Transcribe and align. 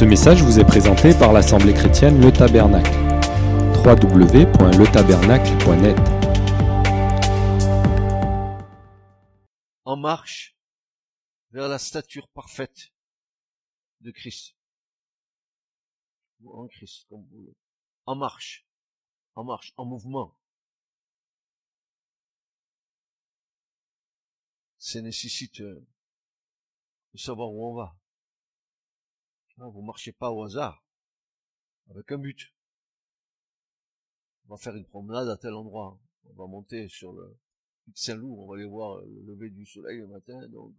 Ce 0.00 0.06
message 0.06 0.42
vous 0.42 0.58
est 0.58 0.64
présenté 0.64 1.12
par 1.12 1.34
l'Assemblée 1.34 1.74
chrétienne 1.74 2.22
Le 2.22 2.32
Tabernacle. 2.32 2.90
www.letabernacle.net 3.84 5.98
En 9.84 9.98
marche 9.98 10.56
vers 11.50 11.68
la 11.68 11.78
stature 11.78 12.28
parfaite 12.28 12.94
de 14.00 14.10
Christ. 14.10 14.56
Ou 16.40 16.58
en 16.58 16.66
Christ, 16.66 17.04
comme 17.10 17.20
vous 17.24 17.36
voulez. 17.36 17.54
En 18.06 18.16
marche. 18.16 18.66
En 19.34 19.44
marche, 19.44 19.74
en 19.76 19.84
mouvement. 19.84 20.34
Ça 24.78 25.02
nécessite 25.02 25.60
euh, 25.60 25.86
de 27.12 27.18
savoir 27.18 27.52
où 27.52 27.70
on 27.70 27.74
va. 27.74 27.99
Hein, 29.60 29.68
Vous 29.68 29.82
marchez 29.82 30.12
pas 30.12 30.30
au 30.30 30.42
hasard, 30.42 30.82
avec 31.90 32.10
un 32.12 32.18
but. 32.18 32.54
On 34.46 34.54
va 34.54 34.56
faire 34.56 34.74
une 34.74 34.86
promenade 34.86 35.28
à 35.28 35.36
tel 35.36 35.52
endroit. 35.52 36.00
On 36.24 36.32
va 36.32 36.46
monter 36.46 36.88
sur 36.88 37.12
le 37.12 37.36
pic 37.84 37.98
Saint-Loup, 37.98 38.40
on 38.40 38.48
va 38.48 38.56
aller 38.56 38.64
voir 38.64 39.02
le 39.02 39.20
lever 39.22 39.50
du 39.50 39.66
soleil 39.66 39.98
le 39.98 40.06
matin. 40.06 40.48
Donc, 40.48 40.74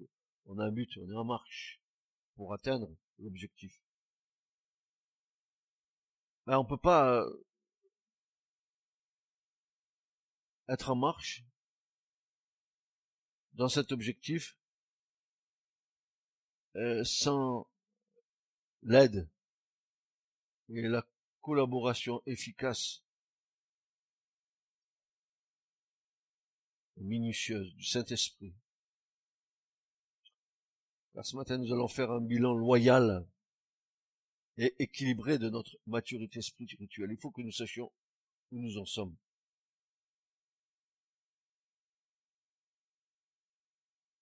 on 0.45 0.57
a 0.57 0.65
un 0.65 0.71
but, 0.71 0.89
on 0.97 1.11
est 1.11 1.15
en 1.15 1.23
marche 1.23 1.79
pour 2.35 2.53
atteindre 2.55 2.89
l'objectif. 3.19 3.83
Mais 6.47 6.55
on 6.55 6.65
peut 6.65 6.75
pas 6.75 7.21
euh, 7.21 7.45
être 10.69 10.89
en 10.89 10.95
marche 10.95 11.45
dans 13.53 13.69
cet 13.69 13.91
objectif 13.91 14.57
euh, 16.77 17.03
sans 17.03 17.70
l'aide 18.83 19.29
et 20.69 20.81
la 20.81 21.05
collaboration 21.41 22.21
efficace 22.25 23.03
et 26.97 27.03
minutieuse 27.03 27.73
du 27.75 27.83
Saint-Esprit. 27.83 28.53
Car 31.13 31.25
ce 31.25 31.35
matin, 31.35 31.57
nous 31.57 31.73
allons 31.73 31.87
faire 31.87 32.11
un 32.11 32.21
bilan 32.21 32.53
loyal 32.53 33.27
et 34.57 34.75
équilibré 34.79 35.37
de 35.37 35.49
notre 35.49 35.77
maturité 35.87 36.41
spirituelle. 36.41 37.11
Il 37.11 37.17
faut 37.17 37.31
que 37.31 37.41
nous 37.41 37.51
sachions 37.51 37.91
où 38.51 38.59
nous 38.59 38.77
en 38.77 38.85
sommes. 38.85 39.15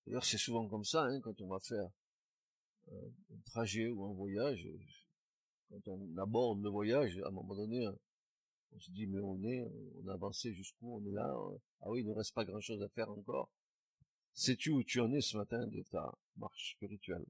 D'ailleurs, 0.06 0.26
c'est 0.26 0.40
souvent 0.40 0.68
comme 0.68 0.86
ça, 0.86 1.04
hein, 1.04 1.22
quand 1.22 1.40
on 1.42 1.48
va 1.48 1.60
faire 1.60 1.88
un 2.92 3.40
trajet 3.46 3.90
ou 3.90 4.06
un 4.06 4.14
voyage, 4.14 4.66
euh, 4.66 4.78
quand 5.70 5.92
on 5.92 6.18
aborde 6.18 6.62
le 6.64 6.70
voyage, 6.70 7.20
à 7.20 7.28
un 7.28 7.32
moment 7.32 7.56
donné, 7.56 7.86
euh, 7.86 7.92
on 8.72 8.80
se 8.80 8.92
dit, 8.92 9.08
mais 9.08 9.20
on 9.20 9.42
est, 9.44 9.68
on 10.04 10.08
a 10.08 10.14
avancé 10.14 10.54
jusqu'où, 10.54 10.98
on 10.98 11.06
est 11.06 11.12
là, 11.12 11.36
ah 11.82 11.90
oui, 11.90 12.02
il 12.02 12.08
ne 12.08 12.14
reste 12.14 12.34
pas 12.34 12.46
grand 12.46 12.62
chose 12.62 12.82
à 12.84 12.90
faire 12.90 13.10
encore. 13.10 13.50
Sais-tu 14.34 14.70
où 14.72 14.84
tu 14.84 15.00
en 15.00 15.12
es 15.12 15.22
ce 15.22 15.38
matin 15.38 15.66
de 15.68 15.82
ta 15.84 16.18
marche 16.38 16.76
spirituelle? 16.76 17.26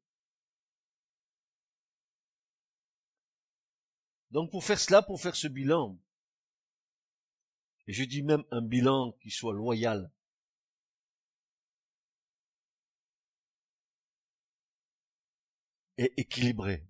Donc 4.32 4.52
pour 4.52 4.64
faire 4.64 4.80
cela, 4.80 5.02
pour 5.02 5.20
faire 5.20 5.36
ce 5.36 5.48
bilan, 5.48 5.98
et 7.88 7.94
je 7.94 8.04
dis 8.04 8.22
même 8.22 8.44
un 8.52 8.62
bilan 8.62 9.14
qui 9.14 9.32
soit 9.32 9.54
loyal, 9.54 10.12
et 16.00 16.14
équilibré 16.16 16.82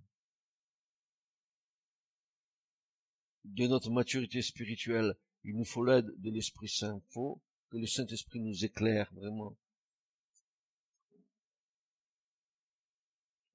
de 3.44 3.66
notre 3.66 3.90
maturité 3.90 4.44
spirituelle, 4.44 5.16
il 5.44 5.58
nous 5.58 5.66
faut 5.66 5.84
l'aide 5.84 6.14
de 6.22 6.30
l'Esprit 6.30 6.70
Saint. 6.70 7.02
Il 7.04 7.12
faut 7.12 7.42
que 7.72 7.78
le 7.78 7.88
Saint-Esprit 7.88 8.40
nous 8.40 8.64
éclaire 8.64 9.12
vraiment. 9.16 9.58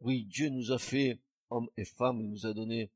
Oui, 0.01 0.25
Dieu 0.25 0.49
nous 0.49 0.73
a 0.73 0.79
fait 0.81 1.21
hommes 1.51 1.71
et 1.77 1.85
femmes, 1.85 2.21
il 2.21 2.31
nous 2.31 2.47
a 2.47 2.53
donné 2.53 2.91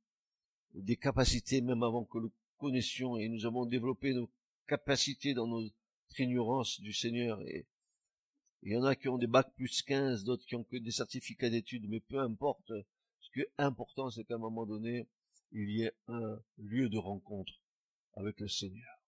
des 0.74 0.96
capacités 0.96 1.60
même 1.60 1.84
avant 1.84 2.04
que 2.04 2.18
nous 2.18 2.32
connaissions 2.56 3.16
et 3.16 3.28
nous 3.28 3.46
avons 3.46 3.66
développé 3.66 4.14
nos 4.14 4.28
capacités 4.66 5.32
dans 5.32 5.46
notre 5.46 5.72
ignorance 6.18 6.80
du 6.80 6.92
Seigneur 6.92 7.40
et 7.42 7.68
il 8.62 8.72
y 8.72 8.76
en 8.76 8.84
a 8.84 8.96
qui 8.96 9.08
ont 9.08 9.18
des 9.18 9.26
bacs 9.26 9.54
plus 9.54 9.82
15, 9.82 10.24
d'autres 10.24 10.44
qui 10.44 10.56
ont 10.56 10.64
que 10.64 10.76
des 10.76 10.90
certificats 10.90 11.50
d'études, 11.50 11.88
mais 11.88 12.00
peu 12.00 12.18
importe. 12.18 12.72
Ce 13.20 13.30
qui 13.30 13.40
est 13.40 13.52
important, 13.58 14.10
c'est 14.10 14.24
qu'à 14.24 14.34
un 14.34 14.38
moment 14.38 14.66
donné, 14.66 15.08
il 15.52 15.70
y 15.70 15.82
ait 15.82 15.92
un 16.08 16.40
lieu 16.58 16.88
de 16.88 16.98
rencontre 16.98 17.52
avec 18.14 18.40
le 18.40 18.48
Seigneur. 18.48 18.98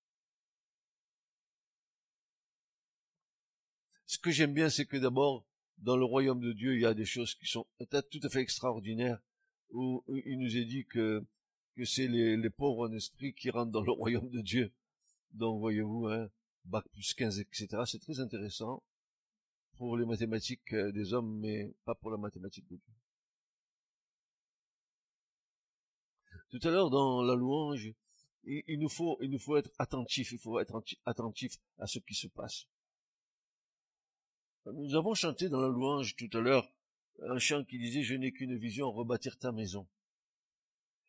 Ce 4.07 4.19
que 4.19 4.31
j'aime 4.31 4.55
bien, 4.55 4.71
c'est 4.71 4.87
que 4.87 4.97
d'abord, 4.97 5.47
dans 5.79 5.97
le 5.97 6.05
royaume 6.05 6.41
de 6.41 6.53
Dieu, 6.53 6.75
il 6.75 6.83
y 6.83 6.87
a 6.87 6.95
des 6.95 7.05
choses 7.05 7.35
qui 7.35 7.47
sont 7.47 7.67
tout 8.11 8.21
à 8.23 8.29
fait 8.29 8.41
extraordinaires, 8.41 9.21
où 9.71 10.05
il 10.09 10.39
nous 10.39 10.57
est 10.57 10.65
dit 10.65 10.85
que, 10.87 11.25
que 11.77 11.85
c'est 11.85 12.09
les, 12.09 12.37
les 12.37 12.51
pauvres 12.51 12.89
en 12.89 12.93
esprit 12.93 13.35
qui 13.35 13.51
rentrent 13.51 13.73
dans 13.73 13.83
le 13.83 13.93
royaume 14.03 14.31
de 14.31 14.41
Dieu. 14.41 14.73
Donc, 15.33 15.61
voyez-vous, 15.61 16.09
hein, 16.09 16.29
bac 16.65 16.85
plus 16.93 17.15
15, 17.15 17.41
etc. 17.41 17.69
C'est 17.87 18.01
très 18.01 18.21
intéressant 18.21 18.83
pour 19.81 19.97
les 19.97 20.05
mathématiques 20.05 20.75
euh, 20.75 20.93
des 20.93 21.15
hommes, 21.15 21.39
mais 21.41 21.73
pas 21.87 21.95
pour 21.95 22.11
la 22.11 22.19
mathématique 22.19 22.69
de 22.69 22.77
Dieu. 22.77 22.95
Tout 26.51 26.69
à 26.69 26.71
l'heure, 26.71 26.91
dans 26.91 27.23
la 27.23 27.35
louange, 27.35 27.91
il, 28.45 28.79
nous 28.79 28.91
faut, 28.91 29.17
il 29.23 29.31
nous 29.31 29.39
faut 29.39 29.57
être 29.57 29.71
attentif, 29.79 30.33
il 30.33 30.39
faut 30.39 30.61
être 30.61 30.83
attentif 31.07 31.57
à 31.79 31.87
ce 31.87 31.99
qui 31.99 32.15
se 32.15 32.27
passe. 32.27 32.67
Nous 34.67 34.95
avons 34.97 35.15
chanté 35.15 35.49
dans 35.49 35.63
la 35.63 35.69
louange 35.69 36.15
tout 36.15 36.29
à 36.35 36.41
l'heure 36.43 36.71
un 37.23 37.39
chant 37.39 37.65
qui 37.65 37.79
disait 37.79 38.03
Je 38.03 38.17
n'ai 38.17 38.33
qu'une 38.33 38.59
vision, 38.59 38.93
rebâtir 38.93 39.39
ta 39.39 39.51
maison. 39.51 39.89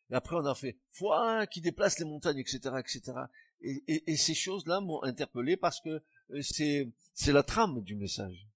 Et 0.08 0.14
après, 0.14 0.36
on 0.36 0.46
a 0.46 0.54
fait 0.54 0.78
foi 0.88 1.46
qui 1.46 1.60
déplace 1.60 1.98
les 1.98 2.06
montagnes, 2.06 2.38
etc., 2.38 2.76
etc. 2.78 3.12
Et, 3.60 4.10
et, 4.10 4.16
ces 4.16 4.34
choses-là 4.34 4.80
m'ont 4.80 5.02
interpellé 5.02 5.58
parce 5.58 5.78
que 5.82 6.02
euh, 6.30 6.40
c'est, 6.40 6.90
c'est 7.12 7.32
la 7.32 7.42
trame 7.42 7.82
du 7.82 7.96
message. 7.96 8.48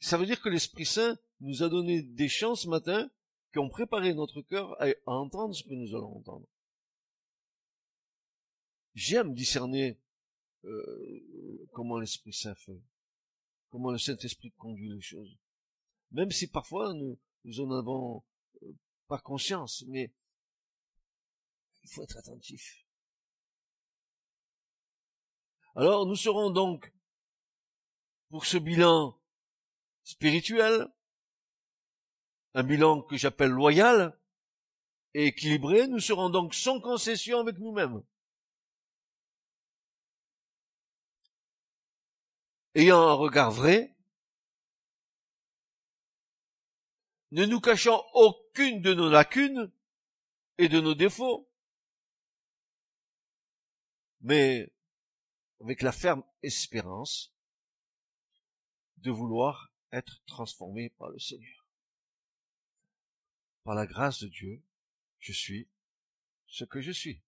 Ça 0.00 0.16
veut 0.16 0.26
dire 0.26 0.40
que 0.40 0.48
l'Esprit 0.48 0.86
Saint 0.86 1.18
nous 1.40 1.62
a 1.62 1.68
donné 1.68 2.02
des 2.02 2.28
chants 2.28 2.54
ce 2.54 2.68
matin 2.68 3.10
qui 3.52 3.58
ont 3.58 3.68
préparé 3.68 4.14
notre 4.14 4.42
cœur 4.42 4.80
à, 4.80 4.88
entendre 5.06 5.54
ce 5.54 5.64
que 5.64 5.74
nous 5.74 5.94
allons 5.94 6.18
entendre. 6.18 6.46
J'aime 8.94 9.34
discerner 9.34 9.98
euh, 10.64 11.66
comment 11.72 11.98
l'Esprit 11.98 12.32
Saint 12.32 12.54
fait, 12.54 12.80
comment 13.70 13.90
le 13.90 13.98
Saint-Esprit 13.98 14.52
conduit 14.52 14.90
les 14.90 15.00
choses. 15.00 15.36
Même 16.10 16.30
si 16.30 16.48
parfois 16.48 16.92
nous, 16.94 17.18
nous 17.44 17.60
en 17.60 17.70
avons 17.70 18.22
euh, 18.62 18.72
pas 19.06 19.18
conscience, 19.18 19.84
mais 19.88 20.12
il 21.82 21.90
faut 21.90 22.02
être 22.02 22.16
attentif. 22.16 22.84
Alors 25.74 26.06
nous 26.06 26.16
serons 26.16 26.50
donc, 26.50 26.92
pour 28.30 28.46
ce 28.46 28.58
bilan 28.58 29.18
spirituel, 30.08 30.88
un 32.54 32.62
bilan 32.62 33.02
que 33.02 33.18
j'appelle 33.18 33.50
loyal 33.50 34.18
et 35.12 35.26
équilibré, 35.26 35.86
nous 35.86 36.00
serons 36.00 36.30
donc 36.30 36.54
sans 36.54 36.80
concession 36.80 37.40
avec 37.40 37.58
nous-mêmes. 37.58 38.02
Ayant 42.74 43.06
un 43.06 43.12
regard 43.12 43.50
vrai, 43.50 43.94
ne 47.32 47.44
nous 47.44 47.60
cachant 47.60 48.02
aucune 48.14 48.80
de 48.80 48.94
nos 48.94 49.10
lacunes 49.10 49.70
et 50.56 50.70
de 50.70 50.80
nos 50.80 50.94
défauts, 50.94 51.50
mais 54.20 54.72
avec 55.60 55.82
la 55.82 55.92
ferme 55.92 56.24
espérance 56.42 57.34
de 58.96 59.10
vouloir 59.10 59.67
être 59.92 60.22
transformé 60.26 60.90
par 60.90 61.10
le 61.10 61.18
Seigneur. 61.18 61.66
Par 63.64 63.74
la 63.74 63.86
grâce 63.86 64.22
de 64.22 64.28
Dieu, 64.28 64.62
je 65.18 65.32
suis 65.32 65.68
ce 66.46 66.64
que 66.64 66.80
je 66.80 66.92
suis. 66.92 67.22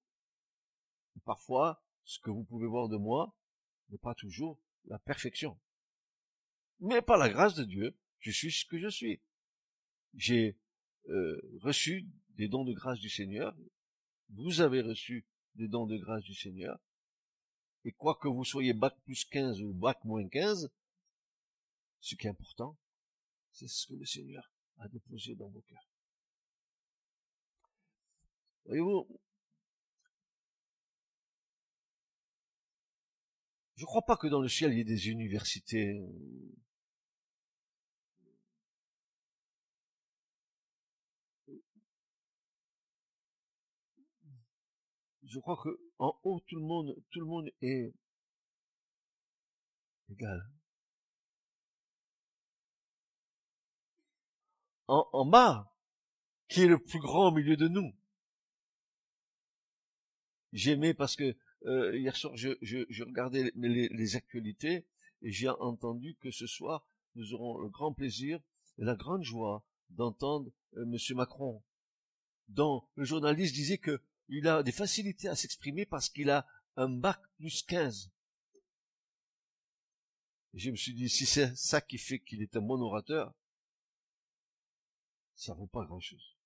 parfois, 1.25 1.85
ce 2.05 2.19
que 2.19 2.31
vous 2.31 2.45
pouvez 2.45 2.67
voir 2.67 2.89
de 2.89 2.97
moi 2.97 3.37
n'est 3.91 3.99
pas 3.99 4.15
toujours 4.15 4.59
la 4.87 4.99
perfection. 4.99 5.59
Mais 6.81 7.03
par 7.03 7.19
la 7.19 7.29
grâce 7.29 7.55
de 7.55 7.65
Dieu, 7.65 7.97
je 8.21 8.31
suis 8.31 8.51
ce 8.51 8.65
que 8.65 8.79
je 8.79 8.89
suis. 8.89 9.21
J'ai 10.15 10.59
euh, 11.09 11.41
reçu 11.61 12.09
des 12.31 12.49
dons 12.49 12.65
de 12.65 12.73
grâce 12.73 12.99
du 12.99 13.11
Seigneur. 13.11 13.55
Vous 14.31 14.61
avez 14.61 14.81
reçu 14.81 15.27
des 15.57 15.69
dons 15.69 15.87
de 15.87 15.99
grâce 15.99 16.25
du 16.25 16.35
Seigneur. 16.35 16.79
Et 17.85 17.93
quoi 17.93 18.15
que 18.15 18.29
vous 18.29 18.45
soyez 18.45 18.73
bac 18.73 18.95
plus 19.05 19.25
15 19.25 19.63
ou 19.63 19.73
bac 19.73 20.03
moins 20.05 20.27
15, 20.27 20.71
ce 22.01 22.15
qui 22.15 22.27
est 22.27 22.31
important, 22.31 22.79
c'est 23.53 23.69
ce 23.69 23.87
que 23.87 23.95
le 23.95 24.07
Seigneur 24.07 24.53
à 24.79 24.89
déposer 24.89 25.35
dans 25.35 25.49
vos 25.49 25.61
cœurs. 25.63 25.89
Voyez-vous, 28.65 29.21
je 33.77 33.83
ne 33.83 33.87
crois 33.87 34.03
pas 34.03 34.17
que 34.17 34.27
dans 34.27 34.41
le 34.41 34.49
ciel 34.49 34.73
il 34.73 34.79
y 34.79 34.81
ait 34.81 34.85
des 34.85 35.09
universités 35.09 35.99
je 45.31 45.39
crois 45.39 45.57
que 45.63 45.69
en 45.99 46.19
haut 46.25 46.41
tout 46.47 46.57
le 46.57 46.67
monde, 46.67 46.95
tout 47.11 47.21
le 47.21 47.27
monde 47.27 47.49
est 47.63 47.95
égal. 50.11 50.60
En, 54.91 55.09
en 55.13 55.25
bas, 55.25 55.73
qui 56.49 56.63
est 56.63 56.67
le 56.67 56.83
plus 56.83 56.99
grand 56.99 57.29
au 57.29 57.31
milieu 57.31 57.57
de 57.57 57.69
nous. 57.69 57.95
J'aimais 60.53 60.95
parce 60.95 61.15
que 61.15 61.37
euh, 61.67 61.97
hier 61.97 62.17
soir 62.17 62.37
je, 62.37 63.05
regardais 63.05 63.53
les, 63.55 63.89
les, 63.89 64.17
actualités 64.17 64.89
et 65.23 65.31
j'ai 65.31 65.49
entendu 65.49 66.17
que 66.21 66.33
ce 66.33 66.49
soir 66.49 66.85
nous 67.15 67.35
aurons 67.35 67.59
le 67.59 67.69
grand 67.69 67.93
plaisir 67.93 68.41
et 68.79 68.85
la 68.85 68.97
grande 68.97 69.23
joie 69.23 69.65
d'entendre 69.91 70.51
euh, 70.77 70.85
Monsieur 70.87 71.15
Macron, 71.15 71.63
dont 72.49 72.83
le 72.97 73.05
journaliste 73.05 73.55
disait 73.55 73.79
que 73.79 74.03
il 74.29 74.49
a 74.49 74.65
des 74.65 74.73
facilités 74.73 75.29
à 75.29 75.37
s'exprimer 75.37 75.87
parce 75.87 76.09
qu'il 76.09 76.31
a 76.31 76.49
un 76.75 76.89
bac 76.89 77.21
plus 77.37 77.63
15. 77.63 78.11
je 80.55 80.71
me 80.73 80.77
suis 80.77 80.95
dit, 80.95 81.09
si 81.09 81.27
c'est 81.27 81.55
ça 81.55 81.81
qui 81.81 81.99
fait 81.99 82.19
qu'il 82.19 82.43
est 82.43 82.57
un 82.57 82.61
bon 82.61 82.81
orateur, 82.81 83.33
ça 85.41 85.55
vaut 85.55 85.67
pas 85.67 85.85
grand 85.87 86.01
chose. 86.01 86.37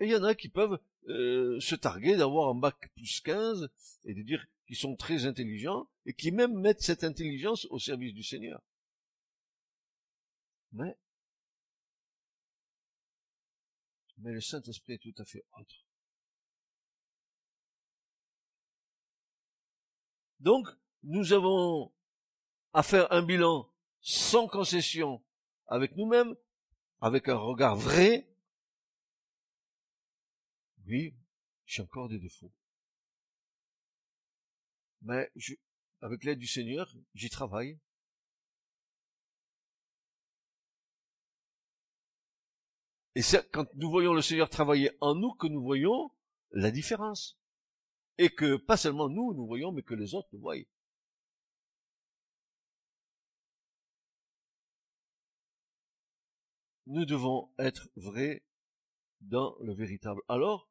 Et 0.00 0.06
il 0.06 0.10
y 0.10 0.16
en 0.16 0.24
a 0.24 0.34
qui 0.34 0.48
peuvent 0.48 0.80
euh, 1.08 1.60
se 1.60 1.74
targuer 1.74 2.16
d'avoir 2.16 2.48
un 2.48 2.54
bac 2.54 2.90
plus 2.94 3.20
15 3.20 3.68
et 4.04 4.14
de 4.14 4.22
dire 4.22 4.46
qu'ils 4.66 4.76
sont 4.76 4.96
très 4.96 5.26
intelligents 5.26 5.88
et 6.06 6.14
qui 6.14 6.32
même 6.32 6.58
mettent 6.58 6.82
cette 6.82 7.04
intelligence 7.04 7.66
au 7.66 7.78
service 7.78 8.14
du 8.14 8.22
Seigneur. 8.22 8.62
Mais 10.72 10.96
le 14.18 14.40
Saint-Esprit 14.40 14.94
est 14.94 14.98
tout 14.98 15.14
à 15.18 15.24
fait 15.24 15.44
autre. 15.58 15.84
Donc, 20.40 20.68
nous 21.02 21.32
avons 21.32 21.92
à 22.72 22.82
faire 22.82 23.10
un 23.12 23.22
bilan 23.22 23.70
sans 24.06 24.46
concession 24.46 25.20
avec 25.66 25.96
nous-mêmes, 25.96 26.36
avec 27.00 27.28
un 27.28 27.36
regard 27.36 27.74
vrai. 27.74 28.30
Oui, 30.86 31.16
j'ai 31.64 31.82
encore 31.82 32.08
des 32.08 32.20
défauts. 32.20 32.52
Mais 35.02 35.28
avec 36.02 36.22
l'aide 36.22 36.38
du 36.38 36.46
Seigneur, 36.46 36.88
j'y 37.14 37.28
travaille. 37.30 37.80
Et 43.16 43.22
c'est 43.22 43.50
quand 43.50 43.66
nous 43.74 43.90
voyons 43.90 44.14
le 44.14 44.22
Seigneur 44.22 44.48
travailler 44.48 44.92
en 45.00 45.16
nous 45.16 45.34
que 45.34 45.48
nous 45.48 45.62
voyons 45.62 46.12
la 46.52 46.70
différence. 46.70 47.40
Et 48.18 48.30
que 48.30 48.56
pas 48.56 48.76
seulement 48.76 49.08
nous, 49.08 49.34
nous 49.34 49.48
voyons, 49.48 49.72
mais 49.72 49.82
que 49.82 49.94
les 49.94 50.14
autres 50.14 50.28
nous 50.32 50.40
voient. 50.40 50.56
Nous 56.86 57.04
devons 57.04 57.52
être 57.58 57.88
vrais 57.96 58.44
dans 59.20 59.56
le 59.60 59.74
véritable. 59.74 60.22
Alors, 60.28 60.70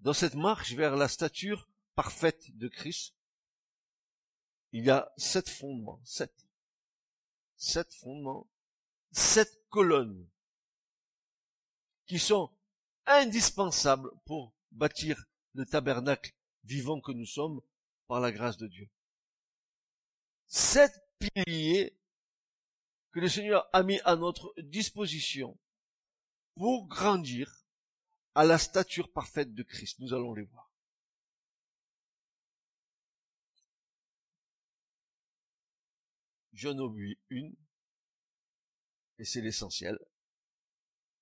dans 0.00 0.12
cette 0.12 0.34
marche 0.34 0.72
vers 0.72 0.96
la 0.96 1.08
stature 1.08 1.68
parfaite 1.94 2.56
de 2.56 2.68
Christ, 2.68 3.14
il 4.72 4.84
y 4.84 4.90
a 4.90 5.12
sept 5.16 5.48
fondements, 5.48 6.00
sept. 6.04 6.34
Sept 7.56 7.94
fondements, 7.94 8.50
sept 9.12 9.64
colonnes 9.68 10.28
qui 12.06 12.18
sont 12.18 12.50
indispensables 13.06 14.10
pour 14.24 14.54
bâtir 14.72 15.24
le 15.54 15.66
tabernacle 15.66 16.34
vivant 16.64 17.00
que 17.00 17.12
nous 17.12 17.26
sommes 17.26 17.60
par 18.08 18.20
la 18.20 18.32
grâce 18.32 18.56
de 18.56 18.66
Dieu. 18.66 18.88
Sept 20.46 20.92
piliers 21.18 21.96
que 23.12 23.20
le 23.20 23.28
Seigneur 23.28 23.68
a 23.72 23.82
mis 23.82 24.00
à 24.04 24.16
notre 24.16 24.54
disposition 24.58 25.58
pour 26.54 26.86
grandir 26.88 27.64
à 28.34 28.44
la 28.44 28.58
stature 28.58 29.12
parfaite 29.12 29.54
de 29.54 29.62
Christ. 29.62 29.98
Nous 30.00 30.14
allons 30.14 30.34
les 30.34 30.42
voir. 30.42 30.70
J'en 36.52 36.78
oublie 36.78 37.18
une, 37.28 37.54
et 39.18 39.24
c'est 39.24 39.40
l'essentiel. 39.40 39.98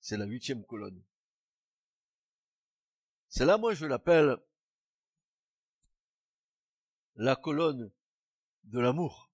C'est 0.00 0.16
la 0.16 0.26
huitième 0.26 0.64
colonne. 0.64 1.02
C'est 3.28 3.44
là, 3.44 3.56
moi, 3.58 3.74
je 3.74 3.86
l'appelle 3.86 4.36
la 7.16 7.36
colonne 7.36 7.90
de 8.64 8.80
l'amour. 8.80 9.29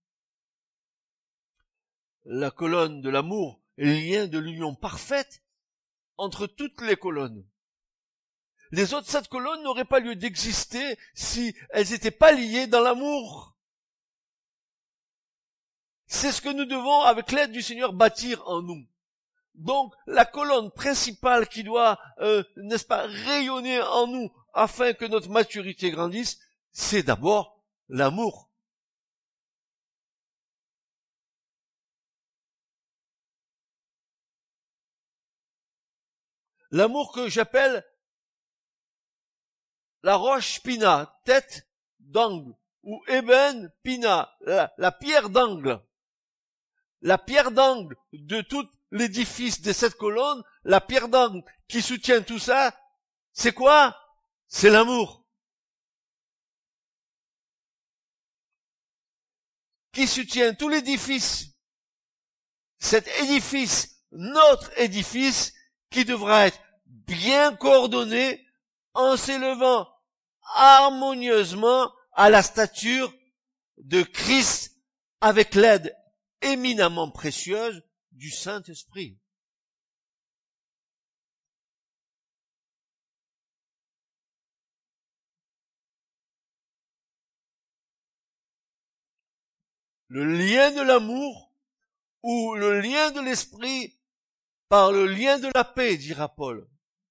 La 2.28 2.50
colonne 2.50 3.02
de 3.02 3.08
l'amour 3.08 3.61
est 3.78 3.84
lien 3.84 4.26
de 4.26 4.38
l'union 4.38 4.75
parfaite 4.75 5.44
entre 6.17 6.49
toutes 6.49 6.81
les 6.81 6.96
colonnes. 6.96 7.46
Les 8.73 8.94
autres 8.94 9.08
sept 9.08 9.28
colonnes 9.28 9.62
n'auraient 9.62 9.84
pas 9.84 10.00
lieu 10.00 10.17
d'exister 10.17 10.99
si 11.14 11.55
elles 11.70 11.88
n'étaient 11.90 12.11
pas 12.11 12.32
liées 12.32 12.67
dans 12.67 12.81
l'amour. 12.81 13.56
C'est 16.08 16.32
ce 16.32 16.43
que 16.43 16.49
nous 16.49 16.64
devons, 16.64 17.02
avec 17.02 17.31
l'aide 17.31 17.52
du 17.52 17.62
Seigneur, 17.62 17.93
bâtir 17.93 18.43
en 18.49 18.61
nous. 18.61 18.84
Donc 19.55 19.94
la 20.08 20.25
colonne 20.25 20.73
principale 20.73 21.49
qui 21.49 21.62
doit, 21.62 22.00
euh, 22.19 22.43
n'est-ce 22.56 22.84
pas, 22.84 23.06
rayonner 23.06 23.81
en 23.81 24.08
nous 24.08 24.32
afin 24.52 24.94
que 24.94 25.05
notre 25.05 25.31
maturité 25.31 25.93
grandisse, 25.93 26.40
c'est 26.73 27.05
d'abord 27.05 27.62
l'amour. 27.88 28.46
L'amour 36.70 37.12
que 37.12 37.28
j'appelle 37.28 37.85
la 40.02 40.16
roche 40.16 40.61
pina, 40.62 41.20
tête 41.25 41.68
d'angle, 41.99 42.54
ou 42.85 43.02
ébène 43.08 43.73
pina, 43.82 44.32
la, 44.40 44.92
pierre 44.92 45.30
d'angle. 45.30 45.82
La 47.02 47.18
pierre 47.18 47.50
d'angle 47.50 47.96
de 48.12 48.40
toute 48.40 48.70
l'édifice 48.92 49.61
de 49.61 49.73
cette 49.73 49.96
colonne, 49.96 50.42
la 50.62 50.80
pierre 50.80 51.08
d'angle 51.08 51.42
qui 51.66 51.82
soutient 51.82 52.23
tout 52.23 52.38
ça, 52.38 52.73
c'est 53.32 53.52
quoi? 53.52 54.00
C'est 54.46 54.70
l'amour. 54.70 55.25
Qui 59.92 60.06
soutient 60.06 60.54
tout 60.54 60.68
l'édifice. 60.68 61.49
Cet 62.78 63.08
édifice, 63.23 64.04
notre 64.12 64.70
édifice, 64.78 65.52
qui 65.97 66.05
devra 66.05 66.47
être 66.47 66.61
bien 66.85 67.57
coordonné 67.57 68.47
en 68.93 69.17
s'élevant 69.17 69.88
harmonieusement 70.57 71.91
à 72.12 72.29
la 72.29 72.43
stature 72.43 73.15
de 73.79 74.03
Christ 74.03 74.76
avec 75.23 75.55
l'aide 75.55 75.97
éminemment 76.43 77.11
précieuse 77.11 77.83
du 78.12 78.31
Saint-Esprit. 78.31 79.19
Le 90.09 90.26
lien 90.26 90.73
de 90.73 90.83
l'amour 90.83 91.55
ou 92.23 92.55
le 92.55 92.83
lien 92.83 93.12
de 93.12 93.21
l'esprit 93.21 93.96
par 94.68 94.92
le 94.92 95.06
lien 95.06 95.38
de 95.38 95.50
la 95.54 95.64
paix, 95.64 95.96
dira 95.96 96.35
Paul. 96.35 96.68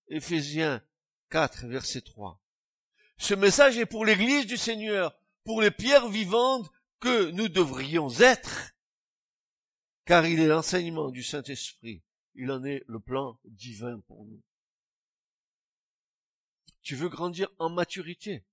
Éphésiens 0.07 0.83
4, 1.29 1.65
verset 1.67 2.01
3. 2.01 2.41
Ce 3.17 3.33
message 3.33 3.77
est 3.77 3.85
pour 3.85 4.05
l'église 4.05 4.45
du 4.45 4.57
Seigneur, 4.57 5.17
pour 5.43 5.62
les 5.62 5.71
pierres 5.71 6.09
vivantes 6.09 6.69
que 7.00 7.31
nous 7.31 7.50
devrions 7.50 8.09
être 8.19 8.75
car 10.05 10.25
il 10.27 10.39
est 10.39 10.47
l'enseignement 10.47 11.09
du 11.09 11.24
Saint-Esprit. 11.24 12.03
Il 12.35 12.51
en 12.51 12.63
est 12.63 12.83
le 12.88 13.00
plan 13.00 13.39
divin 13.43 14.00
pour 14.01 14.25
nous. 14.25 14.41
Tu 16.83 16.95
veux 16.95 17.09
grandir 17.09 17.50
en 17.57 17.69
maturité? 17.69 18.45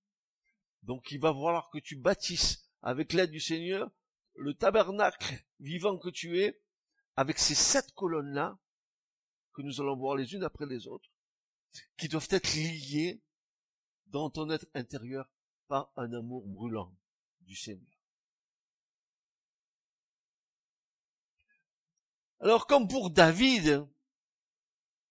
Donc 0.82 1.12
il 1.12 1.20
va 1.20 1.32
falloir 1.32 1.70
que 1.70 1.78
tu 1.78 1.96
bâtisses 1.96 2.64
avec 2.80 3.12
l'aide 3.12 3.30
du 3.30 3.40
Seigneur 3.40 3.90
le 4.34 4.54
tabernacle 4.54 5.44
vivant 5.60 5.98
que 5.98 6.08
tu 6.08 6.40
es, 6.40 6.58
avec 7.16 7.38
ces 7.38 7.54
sept 7.54 7.92
colonnes-là, 7.92 8.58
que 9.52 9.62
nous 9.62 9.80
allons 9.80 9.96
voir 9.96 10.16
les 10.16 10.34
unes 10.34 10.44
après 10.44 10.66
les 10.66 10.86
autres, 10.86 11.10
qui 11.96 12.08
doivent 12.08 12.28
être 12.30 12.54
liées 12.54 13.22
dans 14.06 14.30
ton 14.30 14.50
être 14.50 14.66
intérieur 14.74 15.28
par 15.68 15.92
un 15.96 16.12
amour 16.12 16.46
brûlant 16.46 16.94
du 17.40 17.56
Seigneur. 17.56 17.88
Alors 22.40 22.66
comme 22.66 22.88
pour 22.88 23.10
David, 23.10 23.86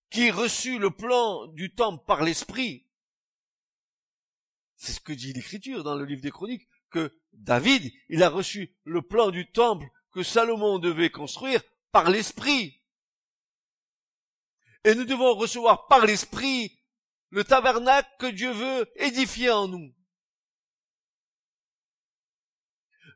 qui 0.09 0.29
reçut 0.29 0.77
le 0.77 0.91
plan 0.91 1.47
du 1.47 1.73
temple 1.73 2.03
par 2.05 2.23
l'Esprit, 2.23 2.85
c'est 4.75 4.91
ce 4.91 4.99
que 4.99 5.13
dit 5.13 5.31
l'Écriture 5.31 5.83
dans 5.83 5.95
le 5.95 6.05
livre 6.05 6.21
des 6.21 6.31
Chroniques, 6.31 6.67
que 6.89 7.17
David, 7.31 7.91
il 8.09 8.21
a 8.21 8.29
reçu 8.29 8.75
le 8.83 9.01
plan 9.01 9.31
du 9.31 9.49
temple 9.51 9.87
que 10.11 10.23
Salomon 10.23 10.79
devait 10.79 11.09
construire 11.09 11.63
par 11.91 12.09
l'Esprit. 12.09 12.80
Et 14.83 14.95
nous 14.95 15.05
devons 15.05 15.35
recevoir 15.35 15.87
par 15.87 16.05
l'Esprit 16.05 16.79
le 17.29 17.43
tabernacle 17.43 18.09
que 18.19 18.27
Dieu 18.27 18.51
veut 18.51 18.91
édifier 18.95 19.51
en 19.51 19.67
nous. 19.67 19.93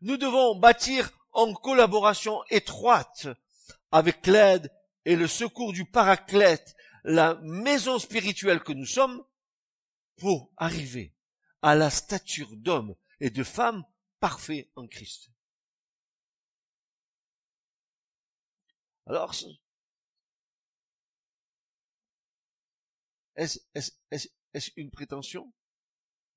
Nous 0.01 0.17
devons 0.17 0.55
bâtir 0.55 1.11
en 1.31 1.53
collaboration 1.53 2.43
étroite 2.49 3.27
avec 3.91 4.27
l'aide 4.27 4.71
et 5.05 5.15
le 5.15 5.27
secours 5.27 5.73
du 5.73 5.85
paraclète 5.85 6.75
la 7.03 7.35
maison 7.41 7.99
spirituelle 7.99 8.61
que 8.61 8.73
nous 8.73 8.85
sommes 8.85 9.23
pour 10.17 10.51
arriver 10.57 11.15
à 11.61 11.75
la 11.75 11.89
stature 11.89 12.55
d'homme 12.55 12.95
et 13.19 13.29
de 13.29 13.43
femme 13.43 13.83
parfait 14.19 14.71
en 14.75 14.87
Christ. 14.87 15.29
Alors, 19.07 19.35
est-ce 23.35 24.71
une 24.75 24.91
prétention 24.91 25.51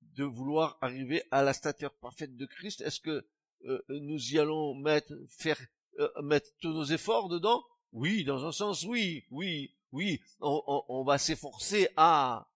de 0.01 0.23
vouloir 0.23 0.77
arriver 0.81 1.23
à 1.31 1.43
la 1.43 1.53
stature 1.53 1.93
parfaite 1.95 2.35
de 2.35 2.45
Christ? 2.45 2.81
Est-ce 2.81 2.99
que 2.99 3.27
euh, 3.65 3.81
nous 3.89 4.33
y 4.33 4.39
allons 4.39 4.75
mettre, 4.75 5.13
faire, 5.29 5.59
euh, 5.99 6.09
mettre 6.21 6.49
tous 6.59 6.73
nos 6.73 6.83
efforts 6.83 7.29
dedans? 7.29 7.63
Oui, 7.91 8.23
dans 8.23 8.45
un 8.45 8.51
sens, 8.51 8.83
oui, 8.83 9.25
oui, 9.31 9.75
oui. 9.91 10.21
On, 10.39 10.83
on 10.87 11.03
va 11.03 11.17
s'efforcer 11.17 11.89
à. 11.95 12.51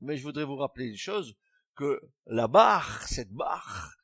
Mais 0.00 0.16
je 0.16 0.22
voudrais 0.22 0.44
vous 0.44 0.56
rappeler 0.56 0.86
une 0.86 0.96
chose 0.96 1.36
que 1.74 2.00
la 2.26 2.48
barre, 2.48 3.06
cette 3.06 3.32
barre 3.32 3.96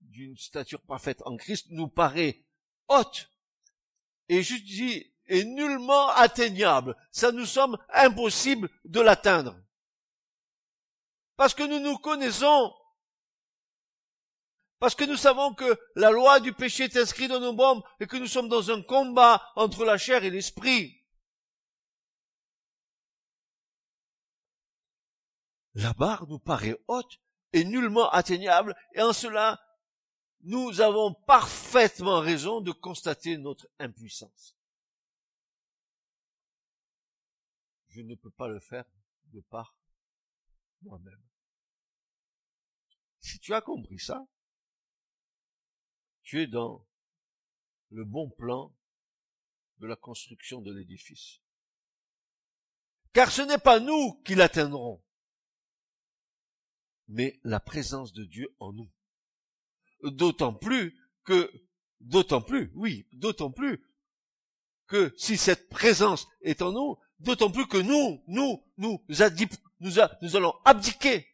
d'une 0.00 0.36
stature 0.36 0.82
parfaite 0.82 1.22
en 1.24 1.36
Christ, 1.36 1.66
nous 1.70 1.88
paraît 1.88 2.44
haute 2.88 3.30
et 4.28 4.42
je 4.42 4.54
dis 4.54 5.09
est 5.30 5.44
nullement 5.44 6.08
atteignable. 6.10 6.96
Ça 7.10 7.32
nous 7.32 7.46
semble 7.46 7.78
impossible 7.92 8.68
de 8.84 9.00
l'atteindre. 9.00 9.56
Parce 11.36 11.54
que 11.54 11.62
nous 11.62 11.78
nous 11.78 11.96
connaissons. 11.96 12.74
Parce 14.78 14.94
que 14.94 15.04
nous 15.04 15.16
savons 15.16 15.54
que 15.54 15.78
la 15.94 16.10
loi 16.10 16.40
du 16.40 16.52
péché 16.52 16.84
est 16.84 16.96
inscrite 16.96 17.30
dans 17.30 17.40
nos 17.40 17.54
bombes 17.54 17.82
et 18.00 18.06
que 18.06 18.16
nous 18.16 18.26
sommes 18.26 18.48
dans 18.48 18.70
un 18.70 18.82
combat 18.82 19.42
entre 19.56 19.84
la 19.84 19.98
chair 19.98 20.24
et 20.24 20.30
l'esprit. 20.30 20.96
La 25.74 25.92
barre 25.92 26.26
nous 26.26 26.38
paraît 26.38 26.78
haute 26.88 27.20
et 27.52 27.64
nullement 27.64 28.10
atteignable 28.10 28.74
et 28.94 29.02
en 29.02 29.12
cela, 29.12 29.60
nous 30.42 30.80
avons 30.80 31.14
parfaitement 31.26 32.20
raison 32.20 32.60
de 32.60 32.72
constater 32.72 33.36
notre 33.36 33.68
impuissance. 33.78 34.56
Je 37.90 38.02
ne 38.02 38.14
peux 38.14 38.30
pas 38.30 38.48
le 38.48 38.60
faire 38.60 38.84
de 39.32 39.40
par 39.40 39.76
moi-même. 40.82 41.22
Si 43.20 43.38
tu 43.38 43.52
as 43.52 43.60
compris 43.60 43.98
ça, 43.98 44.26
tu 46.22 46.40
es 46.40 46.46
dans 46.46 46.86
le 47.90 48.04
bon 48.04 48.30
plan 48.30 48.74
de 49.78 49.86
la 49.86 49.96
construction 49.96 50.60
de 50.60 50.72
l'édifice. 50.72 51.40
Car 53.12 53.30
ce 53.30 53.42
n'est 53.42 53.58
pas 53.58 53.80
nous 53.80 54.20
qui 54.24 54.34
l'atteindrons, 54.34 55.02
mais 57.08 57.40
la 57.42 57.58
présence 57.58 58.12
de 58.12 58.24
Dieu 58.24 58.54
en 58.60 58.72
nous. 58.72 58.90
D'autant 60.04 60.54
plus 60.54 60.96
que, 61.24 61.52
d'autant 61.98 62.40
plus, 62.40 62.70
oui, 62.74 63.08
d'autant 63.12 63.50
plus 63.50 63.84
que 64.86 65.12
si 65.16 65.36
cette 65.36 65.68
présence 65.68 66.28
est 66.42 66.62
en 66.62 66.72
nous, 66.72 66.98
D'autant 67.20 67.50
plus 67.50 67.66
que 67.66 67.76
nous, 67.76 68.22
nous, 68.26 68.64
nous, 68.78 69.02
nous, 69.08 69.20
nous 69.80 70.36
allons 70.36 70.54
abdiquer 70.64 71.26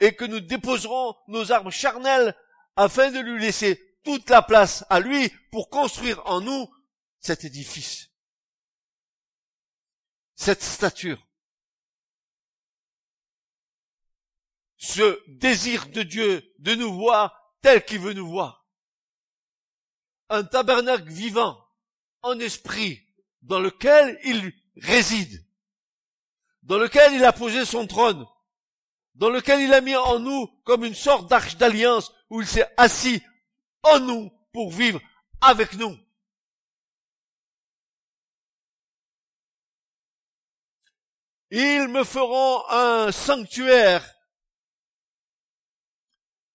et 0.00 0.14
que 0.14 0.24
nous 0.24 0.40
déposerons 0.40 1.14
nos 1.28 1.52
armes 1.52 1.70
charnelles 1.70 2.34
afin 2.76 3.10
de 3.10 3.20
lui 3.20 3.40
laisser 3.40 3.98
toute 4.04 4.30
la 4.30 4.42
place 4.42 4.84
à 4.90 5.00
lui 5.00 5.30
pour 5.50 5.70
construire 5.70 6.24
en 6.26 6.40
nous 6.40 6.68
cet 7.20 7.44
édifice, 7.44 8.10
cette 10.34 10.62
stature, 10.62 11.24
ce 14.76 15.20
désir 15.28 15.88
de 15.88 16.02
Dieu 16.02 16.54
de 16.58 16.74
nous 16.74 16.94
voir 16.94 17.54
tel 17.62 17.84
qu'il 17.84 18.00
veut 18.00 18.12
nous 18.12 18.28
voir. 18.28 18.66
Un 20.30 20.44
tabernacle 20.44 21.08
vivant, 21.08 21.58
en 22.22 22.38
esprit, 22.38 23.04
dans 23.42 23.60
lequel 23.60 24.18
il 24.24 24.52
réside, 24.82 25.44
dans 26.62 26.78
lequel 26.78 27.14
il 27.14 27.24
a 27.24 27.32
posé 27.32 27.64
son 27.64 27.86
trône, 27.86 28.26
dans 29.14 29.30
lequel 29.30 29.60
il 29.60 29.72
a 29.74 29.80
mis 29.80 29.96
en 29.96 30.18
nous 30.18 30.46
comme 30.64 30.84
une 30.84 30.94
sorte 30.94 31.28
d'arche 31.28 31.56
d'alliance 31.56 32.12
où 32.30 32.40
il 32.40 32.46
s'est 32.46 32.68
assis 32.76 33.22
en 33.82 34.00
nous 34.00 34.30
pour 34.52 34.70
vivre 34.70 35.00
avec 35.40 35.74
nous. 35.74 35.96
Ils 41.50 41.88
me 41.88 42.04
feront 42.04 42.68
un 42.68 43.10
sanctuaire 43.10 44.14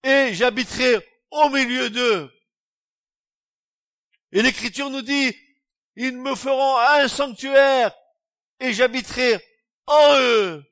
et 0.04 0.34
j'habiterai 0.34 1.06
au 1.32 1.50
milieu 1.50 1.90
d'eux. 1.90 2.32
Et 4.32 4.42
l'écriture 4.42 4.90
nous 4.90 5.02
dit, 5.02 5.36
ils 5.96 6.18
me 6.18 6.36
feront 6.36 6.78
un 6.78 7.08
sanctuaire 7.08 7.96
et 8.64 8.72
j'habiterai 8.72 9.46
en 9.88 10.16
eux. 10.20 10.64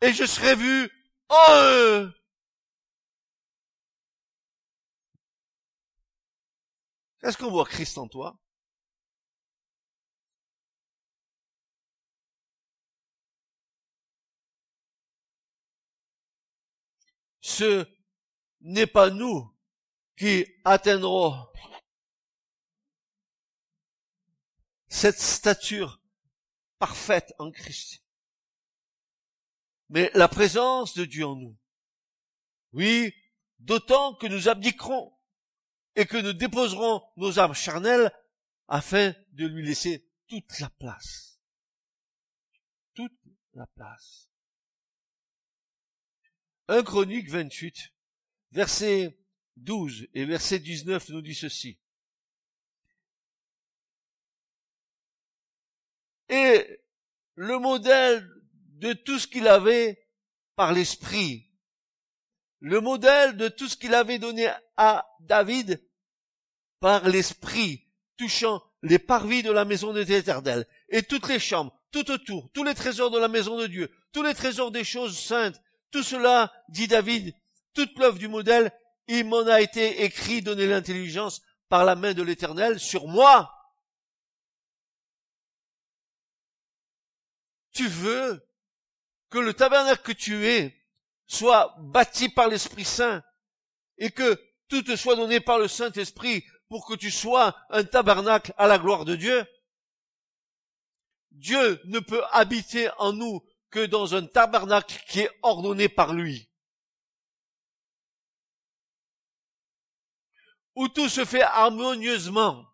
Et 0.00 0.12
je 0.14 0.24
serai 0.24 0.56
vu 0.56 0.90
en 1.28 1.52
eux. 1.52 2.14
Est-ce 7.22 7.36
qu'on 7.36 7.50
voit 7.50 7.66
Christ 7.66 7.98
en 7.98 8.08
toi? 8.08 8.38
Ce 17.42 17.86
n'est 18.60 18.86
pas 18.86 19.10
nous 19.10 19.54
qui 20.16 20.46
atteindrons 20.64 21.46
cette 24.88 25.18
stature 25.18 26.00
parfaite 26.78 27.34
en 27.38 27.50
Christ. 27.50 28.02
Mais 29.88 30.10
la 30.14 30.28
présence 30.28 30.94
de 30.94 31.04
Dieu 31.04 31.26
en 31.26 31.36
nous. 31.36 31.56
Oui, 32.72 33.14
d'autant 33.58 34.14
que 34.14 34.26
nous 34.26 34.48
abdiquerons 34.48 35.16
et 35.94 36.06
que 36.06 36.16
nous 36.16 36.32
déposerons 36.32 37.02
nos 37.16 37.38
âmes 37.38 37.54
charnelles 37.54 38.12
afin 38.68 39.14
de 39.32 39.46
lui 39.46 39.64
laisser 39.64 40.08
toute 40.26 40.58
la 40.60 40.70
place. 40.70 41.40
Toute 42.94 43.18
la 43.54 43.66
place. 43.68 44.28
1 46.68 46.82
Chronique 46.82 47.30
28, 47.30 47.92
verset 48.50 49.16
12 49.56 50.08
et 50.14 50.24
verset 50.24 50.58
19 50.58 51.10
nous 51.10 51.22
dit 51.22 51.34
ceci. 51.34 51.78
Et 56.28 56.80
le 57.34 57.58
modèle 57.58 58.28
de 58.78 58.92
tout 58.92 59.18
ce 59.18 59.26
qu'il 59.26 59.48
avait 59.48 60.06
par 60.54 60.72
l'esprit, 60.72 61.50
le 62.60 62.80
modèle 62.80 63.36
de 63.36 63.48
tout 63.48 63.68
ce 63.68 63.76
qu'il 63.76 63.94
avait 63.94 64.18
donné 64.18 64.48
à 64.76 65.06
David 65.20 65.82
par 66.80 67.08
l'esprit, 67.08 67.86
touchant 68.16 68.62
les 68.82 68.98
parvis 68.98 69.42
de 69.42 69.50
la 69.50 69.64
maison 69.64 69.92
de 69.92 70.00
l'Éternel, 70.00 70.66
et 70.88 71.02
toutes 71.02 71.28
les 71.28 71.38
chambres, 71.38 71.78
tout 71.90 72.10
autour, 72.10 72.50
tous 72.52 72.64
les 72.64 72.74
trésors 72.74 73.10
de 73.10 73.18
la 73.18 73.28
maison 73.28 73.58
de 73.58 73.66
Dieu, 73.66 73.90
tous 74.12 74.22
les 74.22 74.34
trésors 74.34 74.70
des 74.70 74.84
choses 74.84 75.18
saintes, 75.18 75.60
tout 75.90 76.02
cela, 76.02 76.52
dit 76.68 76.88
David, 76.88 77.34
toute 77.74 77.98
l'œuvre 77.98 78.18
du 78.18 78.28
modèle 78.28 78.72
il 79.08 79.24
m'en 79.24 79.46
a 79.46 79.60
été 79.60 80.04
écrit, 80.04 80.42
donner 80.42 80.66
l'intelligence 80.66 81.42
par 81.68 81.84
la 81.84 81.94
main 81.94 82.12
de 82.12 82.22
l'éternel 82.22 82.80
sur 82.80 83.06
moi. 83.06 83.52
Tu 87.76 87.88
veux 87.88 88.42
que 89.28 89.36
le 89.36 89.52
tabernacle 89.52 90.02
que 90.02 90.12
tu 90.12 90.46
es 90.46 90.74
soit 91.26 91.74
bâti 91.78 92.30
par 92.30 92.48
l'Esprit 92.48 92.86
Saint 92.86 93.22
et 93.98 94.10
que 94.10 94.42
tout 94.68 94.82
te 94.82 94.96
soit 94.96 95.14
donné 95.14 95.40
par 95.40 95.58
le 95.58 95.68
Saint-Esprit 95.68 96.42
pour 96.70 96.86
que 96.86 96.94
tu 96.94 97.10
sois 97.10 97.54
un 97.68 97.84
tabernacle 97.84 98.54
à 98.56 98.66
la 98.66 98.78
gloire 98.78 99.04
de 99.04 99.14
Dieu? 99.14 99.46
Dieu 101.32 101.78
ne 101.84 101.98
peut 101.98 102.24
habiter 102.32 102.88
en 102.96 103.12
nous 103.12 103.46
que 103.68 103.84
dans 103.84 104.14
un 104.14 104.24
tabernacle 104.24 104.98
qui 105.06 105.20
est 105.20 105.30
ordonné 105.42 105.90
par 105.90 106.14
lui. 106.14 106.48
Où 110.76 110.88
tout 110.88 111.10
se 111.10 111.26
fait 111.26 111.42
harmonieusement, 111.42 112.66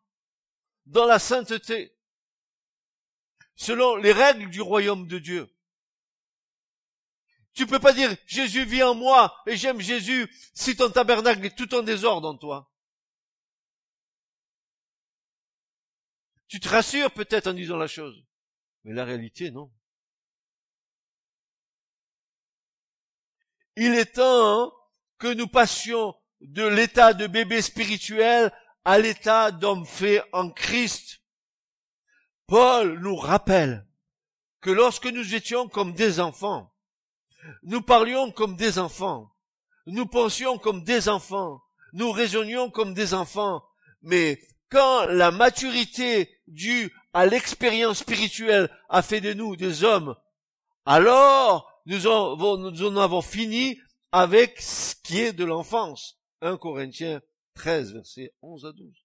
dans 0.87 1.06
la 1.06 1.18
sainteté, 1.18 1.91
selon 3.54 3.97
les 3.97 4.12
règles 4.12 4.50
du 4.50 4.61
royaume 4.61 5.06
de 5.06 5.18
Dieu. 5.18 5.54
Tu 7.54 7.66
peux 7.66 7.78
pas 7.78 7.92
dire 7.92 8.14
Jésus 8.26 8.64
vit 8.64 8.82
en 8.82 8.94
moi 8.94 9.37
et 9.47 9.56
j'aime 9.56 9.80
Jésus 9.80 10.32
si 10.54 10.75
ton 10.75 10.90
tabernacle 10.90 11.44
est 11.44 11.56
tout 11.56 11.75
en 11.75 11.82
désordre 11.82 12.28
en 12.28 12.37
toi. 12.37 12.71
Tu 16.49 16.61
te 16.61 16.68
rassures 16.68 17.11
peut-être 17.12 17.47
en 17.47 17.54
disant 17.54 17.76
la 17.76 17.87
chose, 17.87 18.23
mais 18.85 18.92
la 18.92 19.04
réalité 19.04 19.50
non. 19.50 19.73
Il 23.76 23.94
est 23.94 24.16
temps 24.16 24.73
que 25.18 25.32
nous 25.32 25.49
passions 25.49 26.14
de 26.40 26.66
l'état 26.66 27.14
de 27.14 27.26
bébé 27.26 27.62
spirituel 27.62 28.52
à 28.85 28.99
l'état 28.99 29.50
d'homme 29.50 29.87
fait 29.87 30.23
en 30.32 30.50
Christ. 30.50 31.22
Paul 32.52 32.99
nous 33.00 33.16
rappelle 33.16 33.87
que 34.61 34.68
lorsque 34.68 35.06
nous 35.06 35.35
étions 35.35 35.68
comme 35.68 35.94
des 35.94 36.21
enfants, 36.21 36.71
nous 37.62 37.80
parlions 37.80 38.30
comme 38.30 38.56
des 38.56 38.78
enfants. 38.78 39.32
Nous 39.87 40.04
pensions 40.04 40.59
comme 40.59 40.85
des 40.85 41.09
enfants. 41.09 41.62
Nous 41.94 42.12
raisonnions 42.12 42.71
comme 42.71 42.92
des 42.92 43.14
enfants. 43.14 43.64
Mais 44.02 44.38
quand 44.68 45.06
la 45.06 45.30
maturité 45.30 46.30
due 46.47 46.94
à 47.14 47.25
l'expérience 47.25 48.00
spirituelle 48.00 48.68
a 48.90 49.00
fait 49.00 49.23
de 49.23 49.32
nous 49.32 49.56
des 49.56 49.82
hommes, 49.82 50.14
alors 50.85 51.73
nous, 51.87 52.06
en 52.06 52.97
avons 52.99 53.23
fini 53.23 53.80
avec 54.12 54.61
ce 54.61 54.94
qui 55.02 55.21
est 55.21 55.32
de 55.32 55.47
l'enfance. 55.47 56.21
1 56.42 56.59
Corinthiens 56.59 57.23
13, 57.54 57.94
versets 57.94 58.35
11 58.42 58.66
à 58.66 58.73
12. 58.73 59.01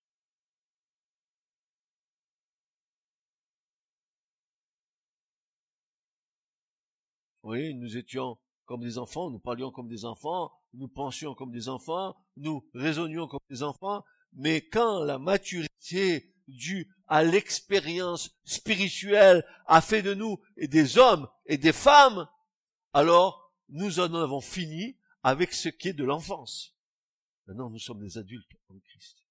Oui, 7.48 7.74
nous 7.76 7.96
étions 7.96 8.38
comme 8.66 8.82
des 8.82 8.98
enfants, 8.98 9.30
nous 9.30 9.40
parlions 9.40 9.72
comme 9.72 9.88
des 9.88 10.04
enfants, 10.04 10.52
nous 10.74 10.90
pensions 10.90 11.34
comme 11.34 11.54
des 11.54 11.70
enfants, 11.70 12.14
nous 12.36 12.70
raisonnions 12.74 13.26
comme 13.30 13.40
des 13.50 13.64
enfants, 13.64 14.04
mais 14.34 14.68
quand 14.68 15.02
la 15.06 15.18
maturité 15.18 16.30
due 16.50 16.94
à 17.08 17.24
l'expérience 17.24 18.38
spirituelle 18.44 19.46
a 19.66 19.80
fait 19.80 20.02
de 20.02 20.14
nous 20.14 20.42
des 20.58 20.98
hommes 20.98 21.30
et 21.46 21.58
des 21.58 21.72
femmes, 21.72 22.28
alors 22.92 23.54
nous 23.70 24.02
en 24.02 24.14
avons 24.14 24.42
fini 24.42 24.98
avec 25.24 25.54
ce 25.54 25.70
qui 25.70 25.88
est 25.88 25.94
de 25.94 26.04
l'enfance. 26.04 26.76
Maintenant, 27.46 27.70
nous 27.70 27.80
sommes 27.80 28.02
des 28.02 28.18
adultes 28.18 28.52
en 28.68 28.78
Christ. 28.78 29.24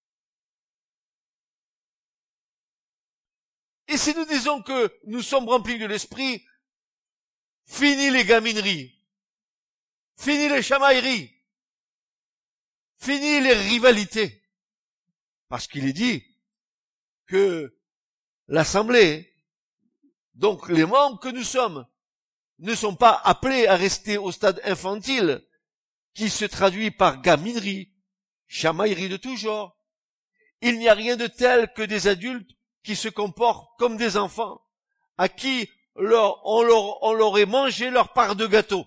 Et 3.88 3.99
si 3.99 4.14
nous 4.14 4.25
disons 4.25 4.62
que 4.62 4.91
nous 5.04 5.21
sommes 5.21 5.50
remplis 5.50 5.78
de 5.78 5.84
l'esprit, 5.84 6.43
Fini 7.67 8.11
les 8.11 8.25
gamineries. 8.25 8.95
Fini 10.17 10.49
les 10.49 10.63
chamailleries. 10.63 11.31
Fini 12.97 13.41
les 13.41 13.52
rivalités. 13.52 14.43
Parce 15.49 15.67
qu'il 15.67 15.87
est 15.87 15.93
dit 15.93 16.25
que 17.26 17.76
l'Assemblée, 18.49 19.35
donc 20.35 20.69
les 20.69 20.87
membres 20.87 21.21
que 21.21 21.29
nous 21.29 21.45
sommes, 21.45 21.87
ne 22.59 22.75
sont 22.75 22.97
pas 22.97 23.21
appelés 23.25 23.67
à 23.67 23.76
rester 23.76 24.17
au 24.17 24.33
stade 24.33 24.61
infantile, 24.65 25.47
qui 26.15 26.31
se 26.31 26.47
traduit 26.47 26.91
par 26.91 27.21
gaminerie, 27.21 27.93
chamaillerie 28.47 29.11
de 29.11 29.19
tout 29.19 29.37
genre. 29.37 29.76
Il 30.63 30.79
n'y 30.79 30.89
a 30.89 30.95
rien 30.95 31.17
de 31.17 31.26
tel 31.26 31.73
que 31.75 31.83
des 31.83 32.07
adultes 32.07 32.50
qui 32.83 32.97
se 32.97 33.09
comportent 33.09 33.69
comme 33.79 33.99
des 33.99 34.17
enfants, 34.17 34.63
à 35.19 35.29
qui 35.29 35.69
on, 35.99 36.63
leur, 36.63 37.02
on 37.02 37.37
est 37.37 37.47
mangé 37.47 37.91
leur 37.91 38.13
part 38.13 38.37
de 38.37 38.47
gâteau. 38.47 38.87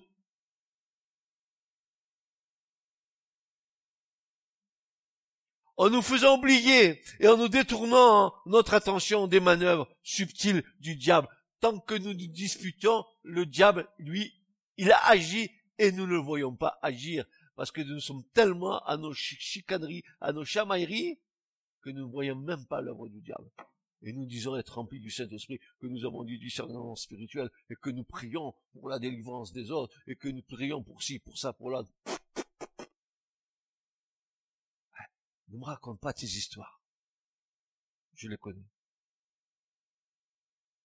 En 5.77 5.89
nous 5.89 6.01
faisant 6.01 6.37
oublier 6.37 7.01
et 7.21 7.27
en 7.29 7.37
nous 7.37 7.47
détournant 7.47 8.33
notre 8.45 8.73
attention 8.73 9.27
des 9.27 9.39
manœuvres 9.39 9.87
subtiles 10.03 10.63
du 10.79 10.95
diable. 10.95 11.29
Tant 11.61 11.79
que 11.79 11.95
nous 11.95 12.13
nous 12.13 12.27
disputons, 12.27 13.05
le 13.23 13.45
diable, 13.45 13.87
lui, 13.97 14.33
il 14.77 14.91
a 14.91 15.05
agi 15.07 15.51
et 15.77 15.91
nous 15.93 16.05
ne 16.05 16.11
le 16.11 16.19
voyons 16.19 16.53
pas 16.53 16.79
agir 16.81 17.25
parce 17.55 17.71
que 17.71 17.81
nous 17.81 17.99
sommes 17.99 18.23
tellement 18.33 18.79
à 18.85 18.97
nos 18.97 19.13
chicaneries, 19.13 20.03
à 20.21 20.33
nos 20.33 20.45
chamailleries, 20.45 21.19
que 21.81 21.89
nous 21.89 22.07
ne 22.07 22.11
voyons 22.11 22.35
même 22.35 22.65
pas 22.65 22.81
l'œuvre 22.81 23.07
du 23.07 23.21
diable 23.21 23.49
et 24.01 24.13
nous 24.13 24.25
disons 24.25 24.55
être 24.55 24.75
remplis 24.75 24.99
du 24.99 25.09
Saint-Esprit, 25.09 25.59
que 25.79 25.87
nous 25.87 26.05
avons 26.05 26.23
du 26.23 26.37
discernement 26.37 26.95
spirituel, 26.95 27.49
et 27.69 27.75
que 27.75 27.89
nous 27.89 28.03
prions 28.03 28.53
pour 28.73 28.89
la 28.89 28.99
délivrance 28.99 29.51
des 29.51 29.71
autres, 29.71 29.95
et 30.07 30.15
que 30.15 30.29
nous 30.29 30.43
prions 30.43 30.83
pour 30.83 31.03
ci, 31.03 31.19
pour 31.19 31.37
ça, 31.37 31.53
pour 31.53 31.69
là. 31.69 31.83
Ne 35.49 35.57
me 35.57 35.65
raconte 35.65 35.99
pas 35.99 36.13
tes 36.13 36.27
histoires. 36.27 36.81
Je 38.13 38.27
les 38.27 38.37
connais. 38.37 38.67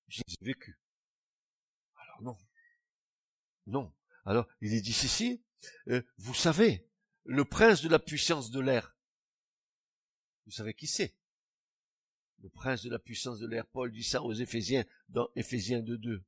Je 0.09 0.23
les 0.27 0.35
ai 0.35 0.45
vécues. 0.45 0.79
Alors 1.97 2.23
non. 2.23 2.39
Non. 3.67 3.95
Alors, 4.25 4.47
il 4.61 4.73
est 4.73 4.81
dit 4.81 4.93
ceci, 4.93 5.43
euh, 5.89 6.03
vous 6.19 6.35
savez, 6.35 6.89
le 7.25 7.45
prince 7.45 7.83
de 7.83 7.89
la 7.89 7.99
puissance 7.99 8.51
de 8.51 8.61
l'air, 8.61 8.97
vous 10.47 10.53
savez 10.53 10.75
qui 10.75 10.87
c'est? 10.87 11.15
Le 12.45 12.51
prince 12.51 12.83
de 12.83 12.91
la 12.91 12.99
puissance 12.99 13.41
de 13.41 13.47
l'air, 13.47 13.67
Paul 13.67 13.91
dit 13.91 14.05
ça 14.05 14.23
aux 14.23 14.35
Éphésiens 14.35 14.85
dans 15.09 15.29
Éphésiens 15.35 15.81
2.2, 15.81 16.21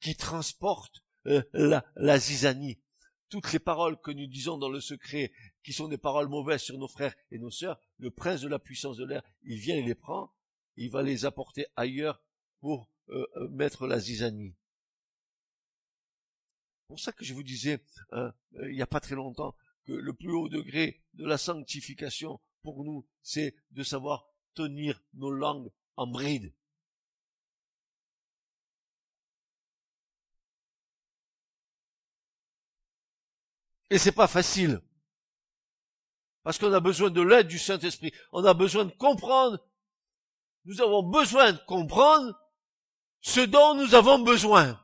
qui 0.00 0.14
transporte 0.14 1.02
euh, 1.26 1.42
la, 1.52 2.18
zizanie. 2.18 2.78
Toutes 3.28 3.52
les 3.52 3.58
paroles 3.58 4.00
que 4.00 4.12
nous 4.12 4.28
disons 4.28 4.56
dans 4.56 4.68
le 4.68 4.80
secret, 4.80 5.32
qui 5.64 5.72
sont 5.72 5.88
des 5.88 5.98
paroles 5.98 6.28
mauvaises 6.28 6.62
sur 6.62 6.78
nos 6.78 6.86
frères 6.86 7.16
et 7.32 7.40
nos 7.40 7.50
sœurs, 7.50 7.80
le 7.98 8.12
prince 8.12 8.40
de 8.40 8.46
la 8.46 8.60
puissance 8.60 8.98
de 8.98 9.04
l'air, 9.04 9.24
il 9.42 9.58
vient 9.58 9.74
et 9.74 9.82
les 9.82 9.96
prend, 9.96 10.32
il 10.76 10.92
va 10.92 11.02
les 11.02 11.24
apporter 11.24 11.66
ailleurs 11.74 12.22
pour 12.60 12.88
euh, 13.08 13.26
euh, 13.36 13.48
mettre 13.48 13.88
la 13.88 13.98
zizanie. 13.98 14.54
Pour 16.86 17.00
ça 17.00 17.10
que 17.10 17.24
je 17.24 17.34
vous 17.34 17.42
disais, 17.42 17.82
hein, 18.12 18.32
il 18.62 18.76
n'y 18.76 18.82
a 18.82 18.86
pas 18.86 19.00
très 19.00 19.16
longtemps, 19.16 19.56
que 19.86 19.92
le 19.92 20.12
plus 20.12 20.30
haut 20.30 20.48
degré 20.48 21.02
de 21.14 21.26
la 21.26 21.36
sanctification 21.36 22.40
pour 22.62 22.84
nous, 22.84 23.08
c'est 23.22 23.56
de 23.72 23.82
savoir 23.82 24.33
tenir 24.54 25.02
nos 25.14 25.30
langues 25.30 25.70
en 25.96 26.06
bride. 26.06 26.52
Et 33.90 33.98
c'est 33.98 34.12
pas 34.12 34.26
facile. 34.26 34.80
Parce 36.42 36.58
qu'on 36.58 36.72
a 36.72 36.80
besoin 36.80 37.10
de 37.10 37.22
l'aide 37.22 37.48
du 37.48 37.58
Saint-Esprit. 37.58 38.12
On 38.32 38.44
a 38.44 38.54
besoin 38.54 38.84
de 38.84 38.92
comprendre. 38.92 39.58
Nous 40.64 40.80
avons 40.80 41.02
besoin 41.02 41.52
de 41.52 41.58
comprendre 41.66 42.38
ce 43.20 43.40
dont 43.40 43.74
nous 43.74 43.94
avons 43.94 44.18
besoin. 44.18 44.80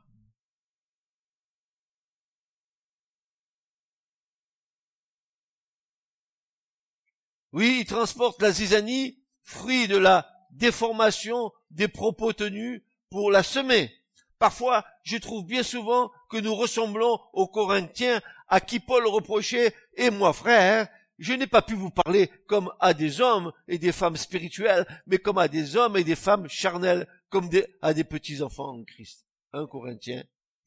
Oui, 7.53 7.79
il 7.81 7.85
transporte 7.85 8.41
la 8.41 8.51
zizanie 8.51 9.20
fruit 9.51 9.87
de 9.87 9.97
la 9.97 10.27
déformation 10.51 11.51
des 11.69 11.87
propos 11.87 12.33
tenus 12.33 12.81
pour 13.09 13.31
la 13.31 13.43
semer. 13.43 13.91
Parfois, 14.39 14.85
je 15.03 15.17
trouve 15.17 15.45
bien 15.45 15.61
souvent 15.61 16.11
que 16.29 16.37
nous 16.37 16.55
ressemblons 16.55 17.19
aux 17.33 17.47
Corinthiens 17.47 18.21
à 18.47 18.59
qui 18.59 18.79
Paul 18.79 19.05
reprochait, 19.05 19.75
et 19.95 20.09
moi 20.09 20.33
frère, 20.33 20.87
je 21.19 21.33
n'ai 21.33 21.47
pas 21.47 21.61
pu 21.61 21.75
vous 21.75 21.91
parler 21.91 22.29
comme 22.47 22.71
à 22.79 22.93
des 22.93 23.21
hommes 23.21 23.51
et 23.67 23.77
des 23.77 23.91
femmes 23.91 24.17
spirituelles, 24.17 24.87
mais 25.05 25.19
comme 25.19 25.37
à 25.37 25.47
des 25.47 25.75
hommes 25.75 25.97
et 25.97 26.03
des 26.03 26.15
femmes 26.15 26.47
charnelles, 26.49 27.07
comme 27.29 27.49
à 27.81 27.93
des 27.93 28.03
petits 28.03 28.41
enfants 28.41 28.79
en 28.79 28.83
Christ. 28.83 29.27
1 29.53 29.67
Corinthiens 29.67 30.23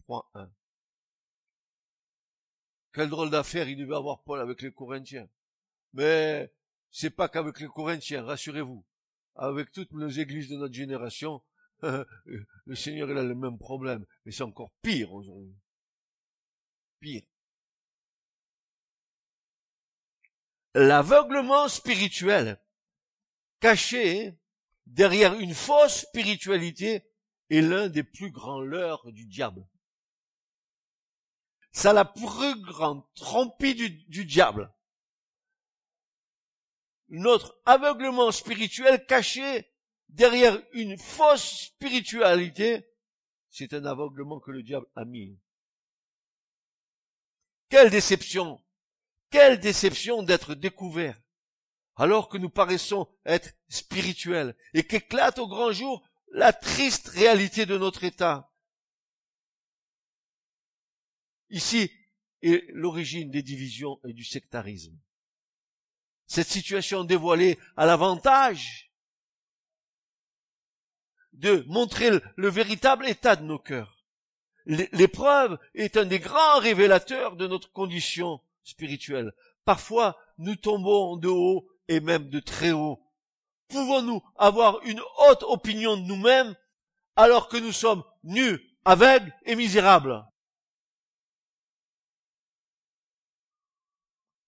3.1. 0.09 0.49
Quelle 2.93 3.09
drôle 3.09 3.31
d'affaire 3.31 3.69
il 3.69 3.77
devait 3.77 3.97
avoir 3.97 4.23
Paul 4.23 4.41
avec 4.41 4.63
les 4.63 4.73
Corinthiens. 4.73 5.27
Mais 5.95 6.53
c'est 6.95 7.11
pas 7.11 7.29
qu'avec 7.29 7.59
les 7.59 7.67
Corinthiens, 7.67 8.23
rassurez-vous. 8.23 8.87
Avec 9.35 9.73
toutes 9.73 9.91
nos 9.91 10.09
églises 10.09 10.49
de 10.49 10.57
notre 10.57 10.73
génération, 10.73 11.43
le 11.83 12.75
Seigneur 12.77 13.11
a 13.11 13.15
le 13.21 13.35
même 13.35 13.59
problème, 13.59 14.07
mais 14.25 14.31
c'est 14.31 14.45
encore 14.45 14.71
pire 14.81 15.13
aujourd'hui. 15.13 15.57
Pire. 17.01 17.25
L'aveuglement 20.75 21.67
spirituel 21.67 22.61
caché 23.59 24.39
derrière 24.87 25.35
une 25.35 25.55
fausse 25.55 26.03
spiritualité 26.03 27.11
est 27.51 27.61
l'un 27.61 27.89
des 27.89 28.05
plus 28.05 28.31
grands 28.31 28.61
leurres 28.61 29.11
du 29.11 29.27
diable. 29.27 29.67
C'est 31.73 31.93
la 31.93 32.05
plus 32.05 32.63
grande 32.63 33.03
trompie 33.17 33.75
du 33.75 34.25
diable. 34.25 34.73
Notre 37.17 37.57
aveuglement 37.65 38.33
spirituel 38.33 39.07
caché 39.07 39.71
derrière 40.09 40.61
une 40.73 40.99
fausse 40.99 41.67
spiritualité, 41.67 42.89
c'est 43.51 43.73
un 43.73 43.85
aveuglement 43.85 44.41
que 44.41 44.51
le 44.51 44.65
diable 44.65 44.89
a 44.97 45.05
mis. 45.05 45.39
Quelle 47.69 47.91
déception 47.91 48.61
Quelle 49.31 49.61
déception 49.61 50.25
d'être 50.25 50.57
découvert 50.57 51.17
alors 51.95 52.29
que 52.29 52.37
nous 52.37 52.51
paraissons 52.51 53.09
être 53.25 53.55
spirituels 53.69 54.57
et 54.73 54.83
qu'éclate 54.83 55.39
au 55.39 55.47
grand 55.47 55.71
jour 55.71 56.05
la 56.33 56.53
triste 56.53 57.11
réalité 57.11 57.65
de 57.65 57.79
notre 57.79 58.03
état. 58.03 58.53
Ici 61.51 61.93
est 62.43 62.65
l'origine 62.71 63.31
des 63.31 63.45
divisions 63.45 64.01
et 64.05 64.13
du 64.13 64.25
sectarisme. 64.25 64.99
Cette 66.35 66.51
situation 66.51 67.05
dévoilée 67.05 67.61
à 67.77 67.87
l'avantage 67.87 68.91
de 71.33 71.65
montrer 71.69 72.11
le 72.35 72.49
véritable 72.49 73.07
état 73.07 73.37
de 73.37 73.45
nos 73.45 73.61
cœurs. 73.61 74.05
L'épreuve 74.67 75.61
est 75.75 75.97
un 75.97 76.05
des 76.05 76.19
grands 76.19 76.59
révélateurs 76.59 77.37
de 77.37 77.47
notre 77.47 77.71
condition 77.71 78.41
spirituelle. 78.65 79.33
Parfois, 79.65 80.19
nous 80.39 80.57
tombons 80.57 81.17
de 81.17 81.29
haut 81.29 81.69
et 81.87 82.01
même 82.01 82.29
de 82.31 82.41
très 82.41 82.73
haut. 82.73 83.01
Pouvons-nous 83.69 84.21
avoir 84.35 84.83
une 84.83 85.03
haute 85.29 85.45
opinion 85.45 85.97
de 85.97 86.03
nous-mêmes 86.03 86.57
alors 87.15 87.49
que 87.49 87.59
nous 87.59 87.71
sommes 87.71 88.03
nus, 88.25 88.59
aveugles 88.85 89.33
et 89.45 89.55
misérables? 89.55 90.27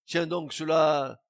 Tiens 0.05 0.27
donc, 0.27 0.51
cela 0.51 1.21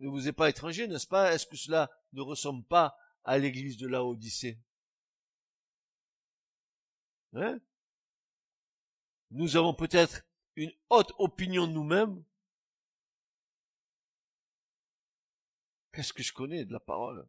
ne 0.00 0.08
vous 0.08 0.28
est 0.28 0.32
pas 0.32 0.48
étranger, 0.48 0.86
n'est-ce 0.86 1.06
pas? 1.06 1.32
Est-ce 1.32 1.46
que 1.46 1.56
cela 1.56 1.90
ne 2.12 2.20
ressemble 2.20 2.64
pas 2.64 2.96
à 3.24 3.38
l'église 3.38 3.76
de 3.76 3.86
la 3.86 4.04
Odyssée 4.04 4.58
hein? 7.34 7.60
Nous 9.30 9.56
avons 9.56 9.74
peut-être 9.74 10.22
une 10.56 10.72
haute 10.88 11.12
opinion 11.18 11.66
de 11.66 11.72
nous-mêmes, 11.72 12.24
Qu'est-ce 15.92 16.12
que 16.12 16.22
je 16.22 16.32
connais 16.32 16.64
de 16.64 16.72
la 16.72 16.80
parole? 16.80 17.26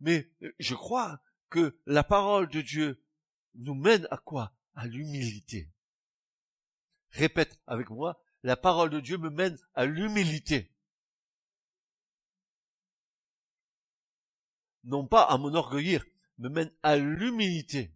Mais 0.00 0.30
euh, 0.42 0.54
je 0.58 0.74
crois 0.74 1.20
que 1.50 1.78
la 1.86 2.04
parole 2.04 2.48
de 2.48 2.60
Dieu 2.60 3.04
nous 3.54 3.74
mène 3.74 4.06
à 4.10 4.18
quoi? 4.18 4.52
À 4.74 4.86
l'humilité. 4.86 5.72
Répète 7.10 7.60
avec 7.66 7.90
moi, 7.90 8.22
la 8.42 8.56
parole 8.56 8.90
de 8.90 9.00
Dieu 9.00 9.18
me 9.18 9.30
mène 9.30 9.58
à 9.74 9.84
l'humilité. 9.84 10.70
Non 14.84 15.06
pas 15.06 15.22
à 15.22 15.36
m'enorgueillir, 15.38 16.04
me 16.38 16.48
mène 16.48 16.72
à 16.82 16.96
l'humilité. 16.96 17.92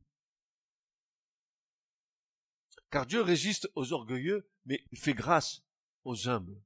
Car 2.90 3.06
Dieu 3.06 3.22
résiste 3.22 3.70
aux 3.74 3.92
orgueilleux, 3.92 4.46
mais 4.66 4.84
il 4.90 4.98
fait 4.98 5.14
grâce 5.14 5.62
aux 6.04 6.28
humbles. 6.28 6.60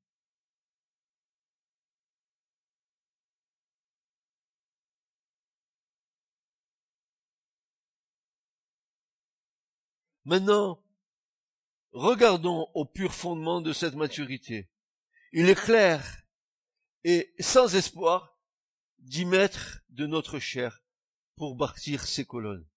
Maintenant, 10.24 10.82
regardons 11.96 12.70
au 12.74 12.84
pur 12.84 13.14
fondement 13.14 13.62
de 13.62 13.72
cette 13.72 13.94
maturité. 13.94 14.70
Il 15.32 15.48
est 15.48 15.58
clair 15.58 16.22
et 17.04 17.34
sans 17.40 17.74
espoir 17.74 18.38
d'y 18.98 19.24
mettre 19.24 19.80
de 19.88 20.06
notre 20.06 20.38
chair 20.38 20.84
pour 21.36 21.56
bâtir 21.56 22.04
ces 22.04 22.26
colonnes. 22.26 22.68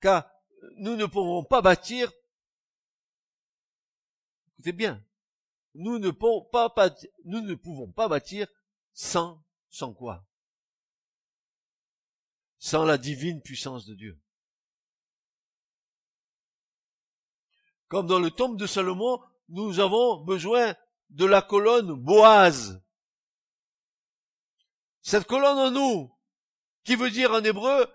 Car 0.00 0.30
nous 0.76 0.94
ne 0.94 1.06
pouvons 1.06 1.44
pas 1.44 1.62
bâtir, 1.62 2.12
écoutez 4.52 4.72
bien, 4.72 5.04
nous 5.74 5.98
ne 5.98 6.10
pouvons 6.10 6.44
pas, 6.44 6.72
nous 7.24 7.40
ne 7.40 7.54
pouvons 7.56 7.90
pas 7.90 8.06
bâtir 8.06 8.46
sans, 8.92 9.44
sans 9.68 9.92
quoi? 9.92 10.24
Sans 12.58 12.84
la 12.84 12.98
divine 12.98 13.42
puissance 13.42 13.84
de 13.86 13.96
Dieu. 13.96 14.20
Comme 17.92 18.06
dans 18.06 18.20
le 18.20 18.30
tombe 18.30 18.56
de 18.56 18.66
Salomon, 18.66 19.20
nous 19.50 19.78
avons 19.78 20.16
besoin 20.16 20.74
de 21.10 21.26
la 21.26 21.42
colonne 21.42 21.92
Boaz. 21.92 22.82
Cette 25.02 25.26
colonne 25.26 25.58
en 25.58 25.70
nous, 25.70 26.18
qui 26.84 26.96
veut 26.96 27.10
dire 27.10 27.32
en 27.32 27.44
hébreu, 27.44 27.86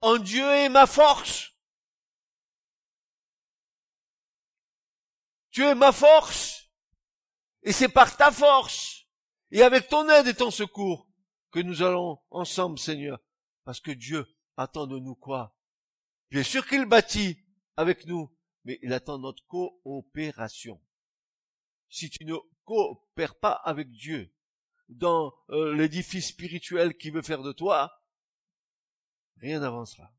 en 0.00 0.16
Dieu 0.16 0.44
est 0.50 0.68
ma 0.68 0.88
force. 0.88 1.52
Tu 5.52 5.62
es 5.62 5.76
ma 5.76 5.92
force. 5.92 6.68
Et 7.62 7.70
c'est 7.70 7.88
par 7.88 8.16
ta 8.16 8.32
force 8.32 9.06
et 9.52 9.62
avec 9.62 9.86
ton 9.86 10.08
aide 10.08 10.26
et 10.26 10.34
ton 10.34 10.50
secours 10.50 11.08
que 11.52 11.60
nous 11.60 11.82
allons 11.82 12.18
ensemble, 12.30 12.80
Seigneur. 12.80 13.20
Parce 13.62 13.78
que 13.78 13.92
Dieu 13.92 14.26
attend 14.56 14.88
de 14.88 14.98
nous 14.98 15.14
quoi? 15.14 15.56
Bien 16.32 16.42
sûr 16.42 16.66
qu'il 16.66 16.84
bâtit 16.84 17.38
avec 17.76 18.06
nous, 18.06 18.35
mais 18.66 18.80
il 18.82 18.92
attend 18.92 19.18
notre 19.18 19.46
coopération. 19.46 20.82
Si 21.88 22.10
tu 22.10 22.24
ne 22.24 22.34
coopères 22.64 23.38
pas 23.38 23.52
avec 23.52 23.92
Dieu 23.92 24.34
dans 24.88 25.32
euh, 25.50 25.72
l'édifice 25.72 26.28
spirituel 26.28 26.96
qu'il 26.96 27.12
veut 27.12 27.22
faire 27.22 27.42
de 27.42 27.52
toi, 27.52 28.02
rien 29.36 29.60
n'avancera. 29.60 30.12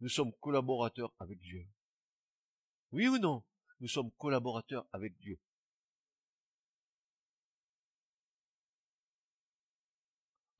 Nous 0.00 0.10
sommes 0.10 0.34
collaborateurs 0.40 1.14
avec 1.18 1.40
Dieu. 1.40 1.66
Oui 2.92 3.08
ou 3.08 3.16
non? 3.16 3.42
Nous 3.80 3.88
sommes 3.88 4.12
collaborateurs 4.12 4.86
avec 4.92 5.18
Dieu. 5.20 5.40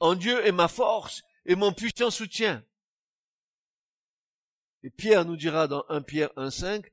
En 0.00 0.14
Dieu 0.14 0.44
est 0.46 0.52
ma 0.52 0.68
force 0.68 1.22
et 1.44 1.54
mon 1.54 1.74
puissant 1.74 2.10
soutien. 2.10 2.64
Et 4.82 4.90
Pierre 4.90 5.24
nous 5.24 5.36
dira 5.36 5.68
dans 5.68 5.84
1 5.88 6.02
Pierre 6.02 6.32
1.5, 6.36 6.84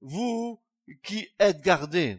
vous 0.00 0.60
qui 1.02 1.28
êtes 1.38 1.60
gardés. 1.60 2.18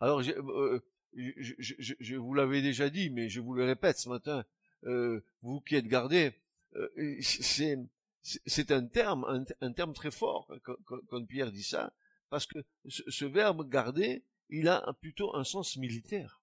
Alors, 0.00 0.22
je, 0.22 0.32
euh, 0.32 0.80
je, 1.14 2.16
vous 2.16 2.34
l'avais 2.34 2.62
déjà 2.62 2.90
dit, 2.90 3.10
mais 3.10 3.28
je 3.28 3.40
vous 3.40 3.54
le 3.54 3.64
répète 3.64 3.98
ce 3.98 4.08
matin, 4.08 4.44
euh, 4.84 5.24
vous 5.42 5.60
qui 5.60 5.76
êtes 5.76 5.86
gardés, 5.86 6.32
euh, 6.74 7.18
c'est, 7.20 8.70
un 8.70 8.86
terme, 8.86 9.44
un, 9.60 9.72
terme 9.72 9.94
très 9.94 10.10
fort 10.10 10.50
quand, 10.62 11.26
Pierre 11.26 11.52
dit 11.52 11.62
ça, 11.62 11.92
parce 12.28 12.46
que 12.46 12.58
ce, 12.86 13.24
verbe 13.24 13.68
garder, 13.68 14.24
il 14.50 14.68
a 14.68 14.94
plutôt 15.00 15.34
un 15.34 15.44
sens 15.44 15.76
militaire, 15.76 16.42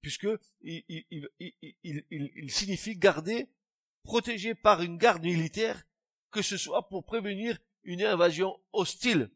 puisque 0.00 0.28
il, 0.62 0.82
il, 0.88 1.28
il, 1.38 2.04
il 2.12 2.50
signifie 2.50 2.96
garder 2.96 3.48
protégé 4.02 4.54
par 4.54 4.82
une 4.82 4.98
garde 4.98 5.22
militaire, 5.22 5.82
que 6.30 6.42
ce 6.42 6.56
soit 6.56 6.88
pour 6.88 7.04
prévenir 7.04 7.58
une 7.84 8.02
invasion 8.02 8.58
hostile. 8.72 9.30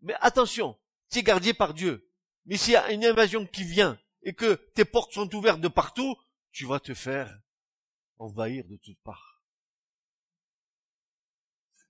Mais 0.00 0.14
attention, 0.20 0.78
tu 1.10 1.18
es 1.18 1.22
gardé 1.22 1.54
par 1.54 1.74
Dieu. 1.74 2.08
Mais 2.46 2.56
s'il 2.56 2.72
y 2.72 2.76
a 2.76 2.92
une 2.92 3.04
invasion 3.04 3.46
qui 3.46 3.64
vient 3.64 3.98
et 4.22 4.34
que 4.34 4.54
tes 4.74 4.84
portes 4.84 5.12
sont 5.12 5.32
ouvertes 5.34 5.60
de 5.60 5.68
partout, 5.68 6.16
tu 6.50 6.66
vas 6.66 6.80
te 6.80 6.94
faire 6.94 7.40
envahir 8.18 8.64
de 8.66 8.76
toutes 8.76 9.00
parts. 9.02 9.42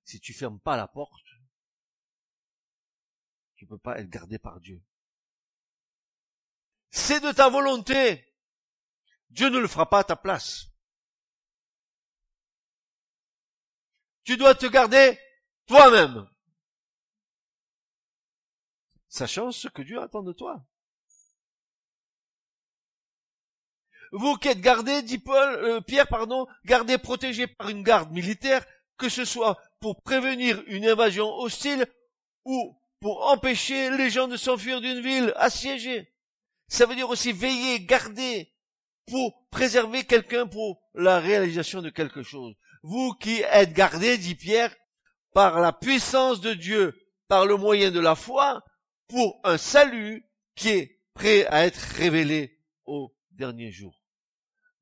Si 0.05 0.21
tu 0.21 0.35
fermes 0.35 0.61
pas 0.61 0.77
la 0.77 0.89
porte, 0.89 1.27
tu 3.57 3.67
peux 3.67 3.79
pas 3.79 3.99
être 3.99 4.11
gardé 4.11 4.39
par 4.39 4.61
Dieu. 4.61 4.83
C'est 6.91 7.21
de 7.21 7.33
ta 7.33 7.49
volonté. 7.49 8.27
Dieu 9.31 9.49
ne 9.49 9.59
le 9.59 9.69
fera 9.69 9.89
pas 9.89 10.01
à 10.01 10.05
ta 10.05 10.17
place. 10.17 10.72
Tu 14.25 14.37
dois 14.37 14.55
te 14.55 14.67
garder 14.67 15.19
toi-même. 15.67 16.29
sachant 19.09 19.53
ce 19.53 19.69
que 19.69 19.83
Dieu 19.83 20.01
attend 20.01 20.23
de 20.23 20.33
toi. 20.33 20.65
Vous 24.11 24.37
qui 24.37 24.49
êtes 24.49 24.61
gardés, 24.61 25.03
dit 25.03 25.19
Paul, 25.19 25.55
euh, 25.57 25.81
Pierre, 25.81 26.09
pardon, 26.09 26.47
gardés 26.65 26.99
protégés 26.99 27.47
par 27.47 27.69
une 27.69 27.83
garde 27.83 28.11
militaire, 28.11 28.65
que 28.97 29.09
ce 29.09 29.25
soit 29.25 29.59
pour 29.81 30.03
prévenir 30.03 30.63
une 30.67 30.87
invasion 30.87 31.27
hostile 31.27 31.87
ou 32.45 32.79
pour 33.01 33.27
empêcher 33.31 33.91
les 33.91 34.11
gens 34.11 34.29
de 34.29 34.37
s'enfuir 34.37 34.81
d'une 34.81 35.01
ville 35.01 35.33
assiégée. 35.37 36.13
Ça 36.69 36.87
veut 36.87 36.95
dire 36.95 37.11
aussi 37.11 37.33
veiller, 37.33 37.81
garder, 37.81 38.53
pour 39.07 39.47
préserver 39.51 40.05
quelqu'un 40.05 40.47
pour 40.47 40.83
la 40.95 41.19
réalisation 41.19 41.83
de 41.83 41.91
quelque 41.91 42.23
chose. 42.23 42.55
Vous 42.83 43.15
qui 43.15 43.43
êtes 43.43 43.73
gardés, 43.73 44.19
dit 44.19 44.35
Pierre, 44.35 44.75
par 45.33 45.61
la 45.61 45.73
puissance 45.73 46.41
de 46.41 46.53
Dieu, 46.53 46.95
par 47.29 47.47
le 47.47 47.57
moyen 47.57 47.91
de 47.91 48.01
la 48.01 48.15
foi, 48.15 48.65
pour 49.07 49.41
un 49.45 49.57
salut 49.57 50.29
qui 50.55 50.69
est 50.69 51.01
prêt 51.15 51.47
à 51.47 51.65
être 51.65 51.79
révélé 51.97 52.59
au 52.85 53.15
dernier 53.31 53.71
jour. 53.71 54.03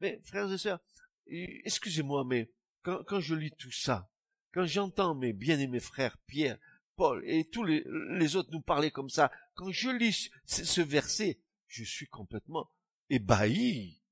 Mais, 0.00 0.20
frères 0.24 0.50
et 0.50 0.58
sœurs, 0.58 0.80
excusez-moi, 1.26 2.24
mais 2.24 2.50
quand, 2.82 3.20
je 3.20 3.34
lis 3.34 3.52
tout 3.52 3.70
ça, 3.70 4.10
quand 4.52 4.64
j'entends 4.64 5.14
mes 5.14 5.32
bien-aimés 5.32 5.80
frères 5.80 6.16
Pierre, 6.26 6.58
Paul 6.96 7.22
et 7.26 7.48
tous 7.48 7.64
les, 7.64 8.36
autres 8.36 8.50
nous 8.50 8.62
parler 8.62 8.90
comme 8.90 9.10
ça, 9.10 9.30
quand 9.54 9.70
je 9.70 9.90
lis 9.90 10.30
ce, 10.46 10.80
verset, 10.80 11.40
je 11.66 11.84
suis 11.84 12.06
complètement 12.06 12.70
ébahi. 13.10 14.02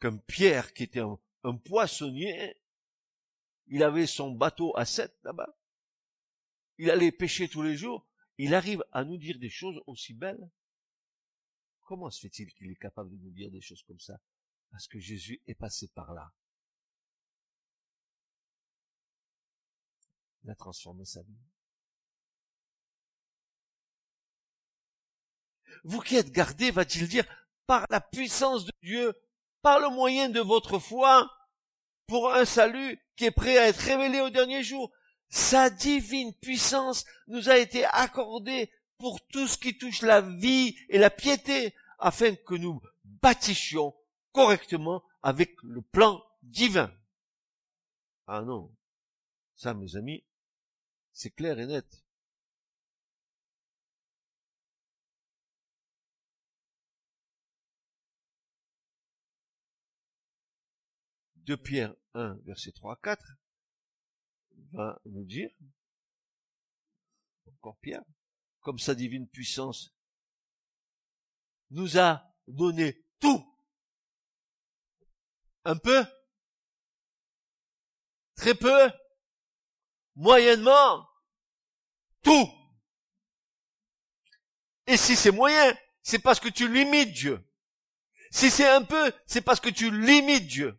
Comme 0.00 0.20
Pierre, 0.22 0.74
qui 0.74 0.84
était 0.84 1.00
un 1.00 1.56
poissonnier, 1.56 2.56
il 3.68 3.82
avait 3.82 4.06
son 4.06 4.32
bateau 4.32 4.76
à 4.76 4.84
sept 4.84 5.16
là-bas, 5.22 5.58
il 6.78 6.90
allait 6.90 7.12
pêcher 7.12 7.48
tous 7.48 7.62
les 7.62 7.76
jours, 7.76 8.06
il 8.38 8.54
arrive 8.54 8.84
à 8.92 9.04
nous 9.04 9.18
dire 9.18 9.38
des 9.38 9.50
choses 9.50 9.80
aussi 9.86 10.14
belles. 10.14 10.50
Comment 11.82 12.10
se 12.10 12.20
fait-il 12.20 12.52
qu'il 12.54 12.70
est 12.70 12.76
capable 12.76 13.10
de 13.10 13.16
nous 13.16 13.32
dire 13.32 13.50
des 13.50 13.60
choses 13.60 13.82
comme 13.82 13.98
ça? 13.98 14.20
Parce 14.70 14.86
que 14.86 14.98
Jésus 14.98 15.42
est 15.46 15.54
passé 15.54 15.88
par 15.88 16.12
là. 16.12 16.32
Il 20.44 20.50
a 20.50 20.54
transformé 20.54 21.04
sa 21.04 21.22
vie. 21.22 21.38
Vous 25.84 26.00
qui 26.00 26.16
êtes 26.16 26.30
gardés, 26.30 26.70
va-t-il 26.70 27.08
dire, 27.08 27.24
par 27.66 27.86
la 27.90 28.00
puissance 28.00 28.64
de 28.64 28.72
Dieu, 28.82 29.14
par 29.62 29.80
le 29.80 29.88
moyen 29.88 30.28
de 30.28 30.40
votre 30.40 30.78
foi, 30.78 31.30
pour 32.06 32.32
un 32.32 32.44
salut 32.44 33.02
qui 33.18 33.24
est 33.24 33.32
prêt 33.32 33.58
à 33.58 33.66
être 33.66 33.80
révélé 33.80 34.20
au 34.20 34.30
dernier 34.30 34.62
jour. 34.62 34.92
Sa 35.28 35.70
divine 35.70 36.32
puissance 36.34 37.04
nous 37.26 37.50
a 37.50 37.58
été 37.58 37.84
accordée 37.84 38.70
pour 38.96 39.20
tout 39.26 39.48
ce 39.48 39.58
qui 39.58 39.76
touche 39.76 40.02
la 40.02 40.20
vie 40.20 40.76
et 40.88 40.98
la 40.98 41.10
piété, 41.10 41.74
afin 41.98 42.34
que 42.36 42.54
nous 42.54 42.80
bâtissions 43.04 43.94
correctement 44.32 45.02
avec 45.22 45.56
le 45.64 45.82
plan 45.82 46.24
divin. 46.42 46.92
Ah 48.28 48.42
non, 48.42 48.72
ça 49.56 49.74
mes 49.74 49.96
amis, 49.96 50.24
c'est 51.12 51.30
clair 51.30 51.58
et 51.58 51.66
net. 51.66 52.04
De 61.34 61.56
Pierre 61.56 61.94
1, 62.14 62.34
verset 62.44 62.72
3 62.72 62.94
à 62.94 62.96
4, 62.96 63.26
va 64.72 65.00
nous 65.06 65.24
dire, 65.24 65.50
encore 67.46 67.78
Pierre, 67.78 68.04
comme 68.60 68.78
sa 68.78 68.94
divine 68.94 69.28
puissance 69.28 69.94
nous 71.70 71.98
a 71.98 72.22
donné 72.46 73.04
tout. 73.20 73.44
Un 75.64 75.76
peu. 75.76 76.04
Très 78.36 78.54
peu. 78.54 78.90
Moyennement. 80.14 81.08
Tout. 82.22 82.48
Et 84.86 84.96
si 84.96 85.16
c'est 85.16 85.30
moyen, 85.30 85.76
c'est 86.02 86.18
parce 86.18 86.40
que 86.40 86.48
tu 86.48 86.72
limites 86.72 87.12
Dieu. 87.12 87.44
Si 88.30 88.50
c'est 88.50 88.68
un 88.68 88.82
peu, 88.82 89.12
c'est 89.26 89.42
parce 89.42 89.60
que 89.60 89.68
tu 89.68 89.90
limites 89.90 90.46
Dieu. 90.46 90.77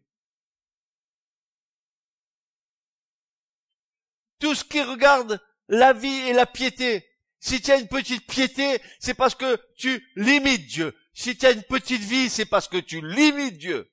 Tout 4.39 4.55
ce 4.55 4.63
qui 4.63 4.81
regarde 4.81 5.41
la 5.67 5.93
vie 5.93 6.07
et 6.07 6.33
la 6.33 6.45
piété, 6.45 7.05
si 7.39 7.61
tu 7.61 7.71
as 7.71 7.77
une 7.77 7.87
petite 7.87 8.27
piété, 8.27 8.81
c'est 8.99 9.13
parce 9.13 9.35
que 9.35 9.59
tu 9.77 10.05
limites 10.15 10.67
Dieu. 10.67 10.95
Si 11.13 11.37
tu 11.37 11.45
as 11.45 11.51
une 11.51 11.63
petite 11.63 12.01
vie, 12.01 12.29
c'est 12.29 12.45
parce 12.45 12.67
que 12.67 12.77
tu 12.77 13.05
limites 13.05 13.57
Dieu. 13.57 13.91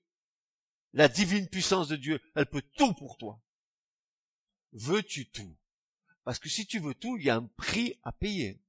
La 0.92 1.08
divine 1.08 1.48
puissance 1.48 1.88
de 1.88 1.96
Dieu, 1.96 2.20
elle 2.34 2.46
peut 2.46 2.62
tout 2.76 2.94
pour 2.94 3.16
toi. 3.18 3.40
Veux-tu 4.72 5.30
tout? 5.30 5.56
Parce 6.24 6.38
que 6.38 6.48
si 6.48 6.66
tu 6.66 6.80
veux 6.80 6.94
tout, 6.94 7.16
il 7.16 7.26
y 7.26 7.30
a 7.30 7.36
un 7.36 7.46
prix 7.56 7.98
à 8.02 8.12
payer. 8.12 8.60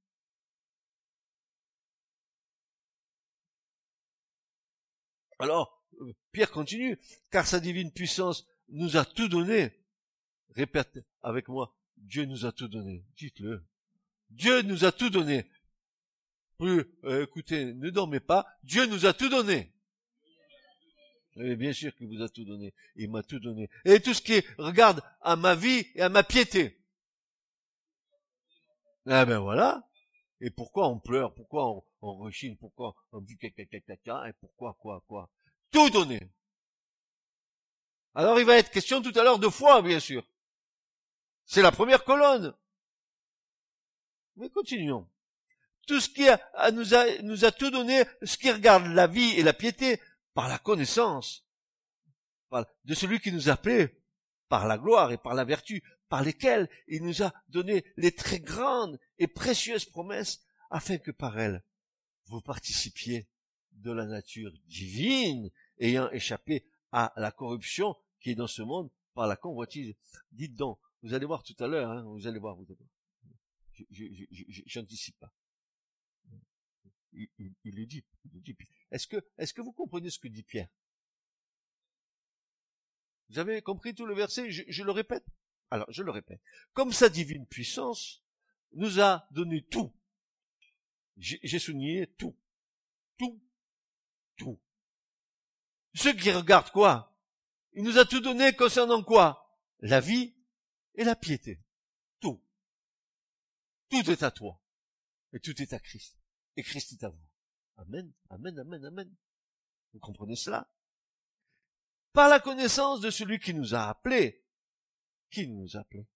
Alors, 5.38 5.84
euh, 6.00 6.14
Pierre 6.32 6.50
continue, 6.50 6.98
car 7.30 7.46
sa 7.46 7.60
divine 7.60 7.92
puissance 7.92 8.46
nous 8.68 8.96
a 8.96 9.04
tout 9.04 9.28
donné. 9.28 9.72
Répète 10.54 10.98
avec 11.22 11.48
moi, 11.48 11.74
Dieu 11.96 12.24
nous 12.24 12.46
a 12.46 12.52
tout 12.52 12.68
donné. 12.68 13.04
Dites-le. 13.16 13.64
Dieu 14.30 14.62
nous 14.62 14.84
a 14.84 14.92
tout 14.92 15.10
donné. 15.10 15.48
Plus, 16.58 16.84
euh, 17.04 17.24
écoutez, 17.24 17.72
ne 17.74 17.90
dormez 17.90 18.20
pas. 18.20 18.46
Dieu 18.62 18.86
nous 18.86 19.06
a 19.06 19.12
tout 19.12 19.28
donné. 19.28 19.72
Mais 21.36 21.54
bien 21.54 21.72
sûr 21.72 21.94
qu'il 21.94 22.08
vous 22.08 22.22
a 22.22 22.28
tout 22.28 22.44
donné. 22.44 22.74
Il 22.96 23.10
m'a 23.10 23.22
tout 23.22 23.38
donné. 23.38 23.70
Et 23.84 24.00
tout 24.00 24.12
ce 24.12 24.22
qui 24.22 24.42
regarde 24.58 25.02
à 25.20 25.36
ma 25.36 25.54
vie 25.54 25.86
et 25.94 26.02
à 26.02 26.08
ma 26.08 26.24
piété. 26.24 26.80
Ah 29.06 29.24
ben 29.24 29.38
voilà. 29.38 29.88
Et 30.40 30.50
pourquoi 30.50 30.88
on 30.88 30.98
pleure? 30.98 31.34
Pourquoi 31.34 31.68
on, 31.68 31.84
on 32.02 32.30
Pourquoi 32.58 32.94
on 33.12 33.20
dit 33.20 33.38
et 33.40 34.32
pourquoi 34.40 34.76
quoi 34.80 35.04
quoi? 35.06 35.30
Tout 35.70 35.90
donner. 35.90 36.20
Alors 38.14 38.38
il 38.40 38.46
va 38.46 38.56
être 38.58 38.70
question 38.70 39.00
tout 39.00 39.16
à 39.16 39.22
l'heure 39.22 39.38
de 39.38 39.48
foi, 39.48 39.80
bien 39.80 40.00
sûr. 40.00 40.26
C'est 41.48 41.62
la 41.62 41.72
première 41.72 42.04
colonne. 42.04 42.54
Mais 44.36 44.50
continuons. 44.50 45.08
Tout 45.86 45.98
ce 45.98 46.10
qui 46.10 46.26
nous, 46.74 46.94
a, 46.94 47.22
nous 47.22 47.44
a 47.46 47.52
tout 47.52 47.70
donné, 47.70 48.04
ce 48.22 48.36
qui 48.36 48.50
regarde 48.50 48.86
la 48.88 49.06
vie 49.06 49.32
et 49.38 49.42
la 49.42 49.54
piété, 49.54 49.98
par 50.34 50.48
la 50.48 50.58
connaissance 50.58 51.48
de 52.84 52.94
celui 52.94 53.18
qui 53.18 53.32
nous 53.32 53.48
a 53.48 53.54
appelés 53.54 53.88
par 54.50 54.66
la 54.66 54.76
gloire 54.76 55.10
et 55.10 55.16
par 55.16 55.34
la 55.34 55.44
vertu, 55.44 55.82
par 56.10 56.22
lesquelles 56.22 56.68
il 56.86 57.02
nous 57.02 57.22
a 57.22 57.32
donné 57.48 57.82
les 57.96 58.12
très 58.12 58.40
grandes 58.40 59.00
et 59.18 59.26
précieuses 59.26 59.86
promesses, 59.86 60.44
afin 60.70 60.98
que 60.98 61.10
par 61.10 61.38
elles 61.38 61.64
vous 62.26 62.42
participiez 62.42 63.26
de 63.72 63.90
la 63.90 64.04
nature 64.04 64.52
divine, 64.66 65.50
ayant 65.78 66.10
échappé 66.10 66.66
à 66.92 67.14
la 67.16 67.32
corruption 67.32 67.96
qui 68.20 68.32
est 68.32 68.34
dans 68.34 68.46
ce 68.46 68.60
monde 68.60 68.90
par 69.14 69.26
la 69.26 69.36
convoitise. 69.36 69.94
Dites 70.30 70.54
donc, 70.54 70.78
vous 71.02 71.14
allez 71.14 71.26
voir 71.26 71.42
tout 71.42 71.56
à 71.58 71.66
l'heure, 71.66 71.90
hein, 71.90 72.02
vous 72.02 72.26
allez 72.26 72.38
voir, 72.38 72.56
vous 72.56 72.64
allez 72.64 72.74
voir. 72.74 72.90
J'anticipe 74.66 75.18
pas. 75.18 75.32
Il, 77.12 77.28
il, 77.38 77.54
il, 77.64 77.74
le 77.74 77.86
dit, 77.86 78.04
dit. 78.24 78.56
Est-ce 78.90 79.06
que, 79.06 79.16
est-ce 79.38 79.54
que 79.54 79.62
vous 79.62 79.72
comprenez 79.72 80.10
ce 80.10 80.18
que 80.18 80.28
dit 80.28 80.42
Pierre? 80.42 80.68
Vous 83.30 83.38
avez 83.38 83.62
compris 83.62 83.94
tout 83.94 84.06
le 84.06 84.14
verset? 84.14 84.50
Je, 84.50 84.62
je 84.66 84.82
le 84.82 84.90
répète? 84.90 85.24
Alors, 85.70 85.90
je 85.90 86.02
le 86.02 86.10
répète. 86.10 86.40
Comme 86.72 86.92
sa 86.92 87.08
divine 87.08 87.46
puissance 87.46 88.22
nous 88.72 89.00
a 89.00 89.26
donné 89.30 89.62
tout. 89.62 89.92
J'ai 91.16 91.58
souligné 91.58 92.06
tout. 92.06 92.36
Tout. 93.18 93.40
Tout. 94.36 94.58
Ceux 95.94 96.12
qui 96.12 96.30
regardent 96.30 96.70
quoi? 96.70 97.16
Il 97.72 97.82
nous 97.82 97.98
a 97.98 98.04
tout 98.04 98.20
donné 98.20 98.52
concernant 98.54 99.02
quoi? 99.02 99.58
La 99.80 100.00
vie 100.00 100.34
et 100.98 101.04
la 101.04 101.16
piété. 101.16 101.62
Tout. 102.20 102.44
Tout 103.88 104.10
est 104.10 104.22
à 104.22 104.30
toi. 104.30 104.60
Et 105.32 105.40
tout 105.40 105.62
est 105.62 105.72
à 105.72 105.78
Christ. 105.78 106.18
Et 106.56 106.62
Christ 106.62 106.92
est 106.92 107.04
à 107.04 107.08
vous. 107.08 107.26
Amen, 107.76 108.12
amen, 108.28 108.58
amen, 108.58 108.84
amen. 108.84 109.16
Vous 109.92 110.00
comprenez 110.00 110.36
cela? 110.36 110.70
Par 112.12 112.28
la 112.28 112.40
connaissance 112.40 113.00
de 113.00 113.10
celui 113.10 113.38
qui 113.38 113.54
nous 113.54 113.74
a 113.74 113.88
appelés. 113.88 114.44
Qui 115.30 115.46
nous 115.46 115.76
a 115.76 115.80
appelés? 115.80 116.08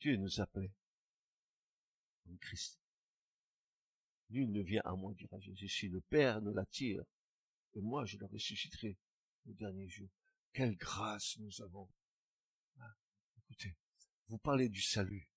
Dieu 0.00 0.16
nous 0.16 0.40
a 0.40 0.44
appelés. 0.44 0.72
En 2.30 2.36
Christ. 2.38 2.80
Nul 4.30 4.50
ne 4.50 4.62
vient 4.62 4.82
à 4.84 4.94
moi, 4.96 5.12
dira 5.14 5.38
Jésus, 5.38 5.68
si 5.68 5.88
le 5.88 6.00
Père 6.00 6.40
ne 6.40 6.52
l'attire, 6.52 7.04
et 7.74 7.80
moi 7.80 8.06
je 8.06 8.16
le 8.16 8.26
ressusciterai 8.26 8.96
au 9.46 9.52
dernier 9.52 9.88
jour. 9.88 10.08
Quelle 10.52 10.76
grâce 10.76 11.36
nous 11.38 11.60
avons. 11.60 11.88
Vous 14.28 14.38
parlez 14.38 14.68
du 14.68 14.82
salut. 14.82 15.28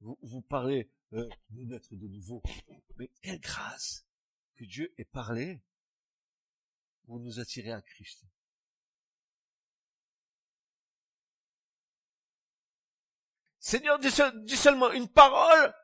vous, 0.00 0.18
vous 0.22 0.42
parlez 0.42 0.90
euh, 1.12 1.28
de 1.50 1.64
naître 1.64 1.94
de 1.94 2.08
nouveau. 2.08 2.42
Mais 2.96 3.10
quelle 3.22 3.40
grâce 3.40 4.06
que 4.56 4.64
Dieu 4.64 4.92
ait 4.98 5.04
parlé 5.04 5.60
pour 7.06 7.20
nous 7.20 7.38
attirer 7.40 7.72
à 7.72 7.80
Christ. 7.80 8.24
Seigneur, 13.58 13.98
dis, 13.98 14.56
seulement 14.56 14.92
une 14.92 15.08
parole, 15.08 15.74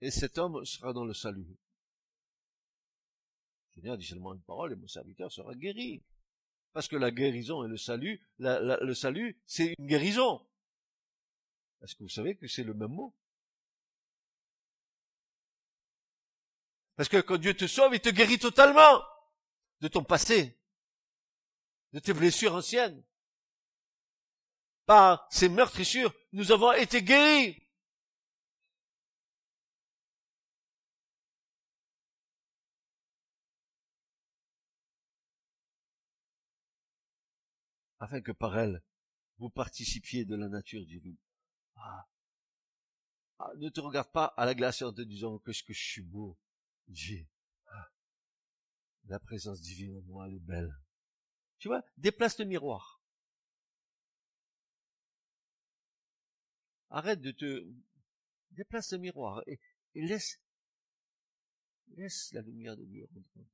et 0.00 0.10
cet 0.10 0.36
homme 0.36 0.64
sera 0.64 0.92
dans 0.92 1.04
le 1.04 1.14
salut. 1.14 1.56
Seigneur, 3.74 3.96
dis 3.96 4.04
seulement 4.04 4.34
une 4.34 4.42
parole, 4.42 4.72
et 4.72 4.76
mon 4.76 4.86
serviteur 4.86 5.32
sera 5.32 5.54
guéri. 5.54 6.02
Parce 6.72 6.88
que 6.88 6.96
la 6.96 7.10
guérison 7.10 7.64
et 7.64 7.68
le 7.68 7.76
salut, 7.76 8.20
le 8.38 8.94
salut, 8.94 9.40
c'est 9.46 9.74
une 9.78 9.86
guérison. 9.86 10.44
Est-ce 11.84 11.94
que 11.96 12.02
vous 12.02 12.08
savez 12.08 12.34
que 12.34 12.48
c'est 12.48 12.64
le 12.64 12.72
même 12.72 12.92
mot 12.92 13.14
Parce 16.96 17.10
que 17.10 17.20
quand 17.20 17.36
Dieu 17.36 17.54
te 17.54 17.66
sauve, 17.66 17.94
il 17.94 18.00
te 18.00 18.08
guérit 18.08 18.38
totalement 18.38 19.02
de 19.80 19.88
ton 19.88 20.02
passé, 20.02 20.58
de 21.92 21.98
tes 21.98 22.14
blessures 22.14 22.54
anciennes. 22.54 23.04
Par 24.86 25.28
ces 25.30 25.50
meurtrissures, 25.50 26.14
nous 26.32 26.52
avons 26.52 26.72
été 26.72 27.02
guéris. 27.02 27.60
afin 38.00 38.20
que 38.20 38.32
par 38.32 38.58
elle, 38.58 38.82
vous 39.38 39.48
participiez 39.48 40.26
de 40.26 40.36
la 40.36 40.48
nature 40.48 40.84
divine. 40.84 41.16
Ah. 41.84 42.08
ah 43.40 43.52
ne 43.56 43.68
te 43.68 43.80
regarde 43.80 44.10
pas 44.10 44.26
à 44.36 44.46
la 44.46 44.54
glace 44.54 44.80
en 44.82 44.92
te 44.92 45.02
disant 45.02 45.38
que 45.38 45.52
ce 45.52 45.62
que 45.62 45.74
je 45.74 45.82
suis 45.82 46.02
beau. 46.02 46.38
Ah. 47.66 47.92
la 49.06 49.20
présence 49.20 49.60
divine 49.60 49.98
en 49.98 50.02
moi, 50.02 50.26
elle 50.26 50.34
est 50.34 50.38
belle. 50.38 50.74
Tu 51.58 51.68
vois, 51.68 51.84
déplace 51.96 52.38
le 52.38 52.46
miroir. 52.46 53.02
Arrête 56.90 57.20
de 57.20 57.32
te... 57.32 57.66
Déplace 58.52 58.92
le 58.92 58.98
miroir 58.98 59.42
et, 59.46 59.58
laisse, 59.94 60.40
laisse 61.96 62.32
la 62.32 62.40
lumière 62.40 62.76
de 62.76 62.84
Dieu 62.84 63.06
rentrer. 63.12 63.48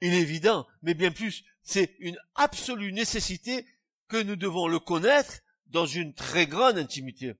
Il 0.00 0.12
est 0.12 0.20
évident, 0.20 0.66
mais 0.82 0.94
bien 0.94 1.12
plus, 1.12 1.44
c'est 1.62 1.94
une 2.00 2.18
absolue 2.34 2.92
nécessité 2.92 3.64
que 4.10 4.22
nous 4.22 4.36
devons 4.36 4.66
le 4.66 4.78
connaître 4.78 5.38
dans 5.66 5.86
une 5.86 6.12
très 6.14 6.46
grande 6.46 6.76
intimité. 6.76 7.34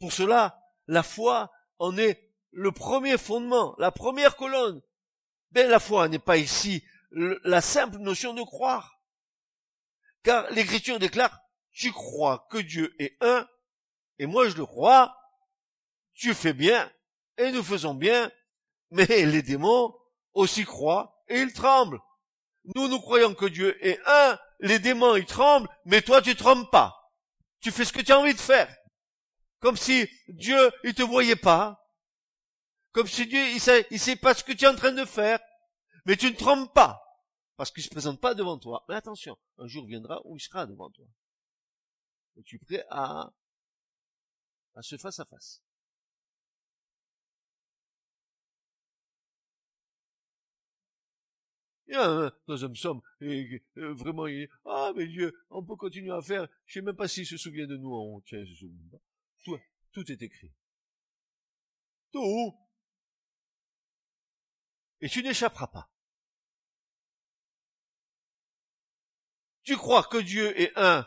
Pour 0.00 0.12
cela, 0.12 0.60
la 0.86 1.02
foi 1.02 1.50
en 1.78 1.96
est 1.96 2.28
le 2.50 2.72
premier 2.72 3.16
fondement, 3.16 3.74
la 3.78 3.92
première 3.92 4.36
colonne. 4.36 4.82
Ben, 5.52 5.70
la 5.70 5.78
foi 5.78 6.08
n'est 6.08 6.18
pas 6.18 6.36
ici 6.36 6.84
la 7.10 7.60
simple 7.60 7.98
notion 7.98 8.34
de 8.34 8.42
croire. 8.42 9.00
Car 10.24 10.50
l'écriture 10.50 10.98
déclare, 10.98 11.40
tu 11.72 11.92
crois 11.92 12.46
que 12.50 12.58
Dieu 12.58 12.94
est 12.98 13.16
un, 13.20 13.48
et 14.18 14.26
moi 14.26 14.48
je 14.48 14.56
le 14.56 14.66
crois, 14.66 15.16
tu 16.14 16.34
fais 16.34 16.52
bien, 16.52 16.90
et 17.38 17.52
nous 17.52 17.62
faisons 17.62 17.94
bien, 17.94 18.30
mais 18.90 19.06
les 19.06 19.42
démons 19.42 19.94
aussi 20.34 20.64
croient, 20.64 21.22
et 21.28 21.40
ils 21.40 21.52
tremblent. 21.52 22.00
Nous, 22.74 22.88
nous 22.88 23.00
croyons 23.00 23.34
que 23.34 23.46
Dieu 23.46 23.78
est 23.86 24.00
un, 24.06 24.38
les 24.60 24.78
démons, 24.78 25.16
ils 25.16 25.26
tremblent, 25.26 25.68
mais 25.84 26.02
toi, 26.02 26.22
tu 26.22 26.34
trembles 26.34 26.68
pas. 26.70 26.94
Tu 27.60 27.70
fais 27.70 27.84
ce 27.84 27.92
que 27.92 28.00
tu 28.00 28.12
as 28.12 28.18
envie 28.18 28.34
de 28.34 28.40
faire. 28.40 28.74
Comme 29.60 29.76
si 29.76 30.08
Dieu, 30.28 30.70
il 30.84 30.94
te 30.94 31.02
voyait 31.02 31.36
pas. 31.36 31.84
Comme 32.92 33.06
si 33.06 33.26
Dieu, 33.26 33.44
il 33.48 33.60
sait, 33.60 33.86
il 33.90 33.98
sait 33.98 34.16
pas 34.16 34.34
ce 34.34 34.44
que 34.44 34.52
tu 34.52 34.64
es 34.64 34.68
en 34.68 34.76
train 34.76 34.92
de 34.92 35.04
faire. 35.04 35.40
Mais 36.06 36.16
tu 36.16 36.30
ne 36.30 36.36
trembles 36.36 36.72
pas. 36.72 37.00
Parce 37.56 37.70
qu'il 37.70 37.82
se 37.82 37.88
présente 37.88 38.20
pas 38.20 38.34
devant 38.34 38.58
toi. 38.58 38.84
Mais 38.88 38.94
attention, 38.94 39.36
un 39.58 39.66
jour 39.66 39.84
viendra 39.84 40.20
où 40.24 40.36
il 40.36 40.40
sera 40.40 40.66
devant 40.66 40.90
toi. 40.90 41.06
Et 42.36 42.42
tu 42.44 42.56
es 42.56 42.58
prêt 42.58 42.84
à, 42.88 43.32
à 44.76 44.82
se 44.82 44.96
face 44.96 45.18
à 45.18 45.24
face? 45.24 45.60
Il 51.88 51.94
y 51.94 51.96
a 51.96 52.06
un 52.06 52.32
deuxième 52.46 52.76
somme, 52.76 53.00
et, 53.22 53.62
euh, 53.78 53.94
vraiment, 53.94 54.26
il 54.26 54.42
est, 54.42 54.50
ah, 54.66 54.92
mais 54.94 55.06
Dieu, 55.06 55.34
on 55.48 55.64
peut 55.64 55.76
continuer 55.76 56.12
à 56.12 56.20
faire, 56.20 56.46
je 56.66 56.74
sais 56.74 56.82
même 56.82 56.94
pas 56.94 57.08
s'il 57.08 57.26
se 57.26 57.38
souvient 57.38 57.66
de 57.66 57.78
nous 57.78 57.92
en 57.92 58.02
haut, 58.02 58.22
tiens, 58.26 58.44
je 58.44 58.52
se 58.52 58.60
souviens 58.60 58.88
pas. 58.92 58.98
Tout, 59.42 59.58
tout 59.92 60.12
est 60.12 60.20
écrit. 60.20 60.52
Tout. 62.12 62.54
Et 65.00 65.08
tu 65.08 65.22
n'échapperas 65.22 65.68
pas. 65.68 65.90
Tu 69.62 69.76
crois 69.76 70.02
que 70.02 70.18
Dieu 70.18 70.58
est 70.60 70.72
un. 70.76 71.06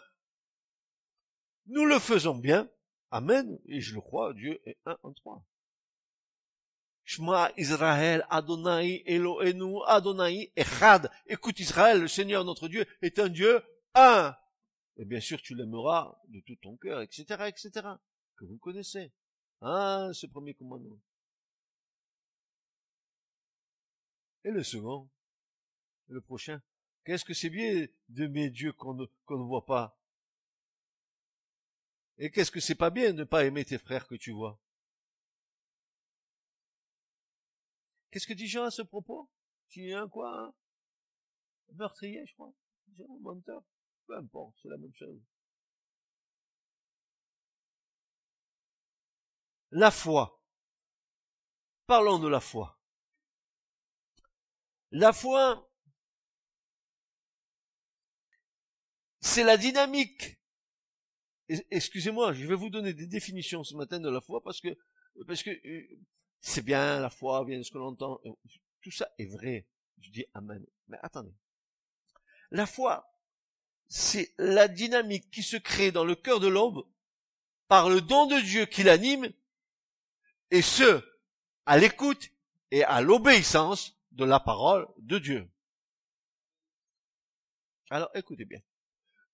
Nous 1.66 1.86
le 1.86 2.00
faisons 2.00 2.36
bien. 2.36 2.70
Amen. 3.10 3.60
Et 3.66 3.82
je 3.82 3.94
le 3.94 4.02
crois, 4.02 4.34
Dieu 4.34 4.62
est 4.66 4.78
un 4.86 4.98
en 5.04 5.14
trois. 5.14 5.44
Shema 7.04 7.52
Israël, 7.58 8.26
Adonai 8.30 9.04
Elohenu, 9.06 9.82
Adonai 9.88 10.52
Echad. 10.56 11.10
Écoute 11.28 11.60
Israël, 11.60 12.02
le 12.02 12.08
Seigneur 12.08 12.46
notre 12.46 12.68
Dieu 12.68 12.86
est 13.02 13.20
un 13.20 13.30
Dieu 13.30 13.62
un. 13.94 14.36
Et 14.98 15.06
bien 15.06 15.20
sûr, 15.20 15.42
tu 15.42 15.56
l'aimeras 15.56 16.18
de 16.28 16.40
tout 16.42 16.56
ton 16.58 16.78
cœur, 16.78 17.02
etc., 17.02 17.24
etc., 17.48 17.88
que 18.36 18.46
vous 18.46 18.58
connaissez. 18.58 19.12
Ah, 19.62 20.10
ce 20.14 20.26
premier 20.28 20.54
commandement. 20.54 21.00
Et 24.44 24.52
le 24.52 24.64
second, 24.64 25.10
le 26.08 26.22
prochain. 26.22 26.62
Qu'est-ce 27.04 27.26
que 27.26 27.34
c'est 27.34 27.50
bien 27.50 27.88
d'aimer 28.10 28.50
Dieu 28.50 28.74
qu'on 28.74 28.94
ne, 28.94 29.06
qu'on 29.26 29.38
ne 29.38 29.44
voit 29.44 29.66
pas? 29.66 29.98
Et 32.18 32.30
qu'est-ce 32.30 32.52
que 32.52 32.60
c'est 32.60 32.76
pas 32.76 32.90
bien 32.90 33.14
de 33.14 33.20
ne 33.20 33.24
pas 33.24 33.46
aimer 33.46 33.66
tes 33.66 33.78
frères 33.78 34.08
que 34.08 34.16
tu 34.16 34.32
vois? 34.32 34.60
Qu'est-ce 38.12 38.28
que 38.28 38.34
dit 38.34 38.48
Jean 38.48 38.66
à 38.66 38.72
ce 38.72 38.82
propos? 38.82 39.30
Tu 39.70 39.90
es 39.90 39.94
un 39.94 40.10
quoi 40.10 40.38
un 40.38 40.54
Meurtrier, 41.74 42.26
je 42.26 42.34
crois. 42.34 42.54
Menteur. 43.22 43.64
Peu 44.06 44.18
importe, 44.18 44.56
c'est 44.62 44.68
la 44.68 44.78
même 44.78 44.94
chose. 44.94 45.22
La 49.72 49.90
foi. 49.90 50.42
Parlons 51.88 52.20
de 52.20 52.28
la 52.28 52.42
foi. 52.42 52.78
La 54.92 55.14
foi, 55.14 55.72
c'est 59.22 59.44
la 59.44 59.56
dynamique. 59.56 60.42
Excusez-moi, 61.48 62.34
je 62.34 62.46
vais 62.46 62.56
vous 62.56 62.70
donner 62.70 62.94
des 62.94 63.08
définitions 63.08 63.64
ce 63.64 63.76
matin 63.76 64.00
de 64.00 64.10
la 64.10 64.20
foi 64.20 64.44
parce 64.44 64.60
que 64.60 64.78
parce 65.28 65.44
que 65.44 65.50
euh, 65.50 66.00
c'est 66.42 66.64
bien 66.64 67.00
la 67.00 67.10
foi, 67.10 67.46
bien 67.46 67.64
ce 67.64 67.72
que 67.72 67.78
l'on 67.78 67.90
entend. 67.90 68.20
Tout 68.82 68.92
ça 68.92 69.10
est 69.18 69.26
vrai. 69.26 69.68
Je 70.00 70.10
dis 70.10 70.26
Amen. 70.34 70.66
Mais 70.88 70.98
attendez. 71.02 71.34
La 72.50 72.66
foi, 72.66 73.16
c'est 73.88 74.34
la 74.38 74.68
dynamique 74.68 75.30
qui 75.32 75.44
se 75.44 75.56
crée 75.56 75.92
dans 75.92 76.04
le 76.04 76.16
cœur 76.16 76.40
de 76.40 76.48
l'homme 76.48 76.84
par 77.68 77.90
le 77.90 78.02
don 78.02 78.26
de 78.26 78.42
Dieu 78.42 78.66
qui 78.66 78.84
l'anime, 78.84 79.32
et 80.50 80.62
ce, 80.62 81.02
à 81.66 81.78
l'écoute 81.78 82.30
et 82.72 82.84
à 82.84 83.00
l'obéissance 83.00 83.98
de 84.12 84.26
la 84.26 84.42
parole 84.42 84.88
de 84.98 85.20
Dieu. 85.20 85.50
Alors 87.90 88.10
écoutez 88.14 88.44
bien. 88.44 88.62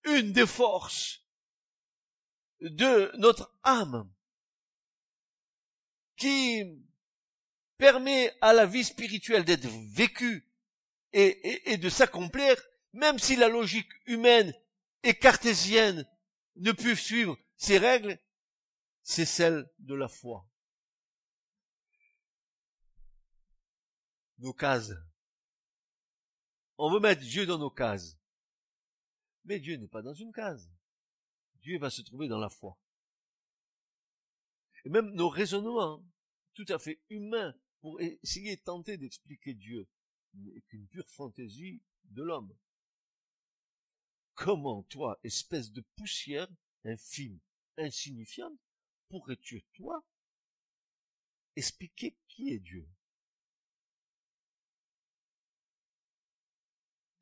Une 0.04 0.34
des 0.34 0.46
forces 0.46 1.26
de 2.62 3.12
notre 3.18 3.52
âme 3.64 4.12
qui 6.16 6.87
permet 7.78 8.36
à 8.42 8.54
la 8.54 8.66
vie 8.66 8.84
spirituelle 8.84 9.46
d'être 9.46 9.68
vécue 9.92 10.48
et, 11.14 11.78
de 11.78 11.90
s'accomplir, 11.90 12.56
même 12.94 13.20
si 13.20 13.36
la 13.36 13.48
logique 13.48 13.92
humaine 14.06 14.54
et 15.04 15.14
cartésienne 15.14 16.08
ne 16.56 16.72
peuvent 16.72 17.00
suivre 17.00 17.38
ces 17.56 17.78
règles, 17.78 18.20
c'est 19.04 19.26
celle 19.26 19.70
de 19.80 19.96
la 19.96 20.08
foi. 20.08 20.48
Nos 24.40 24.54
cases. 24.54 24.94
On 26.78 26.92
veut 26.92 27.00
mettre 27.00 27.22
Dieu 27.22 27.46
dans 27.46 27.58
nos 27.58 27.72
cases. 27.72 28.18
Mais 29.46 29.60
Dieu 29.60 29.78
n'est 29.78 29.88
pas 29.88 30.02
dans 30.02 30.14
une 30.14 30.32
case. 30.32 30.70
Dieu 31.62 31.80
va 31.80 31.90
se 31.90 32.02
trouver 32.02 32.28
dans 32.28 32.38
la 32.38 32.50
foi. 32.50 32.78
Et 34.84 34.90
même 34.90 35.10
nos 35.14 35.30
raisonnements, 35.30 36.04
tout 36.54 36.66
à 36.70 36.78
fait 36.78 37.02
humains, 37.10 37.56
pour 37.82 38.02
essayer 38.02 38.58
tenter 38.58 38.98
d'expliquer 38.98 39.54
Dieu 39.54 39.88
n'est 40.34 40.62
qu'une 40.62 40.88
pure 40.88 41.10
fantaisie 41.10 41.82
de 42.06 42.24
l'homme. 42.24 42.56
Comment 44.36 44.84
toi, 44.84 45.20
espèce 45.24 45.72
de 45.72 45.82
poussière 45.96 46.48
infime, 46.86 47.40
insignifiante, 47.78 48.58
pourrais-tu, 49.10 49.64
toi, 49.74 50.06
expliquer 51.56 52.16
qui 52.28 52.50
est 52.50 52.60
Dieu? 52.60 52.88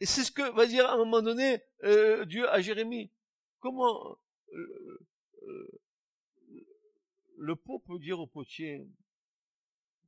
Et 0.01 0.05
c'est 0.05 0.25
ce 0.25 0.31
que 0.31 0.51
va 0.53 0.67
dire 0.67 0.85
à 0.85 0.93
un 0.93 0.97
moment 0.97 1.21
donné 1.21 1.63
euh, 1.83 2.25
Dieu 2.25 2.49
à 2.49 2.59
Jérémie. 2.59 3.11
Comment 3.59 4.19
euh, 4.53 5.07
euh, 5.43 5.81
le 7.37 7.55
pot 7.55 7.79
peut 7.79 7.97
dire 7.99 8.19
au 8.19 8.27
potier, 8.27 8.85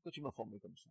tu 0.10 0.22
m'as 0.22 0.32
formé 0.32 0.60
comme 0.60 0.76
ça 0.78 0.90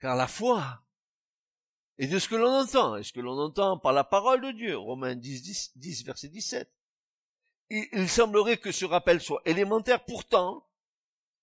Car 0.00 0.16
la 0.16 0.26
foi 0.26 0.82
est 1.98 2.06
de 2.06 2.18
ce 2.18 2.28
que 2.28 2.34
l'on 2.34 2.50
entend, 2.50 2.96
et 2.96 3.02
ce 3.02 3.12
que 3.12 3.20
l'on 3.20 3.38
entend 3.38 3.78
par 3.78 3.92
la 3.92 4.04
parole 4.04 4.40
de 4.40 4.52
Dieu, 4.52 4.78
Romains 4.78 5.14
10, 5.14 5.76
10, 5.76 6.04
verset 6.04 6.28
17. 6.28 6.72
Il, 7.68 7.86
il 7.92 8.08
semblerait 8.08 8.56
que 8.56 8.72
ce 8.72 8.86
rappel 8.86 9.20
soit 9.20 9.42
élémentaire, 9.44 10.02
pourtant, 10.06 10.66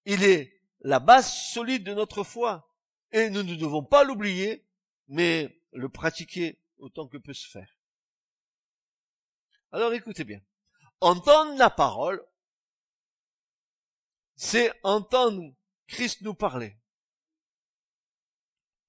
il 0.05 0.23
est 0.23 0.59
la 0.81 0.99
base 0.99 1.31
solide 1.31 1.83
de 1.83 1.93
notre 1.93 2.23
foi. 2.23 2.73
Et 3.11 3.29
nous 3.29 3.43
ne 3.43 3.55
devons 3.55 3.83
pas 3.83 4.03
l'oublier, 4.03 4.65
mais 5.07 5.61
le 5.71 5.89
pratiquer 5.89 6.59
autant 6.79 7.07
que 7.07 7.17
peut 7.17 7.33
se 7.33 7.47
faire. 7.47 7.76
Alors 9.71 9.93
écoutez 9.93 10.23
bien. 10.23 10.41
Entendre 11.01 11.57
la 11.57 11.69
parole, 11.69 12.25
c'est 14.35 14.71
entendre 14.83 15.53
Christ 15.87 16.21
nous 16.21 16.33
parler. 16.33 16.77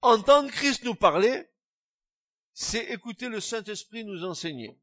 Entendre 0.01 0.49
Christ 0.49 0.83
nous 0.83 0.95
parler, 0.95 1.49
c'est 2.53 2.85
écouter 2.91 3.27
le 3.27 3.39
Saint-Esprit 3.39 4.05
nous 4.05 4.23
enseigner. 4.23 4.79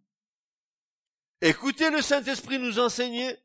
Écouter 1.40 1.90
le 1.90 2.02
Saint-Esprit 2.02 2.58
nous 2.58 2.78
enseigner, 2.78 3.36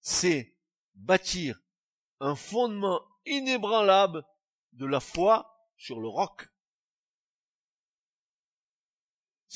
c'est 0.00 0.56
bâtir 0.94 1.60
un 2.20 2.36
fondement 2.36 3.02
inébranlable 3.24 4.24
de 4.72 4.86
la 4.86 5.00
foi 5.00 5.68
sur 5.76 6.00
le 6.00 6.08
roc. 6.08 6.48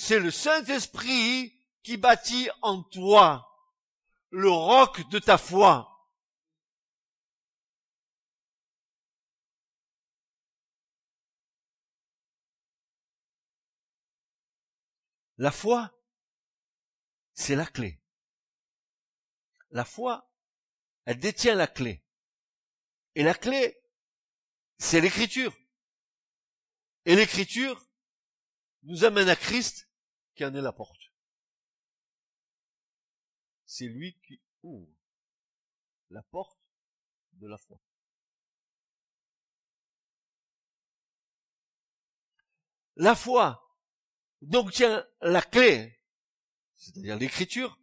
C'est 0.02 0.18
le 0.18 0.30
Saint-Esprit 0.30 1.54
qui 1.82 1.98
bâtit 1.98 2.48
en 2.62 2.82
toi 2.82 3.46
le 4.30 4.50
roc 4.50 5.06
de 5.10 5.18
ta 5.18 5.36
foi. 5.36 6.08
La 15.36 15.52
foi, 15.52 15.94
c'est 17.34 17.54
la 17.54 17.66
clé. 17.66 18.00
La 19.68 19.84
foi, 19.84 20.32
elle 21.04 21.18
détient 21.18 21.54
la 21.54 21.66
clé. 21.66 22.02
Et 23.16 23.22
la 23.22 23.34
clé, 23.34 23.78
c'est 24.78 25.02
l'écriture. 25.02 25.54
Et 27.04 27.14
l'écriture 27.16 27.86
nous 28.84 29.04
amène 29.04 29.28
à 29.28 29.36
Christ 29.36 29.89
qui 30.40 30.46
en 30.46 30.54
est 30.54 30.62
la 30.62 30.72
porte. 30.72 31.12
C'est 33.66 33.88
lui 33.88 34.18
qui 34.26 34.40
ouvre 34.62 34.90
la 36.08 36.22
porte 36.22 36.58
de 37.32 37.46
la 37.46 37.58
foi. 37.58 37.78
La 42.96 43.14
foi 43.14 43.76
donc 44.40 44.72
tient 44.72 45.06
la 45.20 45.42
clé, 45.42 46.00
c'est-à-dire 46.74 47.18
l'écriture, 47.18 47.78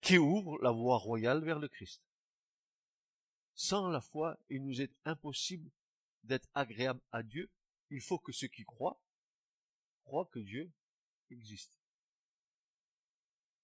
qui 0.00 0.16
ouvre 0.16 0.58
la 0.62 0.70
voie 0.70 0.96
royale 0.96 1.44
vers 1.44 1.58
le 1.58 1.68
Christ. 1.68 2.02
Sans 3.52 3.90
la 3.90 4.00
foi, 4.00 4.38
il 4.48 4.64
nous 4.64 4.80
est 4.80 4.96
impossible 5.04 5.70
d'être 6.22 6.48
agréable 6.54 7.02
à 7.12 7.22
Dieu. 7.22 7.52
Il 7.90 8.00
faut 8.00 8.18
que 8.18 8.32
ceux 8.32 8.48
qui 8.48 8.64
croient 8.64 8.98
croient 10.04 10.30
que 10.32 10.38
Dieu 10.38 10.72
existe. 11.30 11.78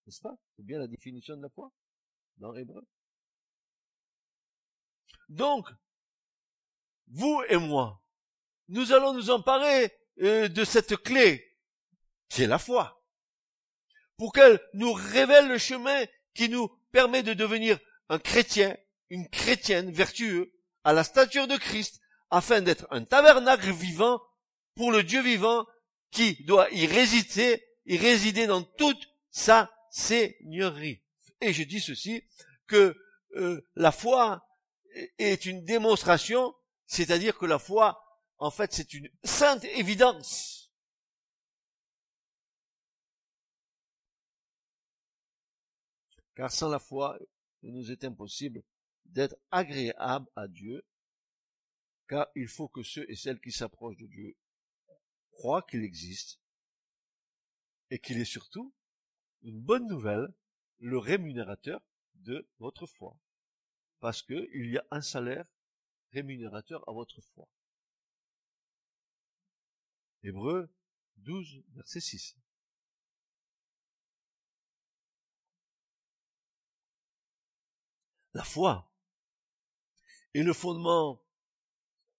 N'est-ce 0.06 0.20
pas? 0.20 0.36
C'est 0.56 0.64
bien 0.64 0.78
la 0.78 0.86
définition 0.86 1.36
de 1.36 1.42
la 1.42 1.50
foi 1.50 1.72
dans 2.38 2.52
l'hébreu. 2.52 2.86
Donc, 5.28 5.68
vous 7.08 7.42
et 7.48 7.56
moi, 7.56 8.02
nous 8.68 8.92
allons 8.92 9.12
nous 9.12 9.30
emparer 9.30 9.92
euh, 10.20 10.48
de 10.48 10.64
cette 10.64 10.96
clé 10.96 11.50
c'est 12.30 12.46
la 12.46 12.58
foi. 12.58 13.04
Pour 14.16 14.32
qu'elle 14.32 14.60
nous 14.72 14.92
révèle 14.92 15.48
le 15.48 15.58
chemin 15.58 16.04
qui 16.34 16.48
nous 16.48 16.68
permet 16.92 17.22
de 17.22 17.34
devenir 17.34 17.78
un 18.08 18.18
chrétien, 18.18 18.76
une 19.10 19.28
chrétienne 19.28 19.90
vertueux, 19.90 20.52
à 20.84 20.92
la 20.92 21.04
stature 21.04 21.48
de 21.48 21.56
Christ, 21.56 22.00
afin 22.30 22.62
d'être 22.62 22.86
un 22.90 23.04
tabernacle 23.04 23.70
vivant 23.70 24.22
pour 24.76 24.92
le 24.92 25.02
Dieu 25.02 25.20
vivant 25.20 25.66
qui 26.10 26.42
doit 26.44 26.70
y 26.70 26.86
résider, 26.86 27.62
y 27.86 27.96
résider 27.96 28.46
dans 28.46 28.62
toute 28.62 29.08
sa 29.30 29.70
seigneurie. 29.90 31.02
Et 31.40 31.52
je 31.52 31.62
dis 31.62 31.80
ceci, 31.80 32.22
que 32.66 32.96
euh, 33.36 33.66
la 33.74 33.92
foi 33.92 34.46
est 35.18 35.46
une 35.46 35.64
démonstration, 35.64 36.54
c'est-à-dire 36.86 37.38
que 37.38 37.46
la 37.46 37.58
foi, 37.58 38.02
en 38.38 38.50
fait, 38.50 38.72
c'est 38.72 38.92
une 38.94 39.08
sainte 39.24 39.64
évidence. 39.64 40.60
car 46.40 46.50
sans 46.50 46.70
la 46.70 46.78
foi, 46.78 47.18
il 47.60 47.74
nous 47.74 47.92
est 47.92 48.02
impossible 48.02 48.62
d'être 49.04 49.36
agréable 49.50 50.26
à 50.34 50.48
Dieu, 50.48 50.82
car 52.08 52.28
il 52.34 52.48
faut 52.48 52.66
que 52.66 52.82
ceux 52.82 53.04
et 53.10 53.14
celles 53.14 53.42
qui 53.42 53.52
s'approchent 53.52 53.98
de 53.98 54.06
Dieu 54.06 54.34
croient 55.40 55.62
qu'il 55.62 55.82
existe 55.82 56.38
et 57.88 57.98
qu'il 57.98 58.20
est 58.20 58.26
surtout 58.26 58.74
une 59.40 59.58
bonne 59.58 59.86
nouvelle, 59.86 60.28
le 60.80 60.98
rémunérateur 60.98 61.80
de 62.16 62.46
votre 62.58 62.86
foi. 62.86 63.18
Parce 64.00 64.20
qu'il 64.20 64.70
y 64.70 64.76
a 64.76 64.84
un 64.90 65.00
salaire 65.00 65.46
rémunérateur 66.12 66.86
à 66.86 66.92
votre 66.92 67.22
foi. 67.22 67.48
Hébreu 70.22 70.70
12, 71.16 71.64
verset 71.70 72.00
6. 72.00 72.36
la 78.34 78.44
foi 78.44 78.92
est 80.34 80.44
le 80.44 80.52
fondement, 80.52 81.20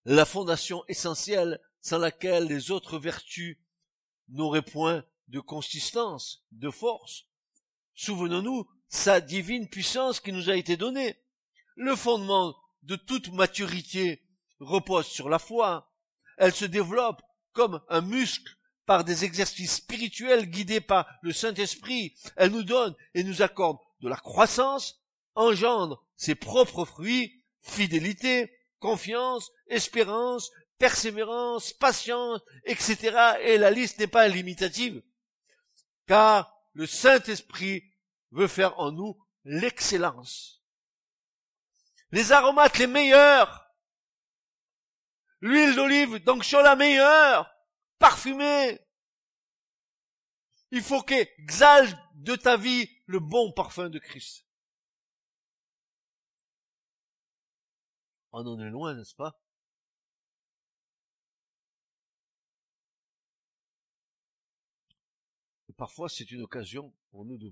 la 0.04 0.26
fondation 0.26 0.84
essentielle 0.90 1.62
sans 1.82 1.98
laquelle 1.98 2.46
les 2.46 2.72
autres 2.72 2.98
vertus 2.98 3.58
n'auraient 4.30 4.62
point 4.62 5.04
de 5.28 5.40
consistance, 5.40 6.44
de 6.52 6.70
force. 6.70 7.26
Souvenons-nous, 7.96 8.68
sa 8.88 9.22
divine 9.22 9.68
puissance 9.68 10.20
qui 10.20 10.34
nous 10.34 10.50
a 10.50 10.56
été 10.56 10.78
donnée. 10.78 11.18
Le 11.76 11.96
fondement 11.96 12.56
de 12.84 12.96
toute 12.96 13.32
maturité 13.32 14.22
repose 14.60 15.08
sur 15.08 15.30
la 15.30 15.40
foi. 15.40 15.94
Elle 16.38 16.54
se 16.54 16.66
développe 16.66 17.22
comme 17.54 17.82
un 17.90 18.02
muscle 18.02 18.58
par 18.86 19.04
des 19.04 19.24
exercices 19.24 19.76
spirituels 19.76 20.50
guidés 20.50 20.82
par 20.82 21.08
le 21.22 21.32
Saint-Esprit. 21.32 22.16
Elle 22.36 22.52
nous 22.52 22.64
donne 22.64 22.96
et 23.14 23.24
nous 23.24 23.42
accorde 23.42 23.78
de 24.02 24.10
la 24.10 24.18
croissance 24.18 25.02
engendre 25.36 26.04
ses 26.18 26.36
propres 26.36 26.86
fruits, 26.86 27.44
fidélité, 27.62 28.52
confiance, 28.80 29.52
espérance, 29.68 30.52
persévérance, 30.82 31.74
patience, 31.74 32.42
etc. 32.66 33.38
Et 33.42 33.60
la 33.60 33.70
liste 33.70 34.00
n'est 34.00 34.08
pas 34.08 34.28
limitative. 34.28 35.04
Car 36.08 36.58
le 36.74 36.88
Saint-Esprit 36.88 37.84
veut 38.32 38.48
faire 38.48 38.80
en 38.80 38.92
nous 38.92 39.16
l'excellence. 39.44 40.64
Les 42.10 42.32
aromates 42.32 42.80
les 42.80 42.88
meilleurs. 42.88 43.72
L'huile 45.40 45.76
d'olive 45.76 46.24
donc 46.24 46.44
sur 46.44 46.62
la 46.62 46.76
meilleure, 46.76 47.56
parfumée. 48.00 48.80
Il 50.72 50.82
faut 50.82 51.04
qu'exalte 51.04 51.96
de 52.16 52.36
ta 52.36 52.58
vie 52.58 52.90
le 53.06 53.20
bon 53.20 53.52
parfum 53.52 53.90
de 53.90 54.00
Christ. 54.00 54.48
On 58.32 58.48
en 58.48 58.60
est 58.60 58.70
loin, 58.70 58.96
n'est-ce 58.96 59.14
pas 59.14 59.40
Et 65.71 65.71
parfois, 65.82 66.10
c'est 66.10 66.30
une 66.30 66.44
occasion 66.44 66.94
pour 67.10 67.26
nous 67.26 67.40
de, 67.40 67.52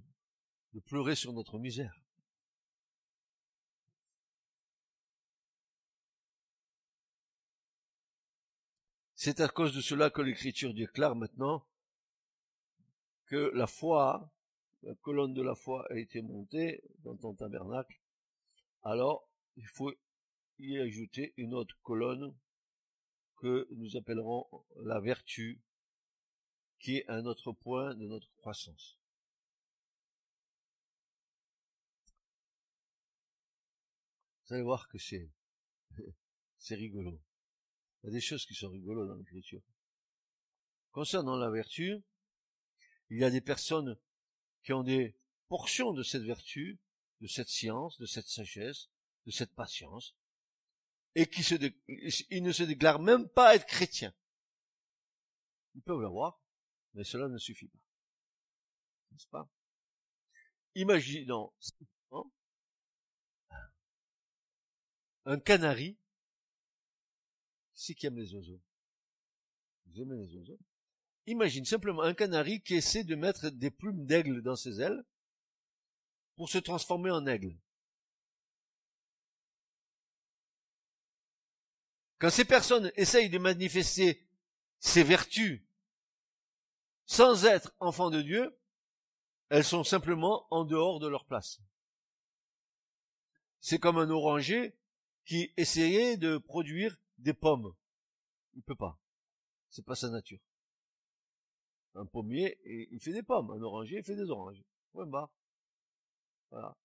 pleurer 0.81 1.15
sur 1.15 1.33
notre 1.33 1.57
misère. 1.57 1.99
C'est 9.15 9.39
à 9.39 9.47
cause 9.47 9.73
de 9.73 9.81
cela 9.81 10.11
que 10.11 10.21
l'écriture 10.21 10.75
déclare 10.75 11.15
maintenant 11.15 11.65
que 13.25 13.49
la 13.55 13.65
foi, 13.65 14.31
la 14.83 14.93
colonne 14.93 15.33
de 15.33 15.41
la 15.41 15.55
foi 15.55 15.87
a 15.89 15.97
été 15.97 16.21
montée 16.21 16.83
dans 16.99 17.17
ton 17.17 17.33
tabernacle. 17.33 17.99
Alors, 18.83 19.27
il 19.55 19.65
faut 19.65 19.91
y 20.59 20.77
ajouter 20.77 21.33
une 21.37 21.55
autre 21.55 21.75
colonne 21.81 22.37
que 23.37 23.67
nous 23.71 23.97
appellerons 23.97 24.45
la 24.83 24.99
vertu, 24.99 25.63
qui 26.79 26.97
est 26.97 27.09
un 27.09 27.25
autre 27.25 27.51
point 27.51 27.93
de 27.95 28.07
notre 28.07 28.31
croissance. 28.37 28.97
Vous 34.45 34.55
allez 34.55 34.63
voir 34.63 34.87
que 34.87 34.97
c'est, 34.97 35.29
c'est 36.57 36.75
rigolo. 36.75 37.21
Il 38.01 38.07
y 38.07 38.09
a 38.09 38.13
des 38.13 38.21
choses 38.21 38.45
qui 38.45 38.55
sont 38.55 38.69
rigolos 38.69 39.05
dans 39.05 39.15
l'écriture. 39.15 39.61
Concernant 40.91 41.35
la 41.35 41.51
vertu, 41.51 42.01
il 43.09 43.19
y 43.19 43.23
a 43.23 43.29
des 43.29 43.41
personnes 43.41 43.97
qui 44.63 44.73
ont 44.73 44.83
des 44.83 45.15
portions 45.49 45.93
de 45.93 46.03
cette 46.03 46.23
vertu, 46.23 46.79
de 47.21 47.27
cette 47.27 47.49
science, 47.49 47.99
de 47.99 48.05
cette 48.05 48.27
sagesse, 48.27 48.89
de 49.25 49.31
cette 49.31 49.53
patience, 49.53 50.15
et 51.15 51.27
qui 51.27 51.43
se 51.43 51.55
ils 52.29 52.43
ne 52.43 52.51
se 52.51 52.63
déclarent 52.63 53.01
même 53.01 53.27
pas 53.29 53.55
être 53.55 53.65
chrétiens. 53.65 54.13
Ils 55.75 55.81
peuvent 55.81 56.01
l'avoir, 56.01 56.38
mais 56.93 57.03
cela 57.03 57.27
ne 57.27 57.37
suffit 57.37 57.67
pas. 57.67 57.79
N'est-ce 59.11 59.27
pas? 59.27 59.49
Imaginons 60.75 61.51
un 65.25 65.39
canari 65.39 65.97
c'est 67.73 67.95
qui 67.95 68.07
aime 68.07 68.17
les 68.17 68.33
oiseaux. 68.33 68.61
Vous 69.85 70.01
aimez 70.01 70.17
les 70.17 70.35
oiseaux 70.35 70.59
Imagine 71.27 71.63
simplement 71.63 72.01
un 72.01 72.13
canari 72.13 72.61
qui 72.61 72.75
essaie 72.75 73.03
de 73.03 73.15
mettre 73.15 73.49
des 73.49 73.71
plumes 73.71 74.05
d'aigle 74.05 74.41
dans 74.41 74.55
ses 74.55 74.81
ailes 74.81 75.05
pour 76.35 76.49
se 76.49 76.57
transformer 76.57 77.11
en 77.11 77.25
aigle. 77.25 77.55
Quand 82.17 82.31
ces 82.31 82.45
personnes 82.45 82.91
essayent 82.95 83.29
de 83.29 83.37
manifester 83.37 84.27
ces 84.79 85.03
vertus 85.03 85.61
sans 87.09 87.45
être 87.45 87.73
enfants 87.79 88.11
de 88.11 88.21
Dieu, 88.21 88.55
elles 89.49 89.63
sont 89.63 89.83
simplement 89.83 90.45
en 90.51 90.63
dehors 90.63 90.99
de 90.99 91.07
leur 91.07 91.25
place. 91.25 91.59
C'est 93.61 93.79
comme 93.79 93.97
un 93.97 94.11
oranger 94.11 94.77
qui 95.25 95.51
essayait 95.57 96.17
de 96.17 96.37
produire 96.37 97.01
des 97.17 97.33
pommes. 97.33 97.75
Il 98.53 98.61
peut 98.61 98.75
pas. 98.75 99.01
C'est 99.69 99.83
pas 99.83 99.95
sa 99.95 100.11
nature. 100.11 100.39
Un 101.95 102.05
pommier, 102.05 102.59
il 102.91 102.99
fait 102.99 103.11
des 103.11 103.23
pommes. 103.23 103.49
Un 103.49 103.61
oranger, 103.63 103.97
il 103.97 104.03
fait 104.03 104.15
des 104.15 104.29
oranges. 104.29 104.63
Point 104.91 105.07
barre. 105.07 105.31
Voilà. 106.51 106.77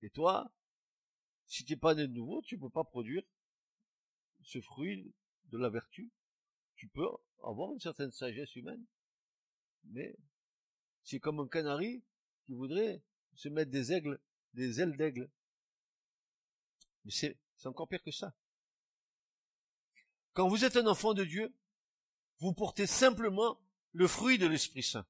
Et 0.00 0.08
toi, 0.08 0.50
si 1.46 1.62
tu 1.66 1.74
n'es 1.74 1.78
pas 1.78 1.94
né 1.94 2.08
de 2.08 2.12
nouveau, 2.14 2.40
tu 2.40 2.58
peux 2.58 2.70
pas 2.70 2.84
produire 2.84 3.22
ce 4.40 4.62
fruit 4.62 5.12
de 5.50 5.58
la 5.58 5.68
vertu. 5.68 6.10
Tu 6.74 6.88
peux 6.88 7.06
avoir 7.48 7.72
une 7.72 7.80
certaine 7.80 8.12
sagesse 8.12 8.56
humaine, 8.56 8.84
mais 9.84 10.16
c'est 11.02 11.20
comme 11.20 11.40
un 11.40 11.48
canari 11.48 12.02
qui 12.44 12.52
voudrait 12.52 13.02
se 13.34 13.48
mettre 13.48 13.70
des 13.70 13.92
aigles, 13.92 14.20
des 14.54 14.80
ailes 14.80 14.96
d'aigle. 14.96 15.30
Mais 17.04 17.10
c'est, 17.10 17.38
c'est 17.56 17.68
encore 17.68 17.88
pire 17.88 18.02
que 18.02 18.10
ça. 18.10 18.34
Quand 20.32 20.48
vous 20.48 20.64
êtes 20.64 20.76
un 20.76 20.86
enfant 20.86 21.14
de 21.14 21.24
Dieu, 21.24 21.54
vous 22.38 22.52
portez 22.52 22.86
simplement 22.86 23.60
le 23.92 24.08
fruit 24.08 24.38
de 24.38 24.46
l'Esprit 24.46 24.82
Saint. 24.82 25.06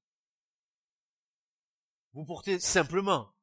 Vous 2.13 2.25
portez 2.25 2.59
simplement 2.59 3.33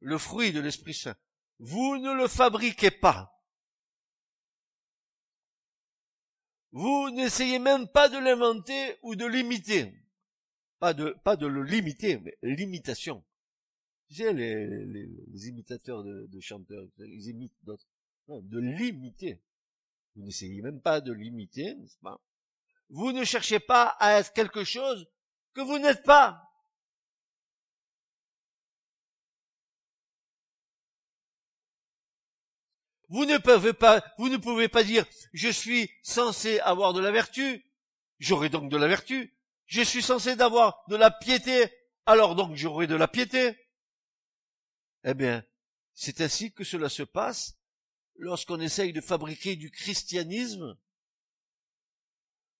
le 0.00 0.18
fruit 0.18 0.52
de 0.52 0.60
l'Esprit 0.60 0.94
Saint. 0.94 1.16
Vous 1.58 1.96
ne 1.96 2.12
le 2.12 2.28
fabriquez 2.28 2.90
pas. 2.90 3.31
Vous 6.72 7.10
n'essayez 7.10 7.58
même 7.58 7.86
pas 7.86 8.08
de 8.08 8.18
l'inventer 8.18 8.96
ou 9.02 9.14
de 9.14 9.26
l'imiter. 9.26 9.92
Pas 10.78 10.94
de, 10.94 11.10
pas 11.22 11.36
de 11.36 11.46
le 11.46 11.62
limiter, 11.62 12.18
mais 12.18 12.36
l'imitation. 12.42 13.22
Tu 14.08 14.16
sais, 14.16 14.32
les, 14.32 15.48
imitateurs 15.48 16.02
de, 16.02 16.26
de, 16.26 16.40
chanteurs, 16.40 16.86
ils 16.98 17.28
imitent 17.28 17.56
d'autres. 17.62 17.86
De 18.28 18.58
l'imiter. 18.58 19.42
Vous 20.16 20.22
n'essayez 20.22 20.62
même 20.62 20.80
pas 20.80 21.00
de 21.00 21.12
l'imiter, 21.12 21.74
n'est-ce 21.74 21.98
pas? 21.98 22.20
Vous 22.88 23.12
ne 23.12 23.24
cherchez 23.24 23.60
pas 23.60 23.96
à 24.00 24.18
être 24.18 24.32
quelque 24.32 24.64
chose 24.64 25.06
que 25.54 25.60
vous 25.60 25.78
n'êtes 25.78 26.02
pas. 26.04 26.51
Vous 33.12 33.26
ne 33.26 33.36
pouvez 33.36 33.74
pas, 33.74 34.02
vous 34.16 34.30
ne 34.30 34.38
pouvez 34.38 34.68
pas 34.68 34.82
dire, 34.82 35.04
je 35.34 35.50
suis 35.50 35.90
censé 36.02 36.60
avoir 36.60 36.94
de 36.94 37.00
la 37.00 37.10
vertu, 37.10 37.62
j'aurai 38.18 38.48
donc 38.48 38.70
de 38.70 38.76
la 38.78 38.88
vertu. 38.88 39.36
Je 39.66 39.82
suis 39.82 40.02
censé 40.02 40.30
avoir 40.40 40.82
de 40.88 40.96
la 40.96 41.10
piété, 41.10 41.70
alors 42.06 42.34
donc 42.34 42.56
j'aurai 42.56 42.86
de 42.86 42.94
la 42.94 43.08
piété. 43.08 43.54
Eh 45.04 45.12
bien, 45.12 45.44
c'est 45.92 46.22
ainsi 46.22 46.54
que 46.54 46.64
cela 46.64 46.88
se 46.88 47.02
passe 47.02 47.58
lorsqu'on 48.16 48.60
essaye 48.60 48.94
de 48.94 49.02
fabriquer 49.02 49.56
du 49.56 49.70
christianisme, 49.70 50.78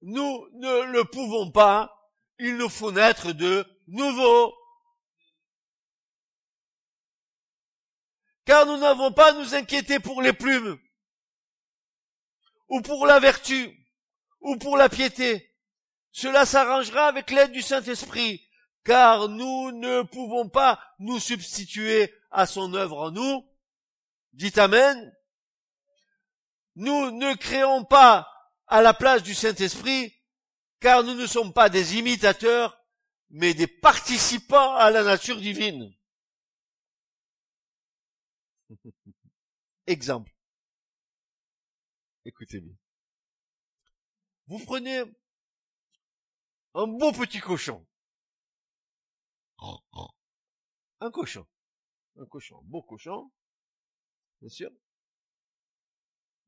nous 0.03 0.49
ne 0.53 0.83
le 0.93 1.05
pouvons 1.07 1.51
pas, 1.51 2.13
il 2.39 2.59
nous 2.59 2.69
faut 2.69 2.93
naître 2.93 3.33
de 3.33 3.67
nouveau. 3.87 4.53
Car 8.45 8.67
nous 8.67 8.79
n'avons 8.79 9.13
pas 9.13 9.31
à 9.31 9.33
nous 9.35 9.55
inquiéter 9.55 10.01
pour 10.01 10.21
les 10.21 10.33
plumes, 10.33 10.79
ou 12.69 12.81
pour 12.81 13.07
la 13.07 13.21
vertu, 13.21 13.71
ou 14.41 14.57
pour 14.57 14.77
la 14.77 14.89
piété. 14.89 15.55
Cela 16.11 16.45
s'arrangera 16.45 17.07
avec 17.07 17.31
l'aide 17.31 17.53
du 17.53 17.63
Saint-Esprit, 17.63 18.43
car 18.85 19.29
nous 19.29 19.73
ne 19.73 20.03
pouvons 20.03 20.49
pas 20.49 20.81
nous 20.99 21.21
substituer 21.21 22.13
à 22.31 22.47
son 22.47 22.75
œuvre 22.75 22.99
en 22.99 23.11
nous. 23.11 23.47
Dites 24.33 24.59
Amen. 24.59 25.15
Nous 26.75 27.11
ne 27.11 27.35
créons 27.35 27.85
pas 27.85 28.29
à 28.67 28.83
la 28.83 28.95
place 28.95 29.23
du 29.23 29.35
Saint-Esprit, 29.35 30.15
car 30.81 31.05
nous 31.05 31.15
ne 31.15 31.27
sommes 31.27 31.53
pas 31.53 31.69
des 31.69 31.99
imitateurs, 31.99 32.79
mais 33.31 33.55
des 33.55 33.67
participants 33.67 34.75
à 34.75 34.91
la 34.91 35.03
nature 35.03 35.37
divine. 35.39 35.95
Exemple. 39.87 40.35
Écoutez 42.25 42.61
bien. 42.61 42.77
Vous 44.47 44.59
prenez 44.65 45.01
un 46.75 46.87
beau 46.87 47.13
petit 47.13 47.41
cochon. 47.41 47.87
Un 51.01 51.11
cochon. 51.11 51.47
Un 52.17 52.27
cochon. 52.27 52.59
Un 52.59 52.69
beau 52.69 52.83
cochon. 52.83 53.33
Bien 54.41 54.51
sûr 54.51 54.71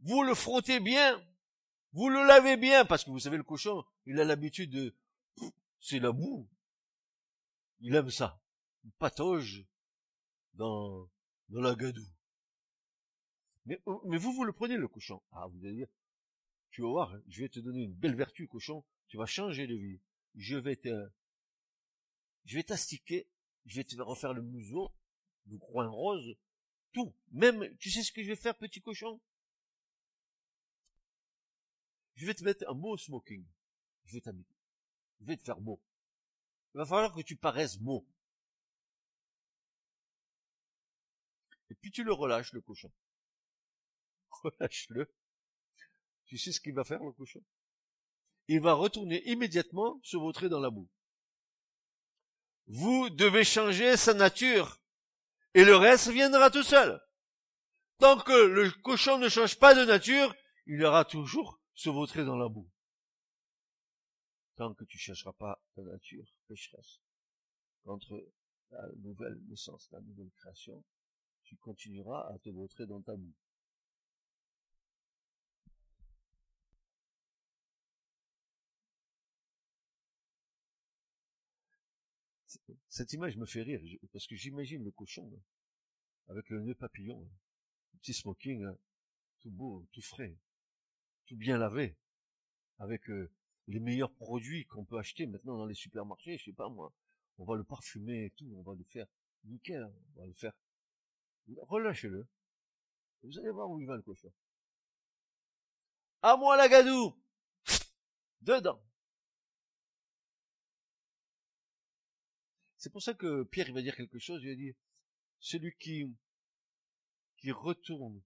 vous 0.05 0.23
le 0.23 0.35
frottez 0.35 0.81
bien, 0.81 1.21
vous 1.93 2.09
le 2.09 2.27
lavez 2.27 2.57
bien, 2.57 2.85
parce 2.85 3.05
que 3.05 3.11
vous 3.11 3.19
savez, 3.19 3.37
le 3.37 3.43
cochon, 3.43 3.85
il 4.07 4.21
a 4.21 4.25
l'habitude 4.25 4.71
de... 4.71 4.95
C'est 5.81 5.99
la 5.99 6.13
boue. 6.13 6.49
Il 7.81 7.95
aime 7.95 8.11
ça. 8.11 8.41
Il 8.85 8.93
patauge 8.93 9.67
dans, 10.55 11.11
dans 11.49 11.61
la 11.61 11.75
gadoue. 11.75 12.14
Mais, 13.67 13.81
oh, 13.87 14.03
mais 14.07 14.19
vous, 14.19 14.33
vous 14.33 14.45
le 14.45 14.53
prenez, 14.53 14.77
le 14.77 14.89
cochon. 14.89 15.23
Ah, 15.33 15.47
vous 15.47 15.65
allez 15.65 15.77
dire, 15.77 15.89
tu 16.71 16.83
vas 16.83 16.89
voir, 16.89 17.17
je 17.29 17.43
vais 17.43 17.49
te 17.49 17.61
donner 17.61 17.83
une 17.83 17.95
belle 17.95 18.17
vertu, 18.17 18.49
cochon. 18.49 18.85
Tu 19.09 19.17
vas 19.17 19.27
changer 19.27 19.67
de 19.67 19.75
vie. 19.75 20.01
Je 20.35 20.57
vais 20.57 20.77
te, 20.77 21.09
je 22.45 22.57
vais 22.57 22.65
t'astiquer. 22.65 23.29
Je 23.67 23.77
vais 23.77 23.85
te 23.85 24.01
refaire 24.01 24.35
le 24.35 24.43
museau, 24.43 24.93
le 25.47 25.57
coin 25.57 25.89
rose, 25.89 26.37
tout. 26.93 27.15
Même, 27.31 27.75
tu 27.79 27.91
sais 27.91 28.03
ce 28.03 28.13
que 28.13 28.23
je 28.23 28.29
vais 28.29 28.37
faire, 28.37 28.57
petit 28.57 28.83
cochon? 28.83 29.21
je 32.15 32.27
vais 32.27 32.35
te 32.35 32.45
mettre 32.45 32.65
un 32.69 32.75
beau 32.75 32.97
smoking. 32.97 33.45
Je 34.05 34.15
vais 34.15 34.21
t'habiter. 34.21 34.55
Je 35.21 35.27
vais 35.27 35.37
te 35.37 35.43
faire 35.43 35.61
beau. 35.61 35.81
Il 36.75 36.79
va 36.79 36.87
falloir 36.87 37.15
que 37.15 37.23
tu 37.23 37.37
paraisses 37.37 37.79
beau. 37.79 38.07
Et 41.71 41.75
puis 41.75 41.91
tu 41.91 42.05
le 42.05 42.13
relâches, 42.13 42.53
le 42.53 42.61
cochon. 42.61 42.93
Relâche-le. 44.59 45.13
Tu 46.27 46.39
sais 46.39 46.53
ce 46.53 46.61
qu'il 46.61 46.75
va 46.75 46.85
faire, 46.85 47.03
le 47.03 47.13
cochon? 47.13 47.43
Il 48.49 48.61
va 48.61 48.75
retourner 48.75 49.23
immédiatement 49.31 50.01
se 50.03 50.17
vautrer 50.17 50.49
dans 50.49 50.61
la 50.61 50.71
boue. 50.71 50.89
Vous 52.67 53.11
devez 53.11 53.45
changer 53.45 53.97
sa 53.97 54.15
nature. 54.15 54.81
Et 55.55 55.65
le 55.65 55.77
reste 55.77 56.09
viendra 56.09 56.51
tout 56.51 56.63
seul. 56.63 57.01
Tant 57.99 58.19
que 58.19 58.33
le 58.33 58.71
cochon 58.83 59.19
ne 59.19 59.29
change 59.29 59.59
pas 59.59 59.75
de 59.75 59.85
nature, 59.85 60.35
il 60.67 60.85
aura 60.85 61.05
toujours 61.05 61.61
se 61.75 61.91
vautrer 61.91 62.25
dans 62.25 62.37
la 62.37 62.49
boue. 62.49 62.71
tant 64.57 64.75
que 64.75 64.85
tu 64.85 64.99
chercheras 64.99 65.33
pas 65.33 65.61
ta 65.75 65.83
nature 65.83 66.27
pécheresse. 66.49 67.01
Contre 67.85 68.25
la 68.71 68.89
nouvelle 69.03 69.39
naissance, 69.49 69.89
la 69.91 70.01
nouvelle 70.01 70.31
création, 70.37 70.85
tu 71.45 71.57
continueras 71.57 72.33
à 72.33 72.39
te 72.39 72.51
vautrer 72.51 72.87
dans 72.87 73.03
ta 73.03 73.15
boue. 73.15 73.35
Cette 82.95 83.13
image 83.13 83.37
me 83.37 83.45
fait 83.45 83.63
rire, 83.63 83.81
parce 84.13 84.29
que 84.29 84.37
j'imagine 84.37 84.85
le 84.85 84.93
cochon, 84.93 85.29
avec 86.29 86.49
le 86.49 86.61
nœud 86.61 86.77
papillon, 86.77 87.29
le 87.93 87.99
petit 87.99 88.15
smoking, 88.15 88.65
tout 89.41 89.51
beau, 89.51 89.85
tout 89.91 90.01
frais, 90.01 90.39
tout 91.27 91.35
bien 91.35 91.59
lavé, 91.59 91.97
avec 92.79 93.11
euh, 93.11 93.33
les 93.67 93.81
meilleurs 93.81 94.13
produits 94.13 94.65
qu'on 94.67 94.85
peut 94.85 94.97
acheter 94.97 95.27
maintenant 95.27 95.59
dans 95.59 95.67
les 95.67 95.75
supermarchés, 95.75 96.39
je 96.39 96.45
sais 96.45 96.53
pas 96.53 96.69
moi. 96.69 96.95
On 97.39 97.45
va 97.45 97.57
le 97.57 97.65
parfumer 97.65 98.27
et 98.27 98.31
tout, 98.31 98.49
on 98.55 98.63
va 98.63 98.77
le 98.77 98.85
faire 98.85 99.09
nickel, 99.43 99.91
on 100.15 100.21
va 100.21 100.27
le 100.29 100.35
faire. 100.35 100.53
Relâchez-le. 101.63 102.29
Vous 103.25 103.37
allez 103.41 103.51
voir 103.51 103.69
où 103.71 103.81
il 103.81 103.89
va 103.89 103.97
le 103.97 104.03
cochon. 104.03 104.33
À 106.23 106.37
moi 106.37 106.57
la 106.57 106.69
gadou 106.69 107.13
Dedans 108.41 108.81
C'est 112.85 112.91
pour 112.91 113.01
ça 113.01 113.15
que 113.15 113.45
Pierre 113.45 113.69
il 113.69 113.73
va 113.73 113.81
dire 113.81 113.97
quelque 113.97 114.19
chose, 114.19 114.43
il 114.43 114.51
va 114.51 114.55
dire, 114.55 114.75
celui 115.39 115.75
qui, 115.79 116.05
qui 117.39 117.51
retourne 117.51 118.21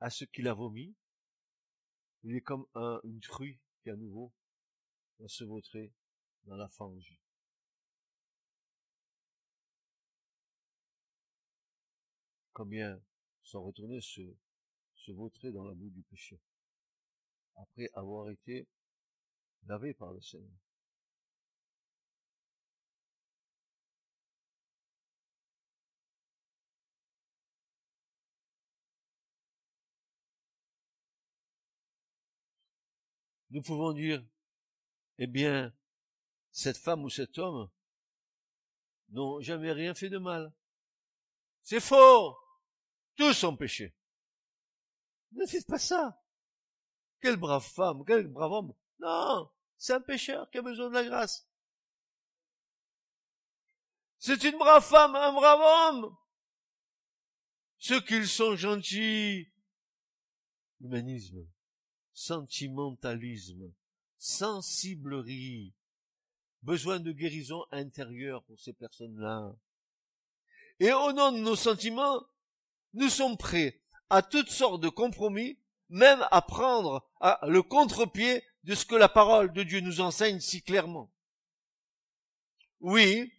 à 0.00 0.10
ce 0.10 0.24
qu'il 0.24 0.48
a 0.48 0.54
vomi, 0.54 0.92
il 2.24 2.34
est 2.34 2.40
comme 2.40 2.66
un, 2.74 3.00
une 3.04 3.20
truie 3.20 3.60
qui 3.80 3.90
à 3.90 3.94
nouveau 3.94 4.32
va 5.20 5.28
se 5.28 5.44
vautrer 5.44 5.92
dans 6.46 6.56
la 6.56 6.66
fange. 6.66 7.16
Combien 12.54 13.00
sont 13.44 13.62
retournés 13.62 14.00
se, 14.00 14.34
se 14.96 15.12
vautrer 15.12 15.52
dans 15.52 15.62
la 15.62 15.74
boue 15.74 15.90
du 15.90 16.02
péché, 16.02 16.40
après 17.54 17.88
avoir 17.94 18.30
été 18.30 18.66
lavés 19.68 19.94
par 19.94 20.12
le 20.12 20.20
Seigneur. 20.20 20.63
Nous 33.54 33.62
pouvons 33.62 33.92
dire, 33.92 34.20
eh 35.18 35.28
bien, 35.28 35.72
cette 36.50 36.76
femme 36.76 37.04
ou 37.04 37.08
cet 37.08 37.38
homme 37.38 37.70
n'ont 39.10 39.40
jamais 39.40 39.70
rien 39.70 39.94
fait 39.94 40.08
de 40.08 40.18
mal. 40.18 40.52
C'est 41.62 41.78
faux. 41.78 42.36
Tous 43.14 43.44
ont 43.44 43.56
péché. 43.56 43.94
Ne 45.30 45.46
faites 45.46 45.68
pas 45.68 45.78
ça. 45.78 46.20
Quelle 47.20 47.36
brave 47.36 47.64
femme, 47.64 48.04
quel 48.04 48.26
brave 48.26 48.50
homme. 48.50 48.74
Non, 48.98 49.48
c'est 49.78 49.92
un 49.92 50.00
pécheur 50.00 50.50
qui 50.50 50.58
a 50.58 50.62
besoin 50.62 50.88
de 50.88 50.94
la 50.94 51.04
grâce. 51.04 51.48
C'est 54.18 54.42
une 54.42 54.58
brave 54.58 54.84
femme, 54.84 55.14
un 55.14 55.32
brave 55.32 55.94
homme. 55.94 56.16
Ceux 57.78 58.00
qu'ils 58.00 58.26
sont 58.26 58.56
gentils. 58.56 59.48
Humanisme 60.80 61.46
sentimentalisme, 62.14 63.72
sensiblerie, 64.18 65.74
besoin 66.62 67.00
de 67.00 67.12
guérison 67.12 67.64
intérieure 67.72 68.42
pour 68.44 68.58
ces 68.58 68.72
personnes-là. 68.72 69.54
Et 70.80 70.92
au 70.92 71.12
nom 71.12 71.32
de 71.32 71.38
nos 71.38 71.56
sentiments, 71.56 72.24
nous 72.94 73.10
sommes 73.10 73.36
prêts 73.36 73.80
à 74.08 74.22
toutes 74.22 74.50
sortes 74.50 74.80
de 74.80 74.88
compromis, 74.88 75.58
même 75.90 76.26
à 76.30 76.40
prendre 76.40 77.06
le 77.42 77.62
contre-pied 77.62 78.42
de 78.64 78.74
ce 78.74 78.86
que 78.86 78.94
la 78.94 79.08
parole 79.08 79.52
de 79.52 79.62
Dieu 79.62 79.80
nous 79.80 80.00
enseigne 80.00 80.40
si 80.40 80.62
clairement. 80.62 81.12
Oui, 82.80 83.32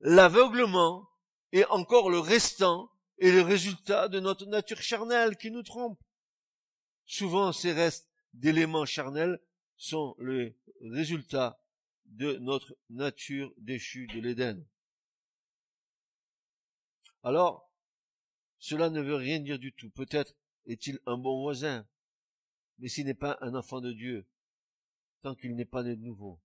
l'aveuglement 0.00 1.08
est 1.52 1.66
encore 1.66 2.10
le 2.10 2.18
restant 2.18 2.90
et 3.18 3.30
le 3.30 3.42
résultat 3.42 4.08
de 4.08 4.20
notre 4.20 4.46
nature 4.46 4.80
charnelle 4.80 5.36
qui 5.36 5.50
nous 5.50 5.62
trompe. 5.62 6.00
Souvent, 7.10 7.50
ces 7.50 7.72
restes 7.72 8.08
d'éléments 8.34 8.86
charnels 8.86 9.40
sont 9.76 10.14
le 10.18 10.54
résultat 10.80 11.60
de 12.06 12.34
notre 12.36 12.78
nature 12.88 13.52
déchue 13.56 14.06
de 14.06 14.20
l'Éden. 14.20 14.64
Alors, 17.24 17.68
cela 18.60 18.90
ne 18.90 19.00
veut 19.00 19.16
rien 19.16 19.40
dire 19.40 19.58
du 19.58 19.72
tout. 19.72 19.90
Peut-être 19.90 20.36
est-il 20.66 21.00
un 21.04 21.18
bon 21.18 21.42
voisin, 21.42 21.84
mais 22.78 22.86
s'il 22.86 23.06
n'est 23.06 23.14
pas 23.14 23.38
un 23.40 23.56
enfant 23.56 23.80
de 23.80 23.92
Dieu, 23.92 24.24
tant 25.22 25.34
qu'il 25.34 25.56
n'est 25.56 25.64
pas 25.64 25.82
né 25.82 25.96
de 25.96 26.04
nouveau. 26.04 26.40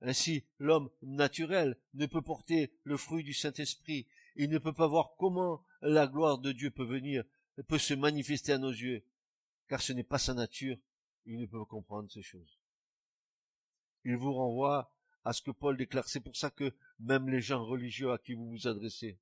Ainsi, 0.00 0.44
l'homme 0.58 0.90
naturel 1.00 1.78
ne 1.94 2.06
peut 2.06 2.22
porter 2.22 2.72
le 2.82 2.96
fruit 2.96 3.22
du 3.22 3.34
Saint-Esprit. 3.34 4.08
Il 4.34 4.50
ne 4.50 4.58
peut 4.58 4.74
pas 4.74 4.88
voir 4.88 5.14
comment 5.16 5.64
la 5.80 6.08
gloire 6.08 6.38
de 6.38 6.50
Dieu 6.50 6.72
peut 6.72 6.84
venir, 6.84 7.22
peut 7.68 7.78
se 7.78 7.94
manifester 7.94 8.54
à 8.54 8.58
nos 8.58 8.72
yeux 8.72 9.04
car 9.68 9.80
ce 9.80 9.92
n'est 9.92 10.04
pas 10.04 10.18
sa 10.18 10.34
nature, 10.34 10.76
il 11.26 11.38
ne 11.38 11.46
peut 11.46 11.64
comprendre 11.64 12.10
ces 12.10 12.22
choses. 12.22 12.58
Il 14.04 14.16
vous 14.16 14.32
renvoie 14.32 14.92
à 15.24 15.32
ce 15.32 15.42
que 15.42 15.50
Paul 15.50 15.76
déclare. 15.76 16.08
C'est 16.08 16.20
pour 16.20 16.36
ça 16.36 16.50
que 16.50 16.74
même 16.98 17.28
les 17.28 17.40
gens 17.40 17.64
religieux 17.64 18.10
à 18.12 18.18
qui 18.18 18.34
vous 18.34 18.48
vous 18.48 18.66
adressez, 18.66 19.18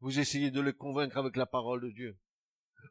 vous 0.00 0.18
essayez 0.18 0.50
de 0.50 0.60
les 0.60 0.72
convaincre 0.72 1.18
avec 1.18 1.36
la 1.36 1.46
parole 1.46 1.82
de 1.82 1.90
Dieu. 1.90 2.18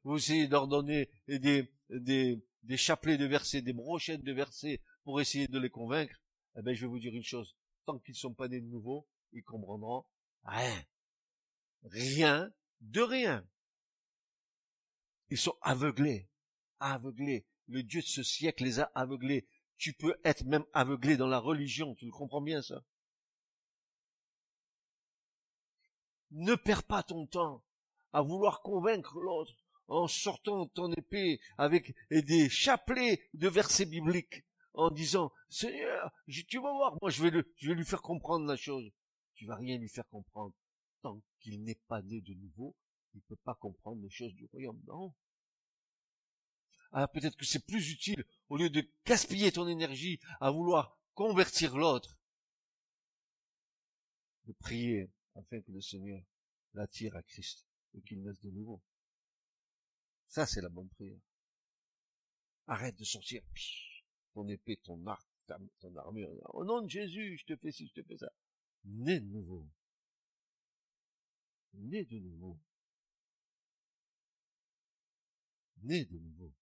Vous 0.03 0.17
essayez 0.17 0.47
d'ordonner 0.47 1.09
des, 1.27 1.71
des, 1.89 2.45
des 2.63 2.77
chapelets 2.77 3.17
de 3.17 3.25
versets, 3.25 3.61
des 3.61 3.73
brochettes 3.73 4.23
de 4.23 4.33
versets 4.33 4.81
pour 5.03 5.21
essayer 5.21 5.47
de 5.47 5.59
les 5.59 5.69
convaincre. 5.69 6.21
Eh 6.57 6.61
bien, 6.61 6.73
je 6.73 6.81
vais 6.81 6.87
vous 6.87 6.99
dire 6.99 7.15
une 7.15 7.23
chose. 7.23 7.55
Tant 7.85 7.97
qu'ils 7.99 8.13
ne 8.13 8.17
sont 8.17 8.33
pas 8.33 8.47
nés 8.47 8.61
de 8.61 8.67
nouveau, 8.67 9.07
ils 9.31 9.43
comprendront 9.43 10.05
rien. 10.43 10.83
Rien 11.83 12.53
de 12.81 13.01
rien. 13.01 13.47
Ils 15.29 15.37
sont 15.37 15.57
aveuglés 15.61 16.29
aveuglés. 16.79 17.45
Le 17.67 17.83
Dieu 17.83 18.01
de 18.01 18.07
ce 18.07 18.23
siècle 18.23 18.63
les 18.63 18.79
a 18.79 18.91
aveuglés. 18.95 19.47
Tu 19.77 19.93
peux 19.93 20.15
être 20.23 20.43
même 20.45 20.65
aveuglé 20.73 21.17
dans 21.17 21.27
la 21.27 21.39
religion, 21.39 21.95
tu 21.95 22.05
le 22.05 22.11
comprends 22.11 22.41
bien 22.41 22.61
ça. 22.61 22.83
Ne 26.31 26.55
perds 26.55 26.83
pas 26.83 27.03
ton 27.03 27.25
temps 27.25 27.63
à 28.13 28.21
vouloir 28.21 28.61
convaincre 28.61 29.19
l'autre 29.19 29.55
en 29.87 30.07
sortant 30.07 30.67
ton 30.67 30.91
épée 30.93 31.39
avec 31.57 31.95
des 32.11 32.49
chapelets 32.49 33.27
de 33.33 33.47
versets 33.47 33.85
bibliques, 33.85 34.43
en 34.73 34.91
disant 34.91 35.31
Seigneur, 35.49 36.11
tu 36.27 36.57
vas 36.57 36.71
voir, 36.71 36.95
moi 37.01 37.09
je 37.09 37.23
vais, 37.23 37.43
je 37.57 37.69
vais 37.69 37.75
lui 37.75 37.85
faire 37.85 38.01
comprendre 38.01 38.45
la 38.45 38.55
chose. 38.55 38.91
Tu 39.33 39.45
vas 39.45 39.55
rien 39.55 39.77
lui 39.77 39.89
faire 39.89 40.07
comprendre. 40.09 40.53
Tant 41.01 41.21
qu'il 41.39 41.63
n'est 41.63 41.79
pas 41.87 42.01
né 42.01 42.21
de 42.21 42.33
nouveau, 42.33 42.75
il 43.13 43.17
ne 43.17 43.35
peut 43.35 43.41
pas 43.43 43.55
comprendre 43.55 44.01
les 44.01 44.09
choses 44.09 44.33
du 44.35 44.45
royaume. 44.45 44.81
Non. 44.87 45.13
Alors 46.91 47.11
peut-être 47.11 47.37
que 47.37 47.45
c'est 47.45 47.65
plus 47.65 47.91
utile, 47.91 48.25
au 48.49 48.57
lieu 48.57 48.69
de 48.69 48.83
gaspiller 49.05 49.51
ton 49.51 49.67
énergie 49.67 50.19
à 50.41 50.49
vouloir 50.49 50.97
convertir 51.13 51.77
l'autre, 51.77 52.17
de 54.45 54.53
prier 54.53 55.11
afin 55.35 55.61
que 55.61 55.71
le 55.71 55.81
Seigneur 55.81 56.23
l'attire 56.73 57.15
à 57.15 57.21
Christ 57.23 57.65
et 57.93 58.01
qu'il 58.01 58.21
naisse 58.23 58.41
de 58.41 58.49
nouveau. 58.49 58.81
Ça, 60.27 60.45
c'est 60.45 60.61
la 60.61 60.69
bonne 60.69 60.89
prière. 60.89 61.19
Arrête 62.67 62.95
de 62.97 63.03
sortir 63.03 63.41
ton 64.33 64.47
épée, 64.47 64.77
ton 64.77 65.05
arc, 65.07 65.27
ton 65.79 65.95
armure. 65.95 66.29
Au 66.53 66.63
nom 66.63 66.81
de 66.81 66.89
Jésus, 66.89 67.37
je 67.37 67.45
te 67.45 67.55
fais 67.55 67.71
ci, 67.71 67.87
je 67.87 68.01
te 68.01 68.07
fais 68.07 68.17
ça. 68.17 68.31
Né 68.85 69.19
de 69.19 69.25
nouveau. 69.25 69.67
Né 71.73 72.05
de 72.05 72.19
nouveau. 72.19 72.59
Né 75.81 76.05
de 76.05 76.17
nouveau. 76.17 76.53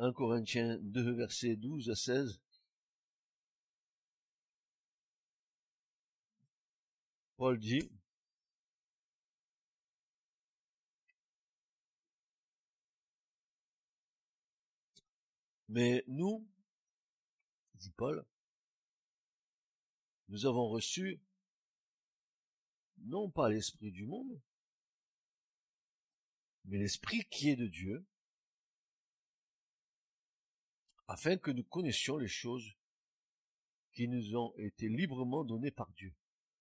1 0.00 0.14
Corinthiens 0.14 0.78
2, 0.80 1.12
versets 1.12 1.56
12 1.56 1.90
à 1.90 1.94
16. 1.94 2.40
Paul 7.36 7.58
dit, 7.58 7.90
Mais 15.68 16.02
nous, 16.08 16.48
dit 17.74 17.90
Paul, 17.90 18.24
nous 20.28 20.46
avons 20.46 20.68
reçu 20.68 21.20
non 23.04 23.30
pas 23.30 23.50
l'esprit 23.50 23.92
du 23.92 24.06
monde, 24.06 24.40
mais 26.64 26.78
l'esprit 26.78 27.26
qui 27.30 27.50
est 27.50 27.56
de 27.56 27.66
Dieu, 27.66 28.06
afin 31.10 31.36
que 31.36 31.50
nous 31.50 31.64
connaissions 31.64 32.18
les 32.18 32.28
choses 32.28 32.72
qui 33.92 34.06
nous 34.06 34.36
ont 34.36 34.54
été 34.58 34.88
librement 34.88 35.42
données 35.42 35.72
par 35.72 35.90
Dieu. 35.94 36.14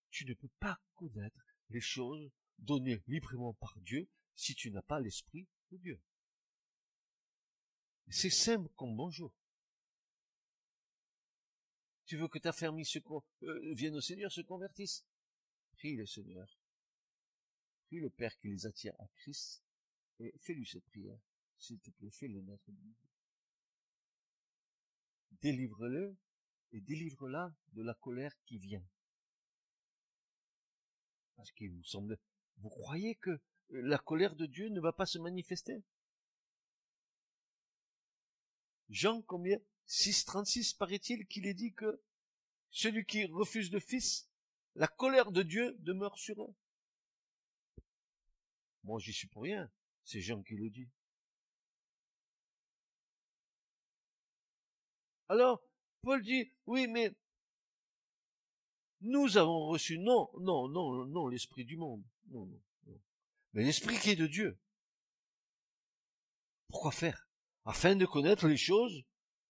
Tu 0.09 0.25
ne 0.25 0.33
peux 0.33 0.49
pas 0.59 0.81
connaître 0.95 1.45
les 1.69 1.81
choses 1.81 2.31
données 2.57 3.03
librement 3.05 3.53
par 3.53 3.77
Dieu 3.81 4.09
si 4.35 4.55
tu 4.55 4.71
n'as 4.71 4.81
pas 4.81 4.99
l'esprit 4.99 5.47
de 5.71 5.77
Dieu. 5.77 6.01
C'est 8.09 8.31
simple 8.31 8.67
comme 8.75 8.95
bonjour. 8.95 9.31
Tu 12.07 12.17
veux 12.17 12.27
que 12.27 12.39
ta 12.39 12.51
famille 12.51 12.85
se 12.85 12.97
euh, 13.43 13.73
vienne 13.75 13.95
au 13.95 14.01
Seigneur, 14.01 14.31
se 14.31 14.41
convertisse? 14.41 15.05
Prie 15.73 15.95
le 15.95 16.07
Seigneur. 16.07 16.59
Prie 17.85 17.99
le 17.99 18.09
Père 18.09 18.35
qui 18.39 18.47
les 18.47 18.65
attire 18.65 18.95
à 18.97 19.07
Christ 19.09 19.63
et 20.19 20.33
fais-lui 20.39 20.65
cette 20.65 20.85
prière. 20.85 21.19
S'il 21.59 21.79
te 21.79 21.91
plaît, 21.91 22.09
fais-le 22.09 22.41
naître 22.41 22.71
de 22.71 22.77
Délivre-le 25.41 26.17
et 26.71 26.81
délivre-la 26.81 27.53
de 27.73 27.81
la 27.81 27.93
colère 27.93 28.35
qui 28.45 28.57
vient. 28.57 28.85
Parce 31.35 31.51
qu'il 31.51 31.71
vous 31.71 31.83
semble, 31.83 32.19
vous 32.57 32.69
croyez 32.69 33.15
que 33.15 33.39
la 33.69 33.97
colère 33.97 34.35
de 34.35 34.45
Dieu 34.45 34.69
ne 34.69 34.81
va 34.81 34.91
pas 34.91 35.05
se 35.05 35.19
manifester? 35.19 35.83
Jean 38.89 39.21
combien? 39.21 39.59
6.36 39.87 40.77
paraît-il 40.77 41.25
qu'il 41.27 41.47
est 41.47 41.53
dit 41.53 41.73
que 41.73 42.01
celui 42.71 43.05
qui 43.05 43.25
refuse 43.25 43.71
le 43.71 43.79
Fils, 43.79 44.29
la 44.75 44.87
colère 44.87 45.31
de 45.31 45.41
Dieu 45.41 45.75
demeure 45.79 46.17
sur 46.17 46.43
eux. 46.43 46.55
Moi 48.83 48.99
j'y 48.99 49.13
suis 49.13 49.27
pour 49.27 49.43
rien, 49.43 49.71
c'est 50.03 50.21
Jean 50.21 50.43
qui 50.43 50.55
le 50.55 50.69
dit. 50.69 50.89
Alors, 55.29 55.61
Paul 56.01 56.23
dit, 56.23 56.51
oui, 56.65 56.87
mais 56.87 57.13
nous 59.01 59.37
avons 59.37 59.67
reçu, 59.67 59.97
non, 59.97 60.29
non, 60.39 60.67
non, 60.67 61.05
non, 61.05 61.27
l'esprit 61.27 61.65
du 61.65 61.77
monde. 61.77 62.03
Non, 62.27 62.45
non, 62.45 62.61
non. 62.87 62.99
Mais 63.53 63.63
l'esprit 63.63 63.97
qui 63.97 64.11
est 64.11 64.15
de 64.15 64.27
Dieu. 64.27 64.59
Pourquoi 66.67 66.91
faire? 66.91 67.29
Afin 67.65 67.95
de 67.95 68.05
connaître 68.05 68.47
les 68.47 68.57
choses 68.57 69.03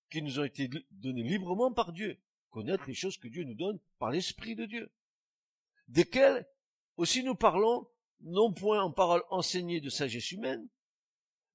qui 0.09 0.21
nous 0.21 0.39
ont 0.39 0.43
été 0.43 0.69
données 0.91 1.23
librement 1.23 1.71
par 1.71 1.93
Dieu, 1.93 2.19
connaître 2.49 2.85
les 2.87 2.93
choses 2.93 3.17
que 3.17 3.27
Dieu 3.27 3.43
nous 3.43 3.53
donne 3.53 3.79
par 3.99 4.11
l'Esprit 4.11 4.55
de 4.55 4.65
Dieu, 4.65 4.91
desquelles 5.87 6.47
aussi 6.97 7.23
nous 7.23 7.35
parlons, 7.35 7.87
non 8.21 8.51
point 8.51 8.81
en 8.81 8.91
parole 8.91 9.23
enseignée 9.29 9.81
de 9.81 9.89
sagesse 9.89 10.31
humaine, 10.31 10.67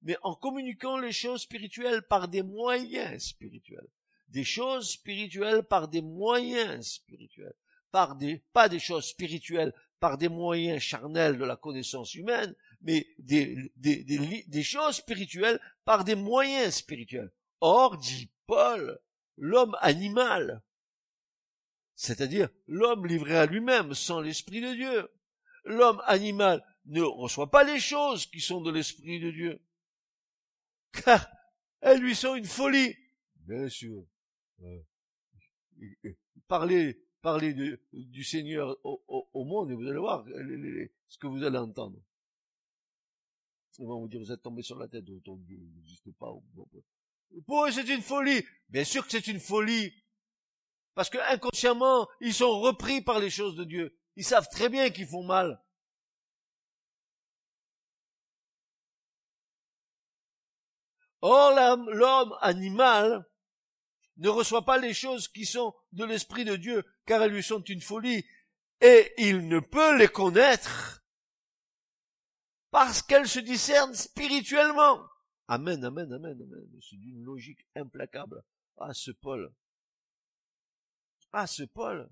mais 0.01 0.17
en 0.23 0.35
communiquant 0.35 0.97
les 0.97 1.11
choses 1.11 1.41
spirituelles 1.41 2.03
par 2.03 2.27
des 2.27 2.43
moyens 2.43 3.23
spirituels. 3.27 3.89
Des 4.27 4.43
choses 4.43 4.89
spirituelles 4.89 5.63
par 5.63 5.87
des 5.87 6.01
moyens 6.01 6.85
spirituels. 6.87 7.55
Par 7.91 8.15
des, 8.15 8.43
pas 8.51 8.67
des 8.67 8.79
choses 8.79 9.05
spirituelles 9.05 9.73
par 9.99 10.17
des 10.17 10.29
moyens 10.29 10.81
charnels 10.81 11.37
de 11.37 11.45
la 11.45 11.55
connaissance 11.55 12.13
humaine, 12.13 12.53
mais 12.81 13.07
des, 13.17 13.71
des, 13.75 14.03
des, 14.03 14.63
choses 14.63 14.97
spirituelles 14.97 15.59
par 15.83 16.03
des 16.03 16.15
moyens 16.15 16.75
spirituels. 16.75 17.31
Or, 17.61 17.97
dit 17.97 18.29
Paul, 18.45 18.99
l'homme 19.37 19.75
animal, 19.79 20.61
c'est-à-dire 21.95 22.49
l'homme 22.67 23.07
livré 23.07 23.35
à 23.37 23.45
lui-même 23.45 23.93
sans 23.93 24.21
l'Esprit 24.21 24.61
de 24.61 24.75
Dieu, 24.75 25.11
l'homme 25.63 26.01
animal 26.05 26.63
ne 26.85 27.01
reçoit 27.01 27.49
pas 27.49 27.63
les 27.63 27.79
choses 27.79 28.25
qui 28.27 28.41
sont 28.41 28.61
de 28.61 28.71
l'Esprit 28.71 29.19
de 29.19 29.31
Dieu, 29.31 29.61
car 30.91 31.27
elles 31.81 31.99
lui 31.99 32.15
sont 32.15 32.35
une 32.35 32.45
folie. 32.45 32.95
Bien 33.37 33.69
sûr. 33.69 34.05
Euh, 34.63 34.81
parler, 36.47 36.99
parler 37.21 37.53
du 37.91 38.23
Seigneur 38.23 38.77
au, 38.83 39.43
monde 39.43 39.71
et 39.71 39.75
vous 39.75 39.87
allez 39.87 39.99
voir 39.99 40.25
ce 41.07 41.17
que 41.17 41.27
vous 41.27 41.43
allez 41.43 41.57
entendre. 41.57 41.99
Ils 43.77 43.85
vont 43.85 43.99
vous 43.99 44.07
dire, 44.07 44.21
vous 44.21 44.31
êtes 44.31 44.41
tombé 44.41 44.61
sur 44.61 44.77
la 44.77 44.87
tête, 44.87 45.03
ton 45.23 45.35
Dieu 45.37 45.57
n'existe 45.57 46.09
pas. 46.17 46.31
Pour 47.45 47.65
eux, 47.65 47.71
c'est 47.71 47.87
une 47.89 48.01
folie. 48.01 48.43
Bien 48.69 48.85
sûr 48.85 49.03
que 49.03 49.11
c'est 49.11 49.27
une 49.27 49.39
folie. 49.39 49.91
Parce 50.93 51.09
que 51.09 51.17
inconsciemment, 51.33 52.07
ils 52.21 52.33
sont 52.33 52.61
repris 52.61 53.01
par 53.01 53.19
les 53.19 53.29
choses 53.29 53.55
de 53.55 53.65
Dieu. 53.65 53.97
Ils 54.15 54.23
savent 54.23 54.47
très 54.49 54.69
bien 54.69 54.89
qu'ils 54.89 55.07
font 55.07 55.23
mal. 55.23 55.61
Or, 61.21 61.51
l'homme 61.89 62.37
animal 62.41 63.25
ne 64.17 64.29
reçoit 64.29 64.65
pas 64.65 64.77
les 64.77 64.93
choses 64.93 65.27
qui 65.27 65.45
sont 65.45 65.73
de 65.91 66.05
l'Esprit 66.05 66.45
de 66.45 66.55
Dieu, 66.55 66.83
car 67.05 67.21
elles 67.21 67.31
lui 67.31 67.43
sont 67.43 67.61
une 67.61 67.81
folie, 67.81 68.25
et 68.81 69.13
il 69.17 69.47
ne 69.47 69.59
peut 69.59 69.97
les 69.97 70.07
connaître 70.07 71.03
parce 72.71 73.01
qu'elle 73.01 73.27
se 73.27 73.39
discerne 73.39 73.93
spirituellement. 73.93 75.07
Amen, 75.47 75.83
amen, 75.83 76.11
amen, 76.11 76.33
amen. 76.41 76.81
C'est 76.81 76.97
d'une 76.97 77.23
logique 77.23 77.65
implacable. 77.75 78.43
Ah, 78.77 78.93
ce 78.93 79.11
Paul. 79.11 79.53
Ah, 81.31 81.47
ce 81.47 81.63
Paul. 81.63 82.09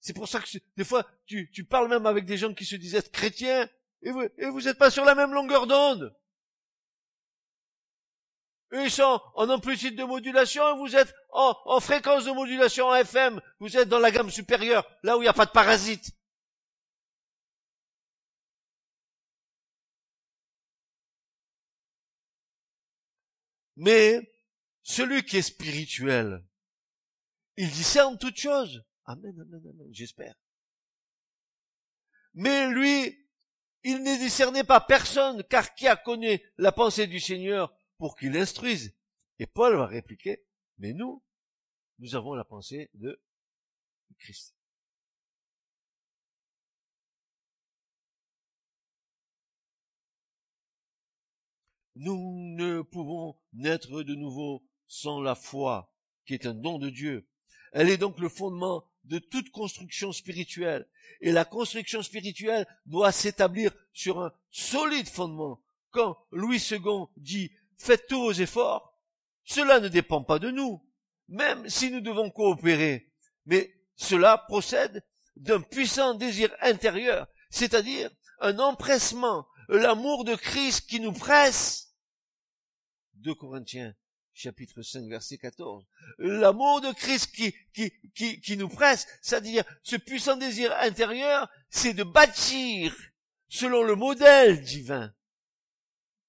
C'est 0.00 0.14
pour 0.14 0.28
ça 0.28 0.40
que 0.40 0.46
des 0.76 0.84
fois, 0.84 1.06
tu, 1.26 1.64
parles 1.68 1.88
même 1.88 2.06
avec 2.06 2.24
des 2.24 2.36
gens 2.36 2.54
qui 2.54 2.64
se 2.64 2.76
être 2.96 3.10
chrétiens, 3.10 3.68
et 4.02 4.10
vous, 4.10 4.22
et 4.38 4.48
vous 4.50 4.74
pas 4.74 4.90
sur 4.90 5.04
la 5.04 5.14
même 5.14 5.32
longueur 5.32 5.66
d'onde. 5.66 6.14
Ils 8.74 8.90
sont 8.90 9.20
en 9.34 9.48
amplitude 9.50 9.96
de 9.96 10.02
modulation 10.02 10.74
et 10.74 10.78
vous 10.78 10.96
êtes 10.96 11.14
en, 11.30 11.56
en 11.64 11.78
fréquence 11.78 12.24
de 12.24 12.32
modulation 12.32 12.86
en 12.86 12.94
FM. 12.96 13.40
Vous 13.60 13.76
êtes 13.76 13.88
dans 13.88 14.00
la 14.00 14.10
gamme 14.10 14.30
supérieure, 14.30 14.84
là 15.04 15.16
où 15.16 15.22
il 15.22 15.26
n'y 15.26 15.28
a 15.28 15.32
pas 15.32 15.46
de 15.46 15.52
parasites. 15.52 16.10
Mais 23.76 24.32
celui 24.82 25.24
qui 25.24 25.36
est 25.36 25.42
spirituel, 25.42 26.44
il 27.56 27.70
discerne 27.70 28.18
toutes 28.18 28.38
choses. 28.38 28.84
Amen, 29.04 29.34
amen, 29.40 29.62
amen, 29.68 29.88
j'espère. 29.92 30.34
Mais 32.34 32.68
lui, 32.68 33.28
il 33.84 34.02
n'est 34.02 34.18
discerné 34.18 34.64
par 34.64 34.86
personne, 34.86 35.44
car 35.44 35.74
qui 35.74 35.86
a 35.86 35.94
connu 35.94 36.40
la 36.58 36.72
pensée 36.72 37.06
du 37.06 37.20
Seigneur 37.20 37.72
pour 38.04 38.18
qu'il 38.18 38.36
instruise 38.36 38.94
Et 39.38 39.46
Paul 39.46 39.76
va 39.76 39.86
répliquer, 39.86 40.44
mais 40.76 40.92
nous, 40.92 41.24
nous 42.00 42.14
avons 42.14 42.34
la 42.34 42.44
pensée 42.44 42.90
de 42.92 43.18
Christ. 44.18 44.54
Nous 51.94 52.18
ne 52.58 52.82
pouvons 52.82 53.38
naître 53.54 54.02
de 54.02 54.14
nouveau 54.14 54.68
sans 54.86 55.22
la 55.22 55.34
foi, 55.34 55.90
qui 56.26 56.34
est 56.34 56.44
un 56.44 56.52
don 56.52 56.78
de 56.78 56.90
Dieu. 56.90 57.26
Elle 57.72 57.88
est 57.88 57.96
donc 57.96 58.18
le 58.18 58.28
fondement 58.28 58.84
de 59.04 59.18
toute 59.18 59.48
construction 59.48 60.12
spirituelle. 60.12 60.86
Et 61.22 61.32
la 61.32 61.46
construction 61.46 62.02
spirituelle 62.02 62.66
doit 62.84 63.12
s'établir 63.12 63.74
sur 63.94 64.20
un 64.20 64.30
solide 64.50 65.08
fondement. 65.08 65.64
Quand 65.90 66.18
Louis 66.32 66.62
II 66.70 67.06
dit 67.16 67.50
faites 67.78 68.06
tous 68.06 68.20
vos 68.20 68.32
efforts, 68.32 68.98
cela 69.44 69.80
ne 69.80 69.88
dépend 69.88 70.22
pas 70.22 70.38
de 70.38 70.50
nous, 70.50 70.84
même 71.28 71.68
si 71.68 71.90
nous 71.90 72.00
devons 72.00 72.30
coopérer. 72.30 73.12
Mais 73.46 73.74
cela 73.96 74.38
procède 74.38 75.04
d'un 75.36 75.60
puissant 75.60 76.14
désir 76.14 76.54
intérieur, 76.60 77.26
c'est-à-dire 77.50 78.10
un 78.40 78.58
empressement, 78.58 79.46
l'amour 79.68 80.24
de 80.24 80.34
Christ 80.34 80.88
qui 80.88 81.00
nous 81.00 81.12
presse 81.12 81.94
2 83.14 83.34
Corinthiens 83.34 83.94
chapitre 84.34 84.82
5 84.82 85.08
verset 85.08 85.38
14. 85.38 85.86
L'amour 86.18 86.80
de 86.80 86.92
Christ 86.92 87.34
qui, 87.34 87.54
qui, 87.72 87.92
qui, 88.14 88.40
qui 88.40 88.56
nous 88.56 88.68
presse, 88.68 89.06
c'est-à-dire 89.22 89.64
ce 89.82 89.96
puissant 89.96 90.36
désir 90.36 90.74
intérieur, 90.80 91.48
c'est 91.70 91.94
de 91.94 92.02
bâtir 92.02 92.94
selon 93.48 93.82
le 93.84 93.94
modèle 93.94 94.62
divin. 94.62 95.14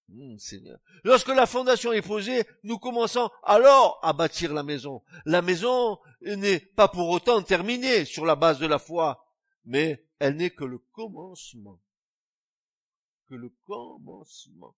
Hmm, 0.07 0.37
Seigneur. 0.37 0.79
Lorsque 1.03 1.29
la 1.29 1.47
fondation 1.47 1.91
est 1.91 2.01
posée, 2.01 2.45
nous 2.63 2.77
commençons 2.77 3.29
alors 3.43 3.99
à 4.03 4.13
bâtir 4.13 4.53
la 4.53 4.63
maison. 4.63 5.01
La 5.25 5.41
maison 5.41 5.99
n'est 6.21 6.59
pas 6.59 6.87
pour 6.87 7.09
autant 7.09 7.41
terminée 7.41 8.05
sur 8.05 8.25
la 8.25 8.35
base 8.35 8.59
de 8.59 8.67
la 8.67 8.79
foi, 8.79 9.25
mais 9.65 10.05
elle 10.19 10.35
n'est 10.35 10.51
que 10.51 10.63
le 10.63 10.77
commencement. 10.93 11.79
Que 13.27 13.35
le 13.35 13.49
commencement. 13.65 14.75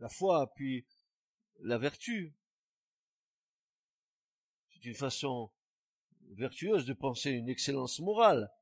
la 0.00 0.08
foi, 0.08 0.52
puis 0.54 0.84
la 1.60 1.78
vertu. 1.78 2.34
C'est 4.70 4.84
une 4.84 4.94
façon 4.94 5.50
vertueuse 6.30 6.84
de 6.86 6.92
penser 6.92 7.30
une 7.30 7.48
excellence 7.48 8.00
morale, 8.00 8.52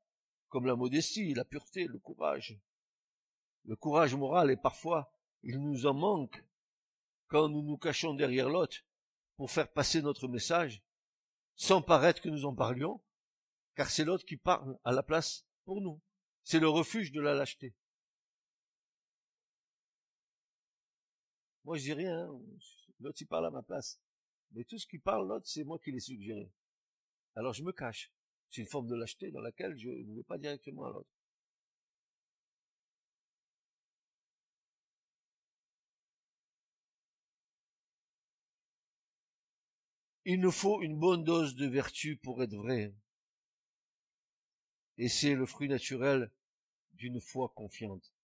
comme 0.49 0.65
la 0.65 0.75
modestie, 0.75 1.33
la 1.33 1.45
pureté, 1.45 1.85
le 1.85 1.99
courage. 1.99 2.59
Le 3.65 3.75
courage 3.75 4.15
moral 4.15 4.49
est 4.49 4.61
parfois, 4.61 5.13
il 5.43 5.59
nous 5.59 5.85
en 5.85 5.93
manque 5.93 6.43
quand 7.27 7.49
nous 7.49 7.61
nous 7.61 7.77
cachons 7.77 8.13
derrière 8.13 8.49
l'autre 8.49 8.77
pour 9.35 9.51
faire 9.51 9.71
passer 9.71 10.01
notre 10.01 10.27
message, 10.27 10.81
sans 11.55 11.81
paraître 11.81 12.21
que 12.21 12.29
nous 12.29 12.45
en 12.45 12.55
parlions, 12.55 13.01
car 13.75 13.89
c'est 13.89 14.05
l'autre 14.05 14.25
qui 14.25 14.37
parle 14.37 14.79
à 14.83 14.91
la 14.91 15.03
place 15.03 15.45
pour 15.65 15.81
nous. 15.81 16.01
C'est 16.43 16.59
le 16.59 16.69
refuge 16.69 17.11
de 17.11 17.21
la 17.21 17.33
lâcheté. 17.33 17.75
Moi, 21.65 21.77
je 21.77 21.83
dis 21.83 21.93
rien. 21.93 22.29
L'autre, 22.99 23.21
il 23.21 23.27
parle 23.27 23.45
à 23.45 23.51
ma 23.51 23.63
place. 23.63 23.99
Mais 24.51 24.63
tout 24.63 24.77
ce 24.77 24.87
qui 24.87 24.99
parle, 24.99 25.27
l'autre, 25.27 25.47
c'est 25.47 25.63
moi 25.63 25.79
qui 25.79 25.91
l'ai 25.91 25.99
suggéré. 25.99 26.51
Alors 27.35 27.53
je 27.53 27.63
me 27.63 27.71
cache. 27.71 28.11
C'est 28.49 28.61
une 28.61 28.67
forme 28.67 28.87
de 28.87 28.95
lâcheté 28.95 29.31
dans 29.31 29.41
laquelle 29.41 29.77
je 29.77 29.89
ne 29.89 30.15
vais 30.15 30.23
pas 30.23 30.37
directement 30.37 30.85
à 30.85 30.91
l'autre. 30.91 31.09
Il 40.25 40.41
nous 40.41 40.51
faut 40.51 40.81
une 40.81 40.97
bonne 40.99 41.23
dose 41.23 41.55
de 41.55 41.67
vertu 41.67 42.17
pour 42.17 42.43
être 42.43 42.55
vrai. 42.55 42.93
Et 44.97 45.07
c'est 45.07 45.35
le 45.35 45.45
fruit 45.45 45.69
naturel 45.69 46.31
d'une 46.95 47.21
foi 47.21 47.49
confiante. 47.55 48.16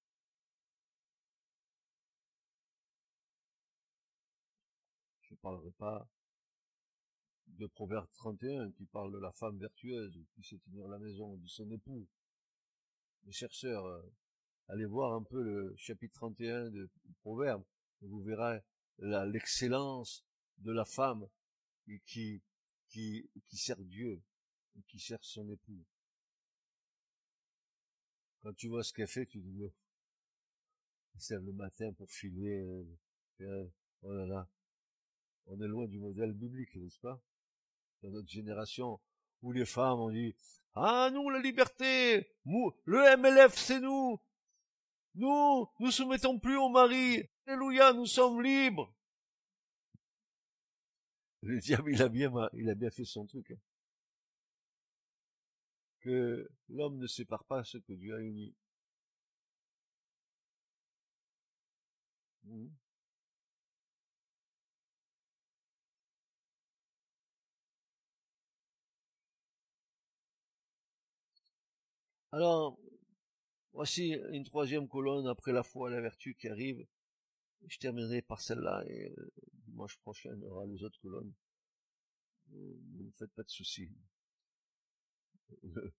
Je 5.44 5.50
ne 5.50 5.52
parlerai 5.52 5.72
pas 5.72 6.08
de 7.48 7.68
Proverbe 7.68 8.08
31 8.14 8.72
qui 8.72 8.86
parle 8.86 9.12
de 9.12 9.18
la 9.18 9.34
femme 9.34 9.58
vertueuse 9.58 10.18
qui 10.34 10.44
sait 10.44 10.58
tenir 10.60 10.88
la 10.88 10.98
maison 10.98 11.36
de 11.36 11.48
son 11.48 11.70
époux. 11.70 12.08
Mes 13.26 13.34
chers 13.34 13.54
sœurs, 13.54 13.86
euh, 13.86 14.02
allez 14.70 14.86
voir 14.86 15.14
un 15.14 15.24
peu 15.24 15.44
le 15.44 15.76
chapitre 15.76 16.14
31 16.14 16.70
de 16.70 16.90
Proverbe 17.20 17.64
vous 18.04 18.22
verrez 18.22 18.62
l'excellence 19.00 20.24
de 20.60 20.72
la 20.72 20.86
femme 20.86 21.28
qui, 22.06 22.42
sert 23.52 23.84
Dieu 23.84 24.22
et 24.78 24.82
qui 24.84 25.00
sert 25.00 25.24
son 25.24 25.50
époux. 25.50 25.84
Quand 28.42 28.54
tu 28.54 28.68
vois 28.70 28.84
ce 28.84 28.94
qu'elle 28.94 29.08
fait, 29.08 29.26
tu 29.26 29.42
dis, 29.42 29.64
c'est 31.18 31.40
le 31.40 31.54
matin 31.54 31.92
pour 31.94 32.10
filer, 32.10 32.88
euh, 33.42 33.68
oh 34.02 34.14
là 34.14 34.26
là, 34.26 34.50
on 35.48 35.60
est 35.62 35.68
loin 35.68 35.88
du 35.88 36.00
modèle 36.00 36.34
biblique, 36.34 36.76
n'est-ce 36.76 37.00
pas? 37.00 37.22
Dans 38.02 38.10
notre 38.10 38.30
génération, 38.30 39.00
où 39.42 39.52
les 39.52 39.66
femmes 39.66 40.00
ont 40.00 40.10
dit, 40.10 40.36
ah 40.76 41.10
nous, 41.14 41.30
la 41.30 41.40
liberté, 41.40 42.28
le 42.46 43.18
MLF, 43.18 43.56
c'est 43.56 43.80
nous, 43.80 44.20
nous, 45.16 45.68
nous 45.80 45.92
soumettons 45.92 46.40
plus 46.40 46.58
au 46.58 46.70
mari, 46.70 47.24
alléluia, 47.46 47.94
nous 47.94 48.06
sommes 48.06 48.42
libres. 48.42 48.94
Le 51.42 51.60
diable, 51.60 51.92
il 51.92 52.02
a 52.02 52.10
bien, 52.10 52.32
il 52.54 52.70
a 52.70 52.76
bien 52.76 52.90
fait 52.90 53.04
son 53.04 53.26
truc. 53.26 53.52
Hein. 53.52 53.60
Que 56.00 56.50
l'homme 56.70 56.98
ne 56.98 57.08
sépare 57.08 57.44
pas 57.44 57.64
ce 57.64 57.78
que 57.78 57.94
Dieu 57.94 58.16
a 58.16 58.20
uni. 58.20 58.56
Mmh. 62.46 62.68
Alors, 72.34 72.80
voici 73.74 74.16
une 74.32 74.44
troisième 74.44 74.88
colonne 74.88 75.28
après 75.28 75.52
la 75.52 75.62
foi 75.62 75.92
et 75.92 75.94
la 75.94 76.02
vertu 76.02 76.34
qui 76.34 76.48
arrive. 76.48 76.84
Je 77.68 77.78
terminerai 77.78 78.24
par 78.24 78.42
celle-là 78.42 78.84
et 78.88 79.14
euh, 79.16 79.32
dimanche 79.68 80.00
prochain, 80.00 80.34
il 80.36 80.42
y 80.42 80.46
aura 80.48 80.66
les 80.66 80.84
autres 80.84 81.00
colonnes. 81.00 81.32
Euh, 82.54 82.74
ne 82.96 83.12
faites 83.12 83.32
pas 83.34 83.44
de 83.44 83.52
soucis. 83.52 83.92
Le, 85.62 85.94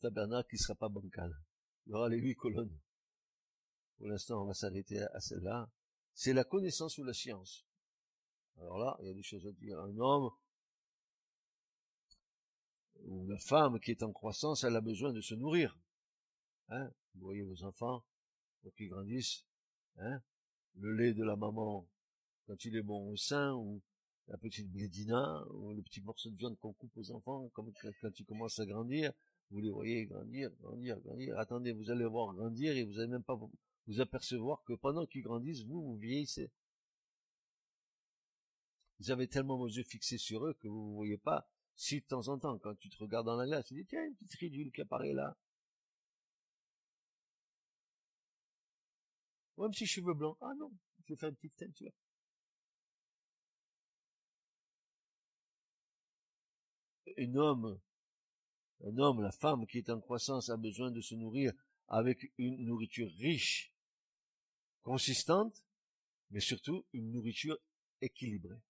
tabernacle, 0.00 0.56
il 0.56 0.58
sera 0.58 0.74
pas 0.74 0.88
bancal. 0.88 1.32
Il 1.86 1.90
y 1.90 1.94
aura 1.94 2.08
les 2.08 2.18
huit 2.18 2.34
colonnes. 2.34 2.76
Pour 3.98 4.08
l'instant, 4.08 4.42
on 4.42 4.46
va 4.46 4.54
s'arrêter 4.54 4.98
à, 4.98 5.20
celle-là. 5.20 5.70
C'est 6.14 6.32
la 6.32 6.42
connaissance 6.42 6.98
ou 6.98 7.04
la 7.04 7.14
science. 7.14 7.64
Alors 8.58 8.78
là, 8.78 8.96
il 9.02 9.06
y 9.06 9.10
a 9.10 9.14
des 9.14 9.22
choses 9.22 9.46
à 9.46 9.52
dire. 9.52 9.78
Un 9.78 9.96
homme 9.98 10.32
ou 13.06 13.26
la 13.26 13.38
femme 13.38 13.80
qui 13.80 13.92
est 13.92 14.02
en 14.02 14.12
croissance, 14.12 14.64
elle 14.64 14.76
a 14.76 14.80
besoin 14.80 15.12
de 15.12 15.20
se 15.20 15.34
nourrir. 15.34 15.78
Hein 16.68 16.90
Vous 17.14 17.26
voyez 17.26 17.42
vos 17.42 17.64
enfants, 17.64 18.04
pour 18.62 18.74
qu'ils 18.74 18.88
grandissent, 18.88 19.44
hein 19.98 20.20
le 20.78 20.94
lait 20.94 21.14
de 21.14 21.24
la 21.24 21.36
maman, 21.36 21.88
quand 22.46 22.64
il 22.64 22.76
est 22.76 22.82
bon 22.82 23.10
au 23.10 23.16
sein, 23.16 23.54
ou 23.54 23.80
la 24.28 24.36
petite 24.36 24.70
blédina, 24.70 25.44
ou 25.54 25.72
le 25.72 25.82
petit 25.82 26.00
morceau 26.00 26.30
de 26.30 26.36
viande 26.36 26.58
qu'on 26.58 26.72
coupe 26.72 26.96
aux 26.96 27.10
enfants, 27.12 27.50
quand 27.54 27.64
ils 28.18 28.26
commencent 28.26 28.58
à 28.58 28.66
grandir, 28.66 29.12
vous 29.50 29.60
les 29.60 29.70
voyez 29.70 30.06
grandir, 30.06 30.50
grandir, 30.60 30.98
grandir. 31.00 31.38
Attendez, 31.38 31.72
vous 31.72 31.90
allez 31.90 32.04
voir 32.04 32.34
grandir 32.34 32.76
et 32.76 32.84
vous 32.84 32.98
allez 32.98 33.08
même 33.08 33.22
pas 33.22 33.34
vous, 33.34 33.50
vous 33.86 34.00
apercevoir 34.00 34.62
que 34.64 34.72
pendant 34.72 35.06
qu'ils 35.06 35.22
grandissent, 35.22 35.64
vous, 35.64 35.80
vous 35.80 35.96
vieillissez. 35.96 36.50
Vous 38.98 39.10
avez 39.10 39.28
tellement 39.28 39.56
vos 39.56 39.68
yeux 39.68 39.84
fixés 39.84 40.18
sur 40.18 40.44
eux 40.46 40.54
que 40.54 40.68
vous 40.68 40.90
ne 40.90 40.94
voyez 40.94 41.18
pas 41.18 41.48
si 41.76 42.00
de 42.00 42.06
temps 42.06 42.28
en 42.28 42.38
temps, 42.38 42.58
quand 42.58 42.74
tu 42.78 42.88
te 42.88 42.98
regardes 42.98 43.26
dans 43.26 43.36
la 43.36 43.46
glace, 43.46 43.66
tu 43.66 43.74
dis, 43.74 43.84
tiens, 43.84 44.04
une 44.04 44.14
petite 44.16 44.34
ridule 44.34 44.72
qui 44.72 44.80
apparaît 44.80 45.12
là. 45.12 45.36
Ou 49.56 49.64
un 49.64 49.70
petit 49.70 49.86
cheveu 49.86 50.14
blanc. 50.14 50.36
Ah 50.40 50.52
non, 50.58 50.72
je 51.06 51.14
vais 51.14 51.28
une 51.28 51.34
petite 51.36 51.56
teinture. 51.56 51.92
Un 57.18 57.34
homme, 57.34 57.80
un 58.84 58.98
homme, 58.98 59.22
la 59.22 59.30
femme 59.30 59.66
qui 59.66 59.78
est 59.78 59.90
en 59.90 60.00
croissance 60.00 60.50
a 60.50 60.56
besoin 60.56 60.90
de 60.90 61.00
se 61.00 61.14
nourrir 61.14 61.52
avec 61.88 62.32
une 62.36 62.64
nourriture 62.64 63.10
riche, 63.18 63.72
consistante, 64.82 65.64
mais 66.30 66.40
surtout 66.40 66.84
une 66.92 67.12
nourriture 67.12 67.58
équilibrée. 68.00 68.60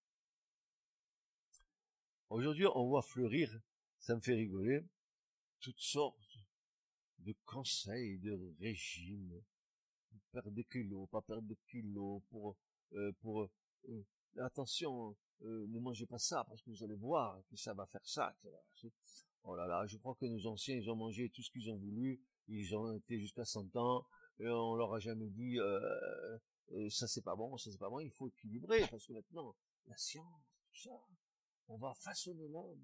Aujourd'hui, 2.29 2.65
on 2.75 2.87
voit 2.87 3.03
fleurir, 3.03 3.57
ça 3.99 4.13
me 4.13 4.19
fait 4.19 4.33
rigoler, 4.33 4.83
toutes 5.61 5.79
sortes 5.79 6.37
de 7.19 7.33
conseils, 7.45 8.19
de 8.19 8.53
régimes, 8.59 9.41
perdre 10.33 10.51
des 10.51 10.65
kilos, 10.65 11.07
pas 11.09 11.21
perdre 11.21 11.47
de 11.47 11.55
kilos, 11.69 12.21
pour, 12.29 12.57
euh, 12.93 13.13
pour, 13.21 13.49
euh, 13.87 14.03
attention, 14.39 15.15
euh, 15.43 15.65
ne 15.67 15.79
mangez 15.79 16.05
pas 16.05 16.19
ça, 16.19 16.43
parce 16.43 16.61
que 16.61 16.69
vous 16.69 16.83
allez 16.83 16.95
voir 16.95 17.41
que 17.49 17.55
ça 17.55 17.73
va 17.73 17.85
faire 17.85 18.05
ça. 18.05 18.37
Oh 19.43 19.55
là 19.55 19.65
là, 19.65 19.85
je 19.87 19.97
crois 19.97 20.15
que 20.15 20.25
nos 20.25 20.47
anciens, 20.47 20.75
ils 20.75 20.89
ont 20.89 20.97
mangé 20.97 21.29
tout 21.29 21.41
ce 21.41 21.49
qu'ils 21.49 21.71
ont 21.71 21.77
voulu, 21.77 22.21
ils 22.49 22.75
ont 22.75 22.93
été 22.93 23.21
jusqu'à 23.21 23.45
100 23.45 23.73
ans, 23.77 24.05
et 24.39 24.47
on 24.49 24.75
leur 24.75 24.93
a 24.93 24.99
jamais 24.99 25.29
dit, 25.29 25.57
ça 26.89 27.07
c'est 27.07 27.23
pas 27.23 27.37
bon, 27.37 27.57
ça 27.57 27.71
c'est 27.71 27.77
pas 27.77 27.89
bon, 27.89 28.01
il 28.01 28.11
faut 28.11 28.27
équilibrer, 28.27 28.85
parce 28.91 29.07
que 29.07 29.13
maintenant, 29.13 29.55
la 29.85 29.95
science, 29.95 30.43
tout 30.73 30.81
ça, 30.81 30.91
on 31.67 31.77
va 31.77 31.93
façonner 31.95 32.47
l'homme. 32.47 32.83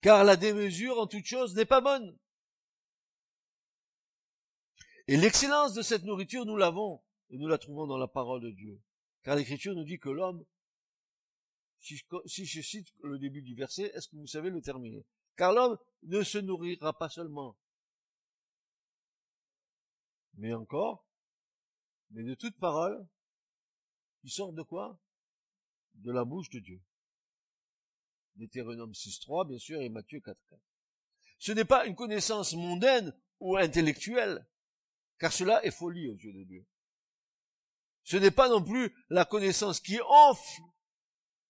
Car 0.00 0.24
la 0.24 0.36
démesure 0.36 0.98
en 0.98 1.06
toute 1.06 1.24
chose 1.24 1.54
n'est 1.54 1.64
pas 1.64 1.80
bonne. 1.80 2.18
Et 5.06 5.16
l'excellence 5.16 5.74
de 5.74 5.82
cette 5.82 6.04
nourriture, 6.04 6.46
nous 6.46 6.56
l'avons, 6.56 7.02
et 7.30 7.38
nous 7.38 7.48
la 7.48 7.58
trouvons 7.58 7.86
dans 7.86 7.98
la 7.98 8.08
parole 8.08 8.42
de 8.42 8.50
Dieu. 8.50 8.80
Car 9.22 9.36
l'Écriture 9.36 9.74
nous 9.74 9.84
dit 9.84 9.98
que 9.98 10.10
l'homme, 10.10 10.44
si 11.80 12.46
je 12.46 12.60
cite 12.60 12.88
le 13.02 13.18
début 13.18 13.42
du 13.42 13.54
verset, 13.54 13.90
est-ce 13.94 14.08
que 14.08 14.16
vous 14.16 14.26
savez 14.26 14.50
le 14.50 14.60
terminer? 14.60 15.04
Car 15.36 15.52
l'homme 15.52 15.78
ne 16.02 16.22
se 16.22 16.38
nourrira 16.38 16.96
pas 16.96 17.08
seulement, 17.08 17.56
mais 20.34 20.52
encore 20.52 21.06
mais 22.14 22.22
de 22.22 22.34
toute 22.34 22.56
parole 22.58 23.06
qui 24.20 24.30
sort 24.30 24.52
de 24.52 24.62
quoi? 24.62 24.98
De 25.94 26.12
la 26.12 26.24
bouche 26.24 26.48
de 26.50 26.60
Dieu. 26.60 26.80
Deutéronome 28.36 28.92
6.3, 28.92 29.46
bien 29.46 29.58
sûr, 29.58 29.80
et 29.80 29.88
Matthieu 29.88 30.20
4.4. 30.20 30.34
Ce 31.38 31.52
n'est 31.52 31.64
pas 31.64 31.86
une 31.86 31.94
connaissance 31.94 32.54
mondaine 32.54 33.14
ou 33.40 33.56
intellectuelle, 33.56 34.46
car 35.18 35.32
cela 35.32 35.64
est 35.64 35.70
folie 35.70 36.08
aux 36.08 36.16
yeux 36.16 36.32
de 36.32 36.44
Dieu. 36.44 36.66
Ce 38.04 38.16
n'est 38.16 38.30
pas 38.30 38.48
non 38.48 38.62
plus 38.62 38.94
la 39.08 39.24
connaissance 39.24 39.80
qui 39.80 40.00
enfle, 40.00 40.62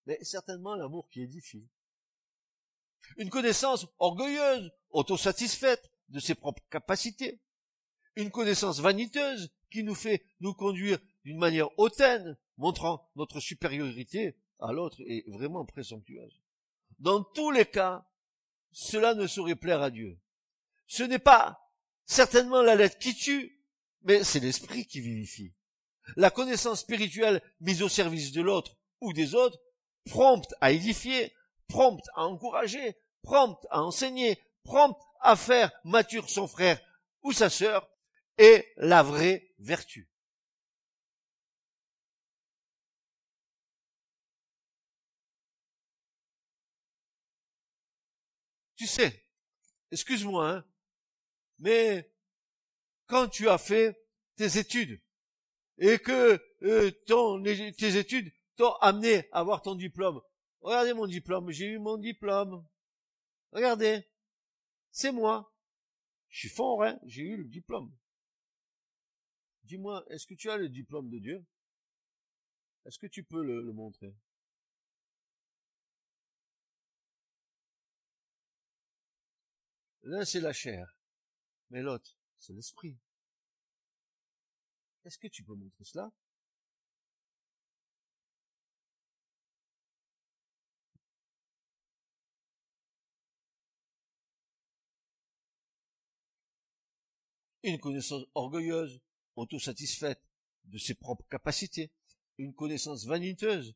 mais 0.05 0.23
certainement 0.23 0.75
l'amour 0.75 1.07
qui 1.09 1.21
édifie. 1.21 1.67
Une 3.17 3.29
connaissance 3.29 3.87
orgueilleuse, 3.99 4.71
autosatisfaite, 4.89 5.91
de 6.09 6.19
ses 6.19 6.35
propres 6.35 6.63
capacités, 6.69 7.41
une 8.15 8.31
connaissance 8.31 8.79
vaniteuse 8.79 9.51
qui 9.69 9.83
nous 9.83 9.95
fait 9.95 10.23
nous 10.39 10.53
conduire 10.53 10.99
d'une 11.23 11.37
manière 11.37 11.69
hautaine, 11.79 12.37
montrant 12.57 13.09
notre 13.15 13.39
supériorité 13.39 14.35
à 14.59 14.71
l'autre 14.71 15.01
et 15.05 15.25
vraiment 15.27 15.65
présomptueuse. 15.65 16.41
Dans 16.99 17.23
tous 17.23 17.51
les 17.51 17.65
cas, 17.65 18.05
cela 18.71 19.13
ne 19.13 19.27
saurait 19.27 19.55
plaire 19.55 19.81
à 19.81 19.89
Dieu. 19.89 20.17
Ce 20.87 21.03
n'est 21.03 21.19
pas 21.19 21.71
certainement 22.05 22.61
la 22.61 22.75
lettre 22.75 22.97
qui 22.97 23.15
tue, 23.15 23.59
mais 24.03 24.23
c'est 24.23 24.39
l'esprit 24.39 24.85
qui 24.85 25.01
vivifie. 25.01 25.53
La 26.15 26.29
connaissance 26.29 26.81
spirituelle 26.81 27.41
mise 27.59 27.81
au 27.81 27.89
service 27.89 28.31
de 28.31 28.41
l'autre 28.41 28.77
ou 29.01 29.13
des 29.13 29.33
autres, 29.33 29.59
prompte 30.05 30.53
à 30.61 30.71
édifier, 30.71 31.33
prompte 31.67 32.05
à 32.15 32.25
encourager, 32.25 32.95
prompte 33.23 33.65
à 33.71 33.81
enseigner, 33.81 34.39
prompte 34.63 35.01
à 35.21 35.35
faire 35.35 35.71
mature 35.83 36.29
son 36.29 36.47
frère 36.47 36.79
ou 37.23 37.31
sa 37.31 37.49
sœur, 37.49 37.89
est 38.37 38.73
la 38.77 39.03
vraie 39.03 39.53
vertu. 39.59 40.09
Tu 48.75 48.87
sais, 48.87 49.23
excuse-moi, 49.91 50.49
hein, 50.49 50.65
mais 51.59 52.11
quand 53.07 53.27
tu 53.29 53.47
as 53.49 53.57
fait 53.57 53.97
tes 54.35 54.57
études 54.57 55.01
et 55.77 55.97
que 55.99 56.41
euh, 56.63 56.91
ton, 57.07 57.41
tes 57.43 57.97
études 57.97 58.31
t'ont 58.57 58.73
amené 58.81 59.29
à 59.31 59.39
avoir 59.39 59.61
ton 59.61 59.75
diplôme, 59.75 60.21
regardez 60.61 60.93
mon 60.93 61.07
diplôme, 61.07 61.51
j'ai 61.51 61.67
eu 61.67 61.79
mon 61.79 61.97
diplôme. 61.97 62.65
Regardez, 63.51 64.05
c'est 64.91 65.11
moi. 65.11 65.53
Je 66.27 66.39
suis 66.39 66.49
fort, 66.49 66.83
hein, 66.83 66.99
j'ai 67.05 67.21
eu 67.21 67.37
le 67.37 67.45
diplôme. 67.45 67.95
Dis-moi, 69.65 70.05
est-ce 70.11 70.27
que 70.27 70.35
tu 70.35 70.49
as 70.51 70.57
le 70.57 70.69
diplôme 70.69 71.09
de 71.09 71.17
Dieu? 71.17 71.43
Est-ce 72.85 72.99
que 72.99 73.07
tu 73.07 73.23
peux 73.23 73.43
le, 73.43 73.73
montrer? 73.73 74.13
L'un, 80.03 80.23
c'est 80.23 80.39
la 80.39 80.53
chair, 80.53 80.95
mais 81.71 81.81
l'autre, 81.81 82.15
c'est 82.37 82.53
l'esprit. 82.53 82.95
Est-ce 85.03 85.17
que 85.17 85.27
tu 85.27 85.43
peux 85.43 85.55
montrer 85.55 85.83
cela? 85.83 86.11
Une 97.63 97.79
connaissance 97.79 98.25
orgueilleuse, 98.35 99.01
autosatisfaite 99.35 100.21
de 100.65 100.77
ses 100.77 100.93
propres 100.93 101.27
capacités, 101.29 101.91
une 102.37 102.53
connaissance 102.53 103.05
vaniteuse 103.05 103.75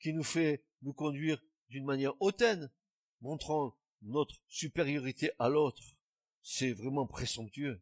qui 0.00 0.12
nous 0.12 0.24
fait 0.24 0.64
nous 0.82 0.92
conduire 0.92 1.42
d'une 1.68 1.84
manière 1.84 2.14
hautaine, 2.20 2.70
montrant 3.20 3.76
notre 4.02 4.36
supériorité 4.48 5.30
à 5.38 5.48
l'autre, 5.48 5.82
c'est 6.42 6.72
vraiment 6.72 7.06
présomptueux. 7.06 7.80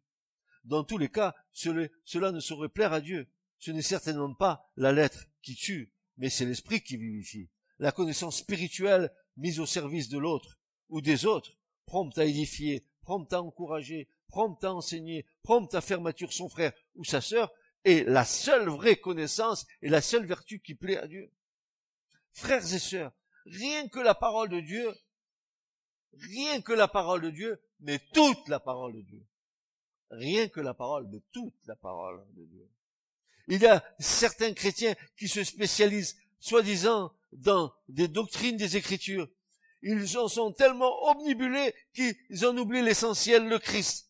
Dans 0.64 0.84
tous 0.84 0.98
les 0.98 1.08
cas, 1.08 1.34
cela 1.52 2.32
ne 2.32 2.40
saurait 2.40 2.68
plaire 2.68 2.92
à 2.92 3.00
Dieu. 3.00 3.28
Ce 3.58 3.70
n'est 3.70 3.82
certainement 3.82 4.32
pas 4.32 4.70
la 4.76 4.92
lettre 4.92 5.26
qui 5.42 5.56
tue, 5.56 5.92
mais 6.16 6.30
c'est 6.30 6.44
l'esprit 6.44 6.82
qui 6.82 6.96
vivifie. 6.96 7.48
La 7.78 7.90
connaissance 7.90 8.38
spirituelle 8.38 9.12
mise 9.36 9.58
au 9.58 9.66
service 9.66 10.08
de 10.08 10.18
l'autre 10.18 10.58
ou 10.88 11.00
des 11.00 11.26
autres, 11.26 11.58
prompte 11.86 12.18
à 12.18 12.24
édifier, 12.24 12.86
prompte 13.02 13.32
à 13.32 13.42
encourager, 13.42 14.08
prompte 14.28 14.64
à 14.64 14.72
enseigner, 14.72 15.26
prompte 15.42 15.74
à 15.74 15.80
faire 15.80 16.00
mature 16.00 16.32
son 16.32 16.48
frère 16.48 16.72
ou 16.96 17.04
sa 17.04 17.20
sœur, 17.20 17.52
est 17.84 18.08
la 18.08 18.24
seule 18.24 18.68
vraie 18.68 18.96
connaissance 18.96 19.66
et 19.82 19.88
la 19.88 20.00
seule 20.00 20.26
vertu 20.26 20.60
qui 20.60 20.74
plaît 20.74 20.98
à 20.98 21.06
Dieu. 21.06 21.30
Frères 22.32 22.74
et 22.74 22.78
sœurs, 22.78 23.12
rien 23.44 23.88
que 23.88 24.00
la 24.00 24.14
parole 24.14 24.48
de 24.48 24.60
Dieu 24.60 24.92
rien 26.14 26.60
que 26.60 26.72
la 26.72 26.88
parole 26.88 27.22
de 27.22 27.30
Dieu, 27.30 27.60
mais 27.80 27.98
toute 28.12 28.48
la 28.48 28.60
parole 28.60 28.94
de 28.94 29.00
Dieu. 29.02 29.24
Rien 30.10 30.48
que 30.48 30.60
la 30.60 30.74
parole, 30.74 31.08
mais 31.10 31.20
toute 31.32 31.54
la 31.66 31.76
parole 31.76 32.24
de 32.34 32.44
Dieu. 32.44 32.68
Il 33.48 33.60
y 33.60 33.66
a 33.66 33.82
certains 33.98 34.52
chrétiens 34.52 34.94
qui 35.16 35.28
se 35.28 35.42
spécialisent, 35.42 36.16
soi-disant, 36.38 37.12
dans 37.32 37.72
des 37.88 38.08
doctrines 38.08 38.56
des 38.56 38.76
Écritures. 38.76 39.28
Ils 39.82 40.16
en 40.16 40.28
sont 40.28 40.52
tellement 40.52 41.10
omnibulés 41.10 41.74
qu'ils 41.94 42.46
en 42.46 42.56
oublient 42.56 42.82
l'essentiel, 42.82 43.48
le 43.48 43.58
Christ. 43.58 44.08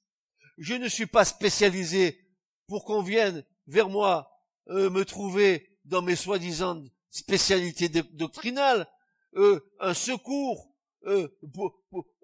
Je 0.59 0.75
ne 0.75 0.89
suis 0.89 1.07
pas 1.07 1.25
spécialisé 1.25 2.27
pour 2.66 2.85
qu'on 2.85 3.03
vienne 3.03 3.45
vers 3.66 3.89
moi 3.89 4.31
euh, 4.68 4.91
me 4.91 5.05
trouver 5.05 5.79
dans 5.85 6.03
mes 6.03 6.16
soi-disant 6.16 6.83
spécialités 7.11 7.89
doctrinales, 7.89 8.87
euh, 9.35 9.61
un 9.81 9.95
secours 9.95 10.73
euh, 11.07 11.29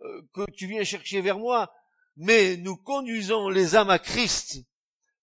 euh, 0.02 0.22
que 0.32 0.50
tu 0.52 0.66
viens 0.66 0.84
chercher 0.84 1.20
vers 1.20 1.38
moi, 1.38 1.72
mais 2.16 2.56
nous 2.56 2.76
conduisons 2.76 3.48
les 3.48 3.76
âmes 3.76 3.90
à 3.90 3.98
Christ 3.98 4.62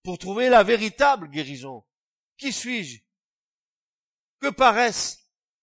pour 0.04 0.18
trouver 0.18 0.50
la 0.50 0.64
véritable 0.64 1.30
guérison. 1.30 1.84
Qui 2.38 2.52
suis-je? 2.52 3.00
Que 4.40 4.50
paraisse? 4.50 5.20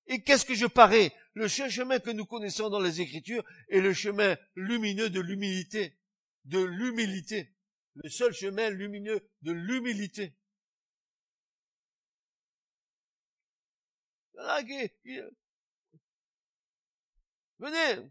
Et 0.07 0.23
qu'est-ce 0.23 0.45
que 0.45 0.55
je 0.55 0.67
parais? 0.67 1.13
Le 1.35 1.49
seul 1.49 1.71
chemin 1.71 1.99
que 1.99 2.11
nous 2.11 2.27
connaissons 2.27 2.69
dans 2.69 2.81
les 2.81 3.01
Écritures 3.01 3.45
est 3.69 3.81
le 3.81 3.95
chemin 3.95 4.37
lumineux 4.55 5.11
de 5.11 5.21
l'humilité. 5.21 5.99
De 6.45 6.63
l'humilité. 6.63 7.55
Le 7.95 8.09
seul 8.11 8.33
chemin 8.33 8.71
lumineux 8.71 9.21
de 9.43 9.53
l'humilité. 9.53 10.35
Venez, 17.59 18.11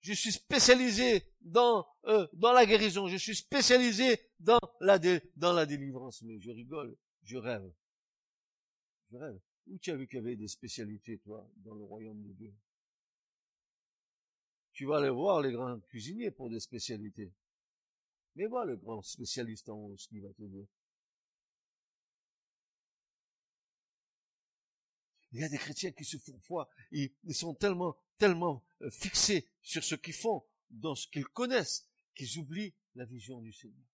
je 0.00 0.12
suis 0.12 0.32
spécialisé 0.32 1.24
dans 1.40 1.86
euh, 2.04 2.26
dans 2.34 2.52
la 2.52 2.66
guérison, 2.66 3.08
je 3.08 3.16
suis 3.16 3.34
spécialisé 3.34 4.20
dans 4.40 4.60
la 4.80 4.98
dans 5.36 5.52
la 5.52 5.64
délivrance. 5.64 6.20
Mais 6.22 6.38
je 6.40 6.50
rigole, 6.50 6.94
je 7.22 7.38
rêve, 7.38 7.72
je 9.10 9.16
rêve. 9.16 9.40
Où 9.66 9.78
tu 9.78 9.90
as 9.90 9.96
vu 9.96 10.06
qu'il 10.06 10.16
y 10.16 10.20
avait 10.20 10.36
des 10.36 10.48
spécialités, 10.48 11.18
toi, 11.18 11.48
dans 11.56 11.74
le 11.74 11.84
royaume 11.84 12.22
de 12.22 12.32
Dieu? 12.32 12.54
Tu 14.72 14.86
vas 14.86 14.98
aller 14.98 15.10
voir 15.10 15.40
les 15.40 15.52
grands 15.52 15.78
cuisiniers 15.80 16.30
pour 16.30 16.50
des 16.50 16.60
spécialités. 16.60 17.32
Mais 18.34 18.46
vois 18.46 18.64
le 18.64 18.76
grand 18.76 19.00
spécialiste 19.02 19.68
en 19.68 19.76
haut, 19.76 19.96
ce 19.96 20.08
qu'il 20.08 20.20
va 20.20 20.32
te 20.32 20.42
dire. 20.42 20.66
Il 25.32 25.40
y 25.40 25.44
a 25.44 25.48
des 25.48 25.58
chrétiens 25.58 25.92
qui 25.92 26.04
se 26.04 26.16
font 26.16 26.38
foi, 26.38 26.68
ils, 26.92 27.10
sont 27.32 27.54
tellement, 27.54 27.96
tellement 28.18 28.64
euh, 28.82 28.90
fixés 28.90 29.48
sur 29.62 29.82
ce 29.82 29.96
qu'ils 29.96 30.14
font, 30.14 30.44
dans 30.70 30.94
ce 30.94 31.08
qu'ils 31.08 31.26
connaissent, 31.26 31.88
qu'ils 32.14 32.38
oublient 32.38 32.72
la 32.94 33.04
vision 33.04 33.40
du 33.40 33.52
Seigneur. 33.52 33.86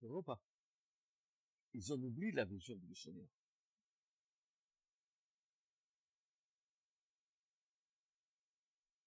C'est 0.00 0.08
pas? 0.24 0.42
Ils 1.74 1.92
ont 1.92 1.96
oublié 1.96 2.32
la 2.32 2.44
vision 2.44 2.74
du 2.76 2.94
Seigneur. 2.94 3.28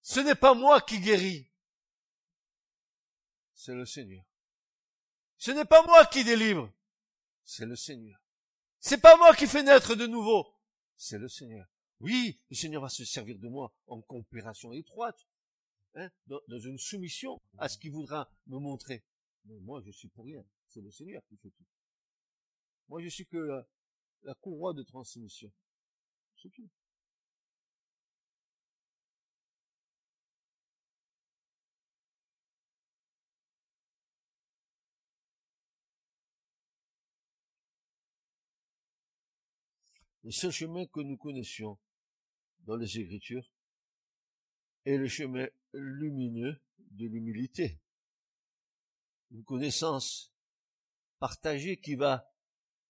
Ce 0.02 0.20
n'est 0.20 0.34
pas 0.34 0.54
moi 0.54 0.80
qui 0.80 1.00
guéris, 1.00 1.48
c'est 3.54 3.74
le 3.74 3.86
Seigneur. 3.86 4.24
Ce 5.38 5.50
n'est 5.50 5.64
pas 5.64 5.84
moi 5.86 6.04
qui 6.06 6.24
délivre, 6.24 6.72
c'est 7.44 7.66
le 7.66 7.76
Seigneur. 7.76 8.20
C'est 8.78 9.00
pas 9.00 9.16
moi 9.16 9.34
qui 9.34 9.46
fais 9.46 9.62
naître 9.62 9.94
de 9.94 10.06
nouveau, 10.06 10.54
c'est 10.96 11.18
le 11.18 11.28
Seigneur. 11.28 11.66
Oui, 12.00 12.40
le 12.50 12.56
Seigneur 12.56 12.82
va 12.82 12.88
se 12.88 13.04
servir 13.04 13.38
de 13.38 13.48
moi 13.48 13.72
en 13.86 14.02
coopération 14.02 14.72
étroite, 14.72 15.26
hein, 15.94 16.10
dans, 16.26 16.58
une 16.58 16.78
soumission 16.78 17.40
à 17.58 17.68
ce 17.68 17.78
qu'il 17.78 17.92
voudra 17.92 18.28
me 18.48 18.58
montrer. 18.58 19.04
Mais 19.44 19.58
moi, 19.60 19.80
je 19.86 19.92
suis 19.92 20.08
pour 20.08 20.24
rien. 20.24 20.44
C'est 20.66 20.80
le 20.80 20.90
Seigneur 20.90 21.22
qui 21.28 21.36
fait 21.36 21.50
tout. 21.50 21.64
Moi, 22.92 23.00
je 23.00 23.08
suis 23.08 23.24
que 23.24 23.64
la, 24.24 24.34
courroie 24.34 24.74
de 24.74 24.82
transmission. 24.82 25.50
C'est 26.36 26.50
tout. 26.50 26.68
Le 40.24 40.30
seul 40.30 40.50
chemin 40.50 40.84
que 40.84 41.00
nous 41.00 41.16
connaissions 41.16 41.78
dans 42.66 42.76
les 42.76 42.98
Écritures 42.98 43.50
est 44.84 44.98
le 44.98 45.08
chemin 45.08 45.48
lumineux 45.72 46.60
de 46.90 47.06
l'humilité. 47.06 47.80
Une 49.30 49.44
connaissance 49.44 50.34
partagée 51.18 51.80
qui 51.80 51.94
va 51.94 52.28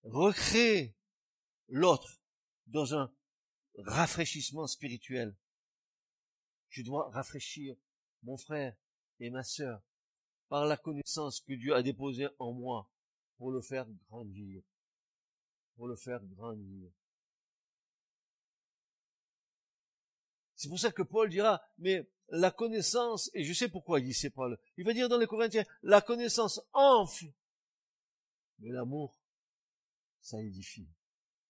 recréer 0.03 0.95
l'autre 1.67 2.21
dans 2.67 2.95
un 2.95 3.13
rafraîchissement 3.77 4.67
spirituel. 4.67 5.35
Je 6.69 6.81
dois 6.81 7.09
rafraîchir 7.11 7.75
mon 8.23 8.37
frère 8.37 8.75
et 9.19 9.29
ma 9.29 9.43
sœur 9.43 9.81
par 10.49 10.65
la 10.65 10.77
connaissance 10.77 11.41
que 11.41 11.53
Dieu 11.53 11.73
a 11.75 11.83
déposée 11.83 12.27
en 12.39 12.51
moi 12.53 12.89
pour 13.37 13.51
le 13.51 13.61
faire 13.61 13.87
grandir. 14.07 14.61
Pour 15.75 15.87
le 15.87 15.95
faire 15.95 16.23
grandir. 16.23 16.91
C'est 20.55 20.69
pour 20.69 20.79
ça 20.79 20.91
que 20.91 21.01
Paul 21.01 21.29
dira, 21.29 21.61
mais 21.77 22.09
la 22.29 22.51
connaissance, 22.51 23.29
et 23.33 23.43
je 23.43 23.53
sais 23.53 23.67
pourquoi 23.67 23.99
il 23.99 24.05
dit 24.05 24.13
c'est 24.13 24.29
Paul, 24.29 24.57
il 24.77 24.85
va 24.85 24.93
dire 24.93 25.09
dans 25.09 25.17
les 25.17 25.27
Corinthiens, 25.27 25.65
la 25.81 26.01
connaissance 26.01 26.61
enfle, 26.71 27.33
mais 28.59 28.69
l'amour, 28.69 29.17
ça 30.23 30.41
édifie. 30.41 30.87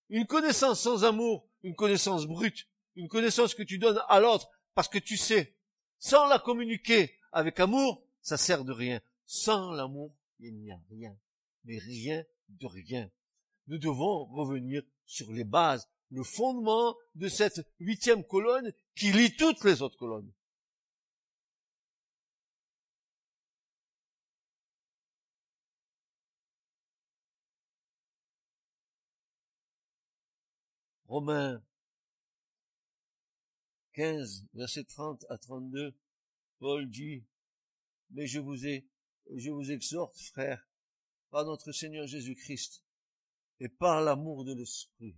Une 0.09 0.25
connaissance 0.25 0.81
sans 0.81 1.05
amour, 1.05 1.47
une 1.61 1.75
connaissance 1.75 2.25
brute, 2.25 2.67
une 2.95 3.07
connaissance 3.07 3.53
que 3.55 3.63
tu 3.63 3.77
donnes 3.77 4.01
à 4.09 4.19
l'autre 4.19 4.49
parce 4.73 4.89
que 4.89 4.97
tu 4.97 5.15
sais, 5.15 5.55
sans 5.99 6.25
la 6.27 6.39
communiquer 6.39 7.17
avec 7.31 7.59
amour, 7.59 8.05
ça 8.21 8.37
sert 8.37 8.65
de 8.65 8.73
rien. 8.73 8.99
Sans 9.25 9.71
l'amour, 9.71 10.15
il 10.39 10.59
n'y 10.59 10.71
a 10.71 10.79
rien, 10.89 11.17
mais 11.63 11.77
rien 11.77 12.25
de 12.49 12.67
rien. 12.67 13.09
Nous 13.67 13.77
devons 13.77 14.25
revenir 14.25 14.83
sur 15.05 15.31
les 15.31 15.45
bases, 15.45 15.87
le 16.09 16.23
fondement 16.23 16.95
de 17.15 17.27
cette 17.27 17.65
huitième 17.79 18.25
colonne 18.25 18.73
qui 18.95 19.11
lie 19.11 19.35
toutes 19.35 19.63
les 19.63 19.81
autres 19.81 19.97
colonnes. 19.97 20.31
Romains 31.13 31.63
15, 33.91 34.47
verset 34.55 34.83
30 34.85 35.23
à 35.29 35.37
32, 35.37 35.95
Paul 36.57 36.89
dit, 36.89 37.23
mais 38.09 38.25
je 38.25 38.39
vous 38.39 38.65
ai, 38.65 38.87
je 39.35 39.51
vous 39.51 39.69
exhorte, 39.69 40.17
frères, 40.17 40.67
par 41.29 41.45
notre 41.45 41.71
Seigneur 41.71 42.07
Jésus-Christ 42.07 42.83
et 43.59 43.69
par 43.69 44.01
l'amour 44.01 44.43
de 44.43 44.55
l'Esprit. 44.55 45.15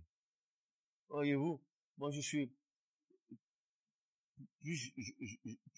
Voyez-vous, 1.08 1.64
moi 1.96 2.10
je 2.10 2.20
suis, 2.20 2.54
plus 4.60 4.92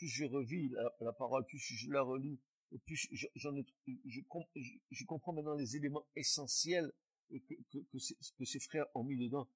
je, 0.01 0.25
revis 0.25 0.69
la, 0.99 1.13
parole, 1.13 1.47
plus 1.47 1.61
je 1.61 1.93
la 1.93 2.03
relis, 2.03 2.41
et 2.73 2.79
plus 2.79 3.09
j'en 3.37 3.55
ai, 3.55 3.65
je, 4.05 5.05
comprends 5.05 5.33
maintenant 5.33 5.55
les 5.55 5.77
éléments 5.77 6.09
essentiels 6.17 6.93
que, 7.31 8.45
ces, 8.45 8.59
frères 8.59 8.87
ont 8.97 9.05
mis 9.05 9.17
dedans. 9.17 9.49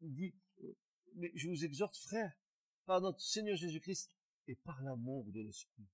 Il 0.00 0.14
dit, 0.14 0.34
euh, 0.62 0.76
mais 1.14 1.32
je 1.34 1.48
vous 1.48 1.64
exhorte, 1.64 1.96
frères, 1.96 2.32
par 2.84 3.00
notre 3.00 3.20
Seigneur 3.20 3.56
Jésus-Christ 3.56 4.12
et 4.46 4.56
par 4.56 4.82
l'amour 4.82 5.30
de 5.32 5.40
l'Esprit. 5.40 5.86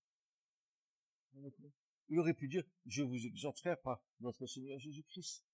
Il 2.09 2.18
aurait 2.18 2.34
pu 2.34 2.49
dire, 2.49 2.64
je 2.87 3.03
vous 3.03 3.26
exhorte, 3.26 3.59
frère, 3.59 3.80
par 3.80 4.03
notre 4.20 4.47
Seigneur 4.47 4.78
Jésus-Christ, 4.78 5.45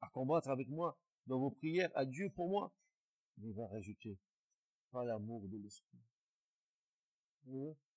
à 0.00 0.08
combattre 0.08 0.48
avec 0.48 0.68
moi 0.68 0.98
dans 1.26 1.38
vos 1.38 1.50
prières 1.50 1.90
à 1.94 2.04
Dieu 2.04 2.30
pour 2.30 2.48
moi. 2.48 2.74
il 3.38 3.52
va 3.52 3.66
rajouter, 3.66 4.18
par 4.90 5.04
l'amour 5.04 5.48
de 5.48 5.58
l'Esprit. 5.58 5.98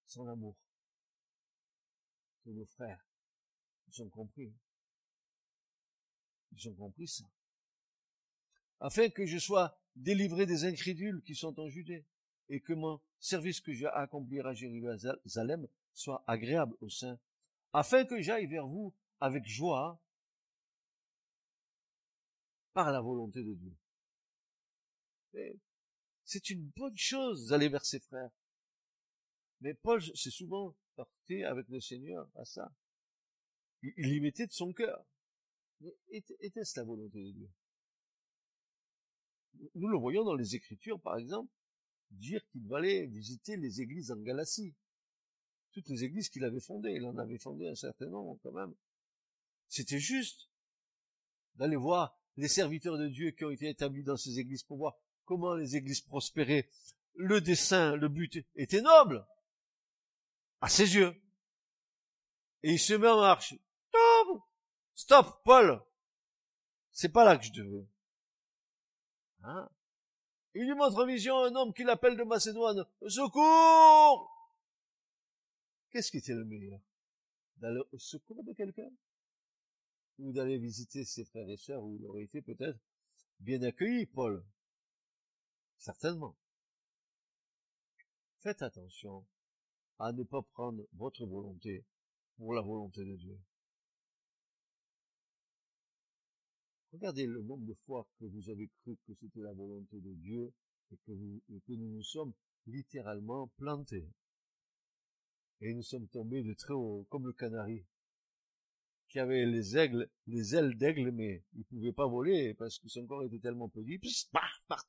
Sans 0.05 0.26
l'amour. 0.26 0.57
C'est 2.43 2.51
nos 2.51 2.65
frères. 2.65 3.05
Ils 3.88 4.01
ont 4.03 4.09
compris. 4.09 4.53
Ils 6.51 6.70
ont 6.70 6.76
compris 6.76 7.07
ça. 7.07 7.26
Afin 8.80 9.09
que 9.09 9.25
je 9.25 9.38
sois 9.38 9.78
délivré 9.95 10.45
des 10.45 10.65
incrédules 10.65 11.21
qui 11.23 11.36
sont 11.36 11.59
en 11.59 11.67
Judée 11.67 12.05
et 12.49 12.61
que 12.61 12.73
mon 12.73 13.01
service 13.19 13.59
que 13.59 13.73
j'ai 13.73 13.88
à 13.88 14.01
accomplir 14.01 14.45
à 14.45 14.53
Jérusalem 14.53 15.67
soit 15.93 16.23
agréable 16.28 16.75
au 16.82 16.89
sein, 16.89 17.19
afin 17.73 18.05
que 18.05 18.21
j'aille 18.21 18.45
vers 18.45 18.67
vous 18.67 18.93
avec 19.19 19.45
joie 19.45 19.99
par 22.73 22.91
la 22.91 23.01
volonté 23.01 23.43
de 23.43 23.53
Dieu. 23.55 23.75
C'est 26.23 26.49
une 26.49 26.67
bonne 26.75 26.97
chose 26.97 27.47
d'aller 27.47 27.69
vers 27.69 27.86
ses 27.86 27.99
frères. 27.99 28.32
Mais 29.61 29.73
Paul 29.73 30.01
s'est 30.15 30.30
souvent 30.30 30.75
porté 30.95 31.43
avec 31.43 31.67
le 31.69 31.82
Seigneur 31.82 32.30
à 32.36 32.45
ça. 32.45 32.71
Il 33.82 34.13
y 34.13 34.19
mettait 34.19 34.47
de 34.47 34.51
son 34.51 34.73
cœur. 34.73 35.03
Mais 35.82 35.95
était-ce 36.09 36.80
la 36.80 36.86
volonté 36.86 37.23
de 37.23 37.32
Dieu? 37.32 37.49
Nous 39.76 39.88
le 39.88 39.97
voyons 39.97 40.24
dans 40.24 40.36
les 40.36 40.55
Écritures, 40.55 40.99
par 40.99 41.18
exemple, 41.18 41.51
dire 42.12 42.41
qu'il 42.49 42.74
allait 42.74 43.05
visiter 43.05 43.58
les 43.58 43.82
églises 43.82 44.12
en 44.12 44.18
Galatie. 44.18 44.76
Toutes 45.72 45.89
les 45.89 46.03
églises 46.03 46.30
qu'il 46.30 46.43
avait 46.43 46.60
fondées. 46.60 46.93
Il 46.93 47.05
en 47.05 47.18
avait 47.18 47.38
fondé 47.38 47.68
un 47.68 47.76
certain 47.76 48.08
nombre 48.08 48.39
quand 48.41 48.51
même. 48.51 48.74
C'était 49.68 49.99
juste 49.99 50.49
d'aller 51.55 51.76
voir 51.76 52.18
les 52.38 52.47
serviteurs 52.47 52.97
de 52.97 53.08
Dieu 53.08 53.32
qui 53.32 53.45
ont 53.45 53.49
été 53.49 53.70
établis 53.70 54.03
dans 54.03 54.18
ces 54.18 54.39
églises 54.39 54.64
pour 54.64 54.78
voir 54.78 54.95
comment 55.26 55.55
les 55.55 55.76
églises 55.76 56.01
prospéraient. 56.01 56.70
Le 57.16 57.41
dessein, 57.41 57.95
le 57.95 58.10
but 58.10 58.45
était 58.55 58.82
noble 58.82 59.26
à 60.62 60.70
ses 60.70 60.95
yeux. 60.95 61.16
Et 62.64 62.74
il 62.74 62.80
se 62.80 62.93
met 62.93 63.08
en 63.08 63.20
marche. 63.20 63.55
Stop, 63.89 64.43
stop, 64.93 65.41
Paul. 65.43 65.84
C'est 66.91 67.10
pas 67.10 67.26
là 67.26 67.38
que 67.38 67.45
je 67.45 67.62
veux. 67.62 67.88
Hein? 69.47 69.69
Il 70.55 70.65
lui 70.65 70.75
montre 70.75 71.01
en 71.01 71.05
vision 71.05 71.37
un 71.37 71.55
homme 71.55 71.73
qu'il 71.73 71.89
appelle 71.89 72.17
de 72.17 72.23
Macédoine. 72.23 72.85
Secours! 73.07 74.29
Qu'est-ce 75.89 76.11
qui 76.11 76.17
était 76.17 76.33
le 76.33 76.43
meilleur? 76.43 76.81
D'aller 77.55 77.81
au 77.93 77.97
secours 77.97 78.43
de 78.43 78.51
quelqu'un? 78.51 78.89
Ou 80.19 80.33
d'aller 80.33 80.57
visiter 80.57 81.05
ses 81.05 81.23
frères 81.23 81.49
et 81.49 81.55
sœurs 81.55 81.81
où 81.81 81.95
il 81.95 82.05
aurait 82.05 82.23
été 82.23 82.41
peut-être 82.41 82.77
bien 83.39 83.61
accueilli, 83.61 84.05
Paul? 84.05 84.43
Certainement. 85.78 86.36
Faites 88.39 88.61
attention 88.61 89.25
à 89.97 90.11
ne 90.11 90.24
pas 90.24 90.41
prendre 90.41 90.83
votre 90.93 91.25
volonté 91.25 91.86
pour 92.36 92.53
la 92.53 92.61
volonté 92.61 93.05
de 93.05 93.15
Dieu. 93.15 93.39
Regardez 96.93 97.26
le 97.26 97.42
nombre 97.42 97.66
de 97.66 97.74
fois 97.74 98.08
que 98.18 98.26
vous 98.26 98.50
avez 98.50 98.70
cru 98.70 98.97
que 99.05 99.14
c'était 99.14 99.42
la 99.42 99.54
volonté 99.54 100.00
de 100.00 100.14
Dieu 100.14 100.54
et 100.92 100.97
que, 101.05 101.12
nous 101.12 101.42
nous 101.68 102.04
sommes 102.04 102.34
littéralement 102.66 103.47
plantés. 103.58 104.09
Et 105.59 105.74
nous 105.74 105.84
sommes 105.84 106.08
tombés 106.08 106.43
de 106.43 106.54
très 106.54 106.74
haut, 106.74 107.05
comme 107.09 107.28
le 107.28 107.34
canari, 107.34 107.86
qui 109.09 109.20
avait 109.20 109.46
les 109.46 109.76
ailes 109.76 110.78
d'aigle, 110.78 111.12
mais 111.12 111.43
il 111.55 111.66
pouvait 111.66 111.92
pas 111.92 112.08
voler 112.08 112.54
parce 112.54 112.80
que 112.80 112.88
son 112.88 113.05
corps 113.05 113.24
était 113.24 113.39
tellement 113.39 113.70
petit, 113.70 113.97
puis 113.97 114.28
paf, 114.32 114.64
par. 114.68 114.86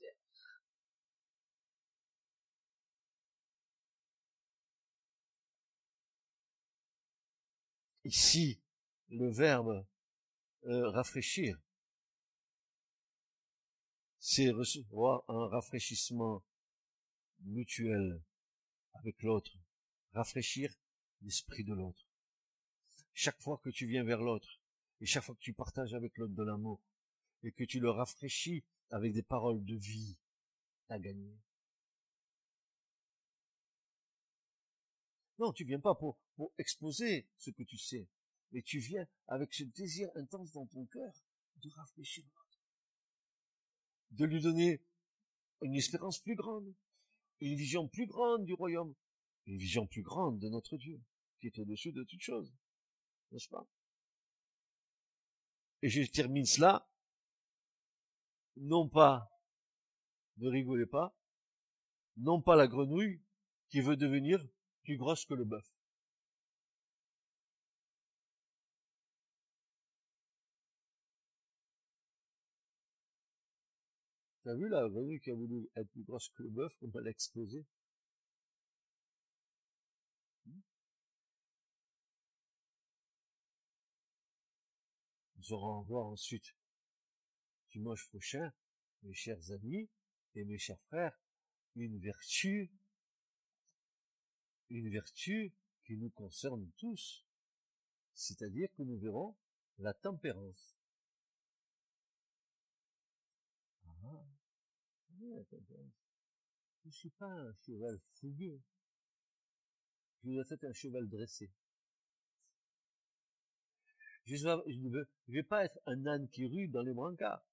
Ici, 8.05 8.61
le 9.11 9.29
verbe 9.31 9.85
euh, 10.65 10.89
rafraîchir 10.91 11.59
c'est 14.31 14.51
recevoir 14.51 15.25
un 15.29 15.47
rafraîchissement 15.47 16.45
mutuel 17.45 18.23
avec 18.93 19.23
l'autre, 19.23 19.57
rafraîchir 20.13 20.71
l'esprit 21.23 21.65
de 21.65 21.73
l'autre. 21.73 22.07
Chaque 23.15 23.41
fois 23.41 23.57
que 23.57 23.71
tu 23.71 23.87
viens 23.87 24.05
vers 24.05 24.21
l'autre, 24.21 24.61
et 25.01 25.07
chaque 25.07 25.25
fois 25.25 25.35
que 25.35 25.41
tu 25.41 25.55
partages 25.55 25.95
avec 25.95 26.19
l'autre 26.19 26.35
de 26.35 26.43
l'amour, 26.43 26.79
et 27.43 27.53
que 27.53 27.65
tu 27.65 27.81
le 27.81 27.89
rafraîchis 27.89 28.65
avec 28.91 29.15
des 29.15 29.23
paroles 29.23 29.65
de 29.65 29.77
vie, 29.77 30.19
t'as 30.89 30.99
gagné. 30.99 31.41
Non, 35.39 35.55
tu 35.55 35.65
viens 35.65 35.81
pas 35.81 35.95
pour, 35.95 36.19
exposer 36.59 37.27
ce 37.39 37.51
que 37.51 37.63
tu 37.63 37.79
sais, 37.79 38.07
mais 38.53 38.61
tu 38.61 38.79
viens 38.79 39.09
avec 39.27 39.55
ce 39.55 39.65
désir 39.65 40.11
intense 40.17 40.53
dans 40.53 40.67
ton 40.67 40.85
cœur 40.85 41.15
de 41.63 41.71
rafraîchir 41.71 42.27
de 44.11 44.25
lui 44.25 44.41
donner 44.41 44.83
une 45.63 45.75
espérance 45.75 46.21
plus 46.21 46.35
grande, 46.35 46.75
une 47.41 47.55
vision 47.55 47.89
plus 47.89 48.07
grande 48.07 48.45
du 48.45 48.55
royaume, 48.55 48.95
une 49.47 49.59
vision 49.59 49.87
plus 49.87 50.03
grande 50.03 50.39
de 50.39 50.49
notre 50.49 50.77
Dieu, 50.77 51.01
qui 51.41 51.47
est 51.47 51.59
au-dessus 51.59 51.93
de 51.93 52.05
toute 52.05 52.21
chose. 52.21 52.53
N'est-ce 53.33 53.49
pas? 53.49 53.67
Et 55.83 55.89
je 55.89 56.03
termine 56.11 56.47
cela, 56.47 56.91
non 58.57 58.89
pas, 58.89 59.31
ne 60.39 60.49
rigolez 60.49 60.87
pas, 60.87 61.17
non 62.17 62.43
pas 62.43 62.57
la 62.57 62.67
grenouille 62.67 63.23
qui 63.69 63.81
veut 63.81 63.97
devenir 63.97 64.45
plus 64.83 64.97
grosse 64.97 65.25
que 65.25 65.35
le 65.35 65.45
bœuf. 65.45 65.78
T'as 74.49 74.55
vu 74.55 74.67
la 74.71 74.89
venue 74.89 75.21
qui 75.21 75.31
a 75.31 75.35
voulu 75.35 75.69
être 75.77 75.91
plus 75.91 76.05
grosse 76.05 76.31
que 76.31 76.43
le 76.43 76.49
bœuf, 76.49 76.73
on 76.81 76.89
va 76.89 77.03
l'exploser. 77.03 77.67
Mmh. 80.47 80.61
Nous 85.37 85.53
aurons 85.53 85.83
voir 85.83 86.07
ensuite 86.07 86.57
dimanche 87.73 88.09
prochain, 88.09 88.51
mes 89.03 89.13
chers 89.13 89.51
amis 89.51 89.91
et 90.35 90.47
mes 90.47 90.57
chers 90.57 90.81
frères, 90.85 91.21
une 91.77 91.99
vertu, 91.99 92.73
une 94.71 94.91
vertu 94.91 95.53
qui 95.85 95.99
nous 95.99 96.09
concerne 96.09 96.71
tous, 96.79 97.23
c'est-à-dire 98.15 98.71
que 98.73 98.83
nous 98.83 98.99
verrons 98.99 99.37
la 99.77 99.93
tempérance. 99.93 100.78
Je 105.21 106.87
ne 106.87 106.91
suis 106.93 107.11
pas 107.11 107.27
un 107.27 107.53
cheval 107.55 107.99
fougueux. 108.21 108.61
Je 110.23 110.31
dois 110.31 110.45
être 110.51 110.65
un 110.65 110.73
cheval 110.73 111.09
dressé. 111.09 111.51
Je 114.25 114.35
ne 114.35 114.91
veux, 114.91 115.09
vais 115.29 115.43
pas 115.43 115.65
être 115.65 115.79
un 115.87 116.07
âne 116.07 116.29
qui 116.29 116.47
rue 116.47 116.69
dans 116.69 116.83
les 116.83 116.93
brancards. 116.93 117.45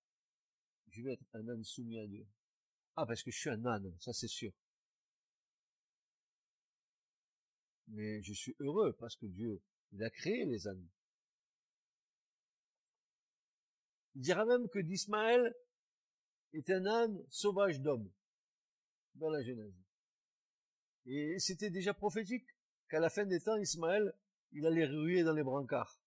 Je 0.89 1.01
vais 1.01 1.13
être 1.13 1.25
un 1.33 1.47
âne 1.47 1.63
soumis 1.63 1.99
à 1.99 2.07
Dieu. 2.07 2.27
Ah, 2.95 3.05
parce 3.05 3.23
que 3.23 3.31
je 3.31 3.37
suis 3.37 3.49
un 3.49 3.65
âne, 3.65 3.95
ça 3.99 4.13
c'est 4.13 4.27
sûr. 4.27 4.51
Mais 7.87 8.21
je 8.23 8.33
suis 8.33 8.55
heureux 8.59 8.93
parce 8.93 9.15
que 9.15 9.25
Dieu, 9.25 9.61
a 9.99 10.09
créé 10.09 10.45
les 10.45 10.67
ânes. 10.67 10.87
Il 14.15 14.21
dira 14.21 14.45
même 14.45 14.67
que 14.69 14.79
d'Ismaël 14.79 15.55
est 16.55 16.69
un 16.69 16.85
âne 16.85 17.23
sauvage 17.29 17.81
d'homme 17.81 18.09
dans 19.15 19.29
la 19.29 19.41
Genèse. 19.41 19.73
Et 21.05 21.37
c'était 21.39 21.69
déjà 21.69 21.93
prophétique 21.93 22.45
qu'à 22.89 22.99
la 22.99 23.09
fin 23.09 23.25
des 23.25 23.39
temps, 23.39 23.57
Ismaël, 23.57 24.13
il 24.51 24.65
allait 24.65 24.85
ruer 24.85 25.23
dans 25.23 25.33
les 25.33 25.43
brancards. 25.43 26.01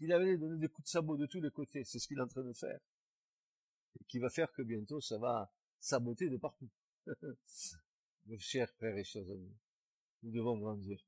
Il 0.00 0.12
allait 0.12 0.36
donner 0.36 0.58
des 0.58 0.68
coups 0.68 0.86
de 0.86 0.90
sabot 0.90 1.16
de 1.16 1.26
tous 1.26 1.40
les 1.40 1.50
côtés. 1.50 1.84
C'est 1.84 1.98
ce 1.98 2.06
qu'il 2.06 2.18
est 2.18 2.22
en 2.22 2.28
train 2.28 2.44
de 2.44 2.52
faire. 2.52 2.80
Et 4.00 4.04
qui 4.04 4.18
va 4.18 4.30
faire 4.30 4.52
que 4.52 4.62
bientôt, 4.62 5.00
ça 5.00 5.18
va 5.18 5.52
saboter 5.80 6.30
de 6.30 6.36
partout. 6.36 6.70
Mes 8.26 8.38
chers 8.38 8.70
frères 8.74 8.96
et 8.96 9.04
chers 9.04 9.28
amis, 9.28 9.56
nous 10.22 10.30
devons 10.30 10.56
grandir. 10.56 10.98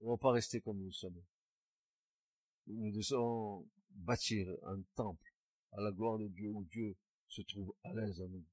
Nous 0.00 0.06
ne 0.06 0.10
devons 0.10 0.18
pas 0.18 0.32
rester 0.32 0.60
comme 0.60 0.78
nous 0.78 0.92
sommes. 0.92 1.22
Nous 2.66 2.90
devons 2.90 3.68
bâtir 3.90 4.48
un 4.64 4.80
temple 4.96 5.32
à 5.72 5.80
la 5.80 5.92
gloire 5.92 6.18
de 6.18 6.28
Dieu 6.28 6.48
où 6.48 6.64
Dieu 6.64 6.96
se 7.34 7.42
trouve 7.42 7.74
à 7.82 7.92
l'aise 7.92 8.20
à 8.20 8.28
nous. 8.28 8.44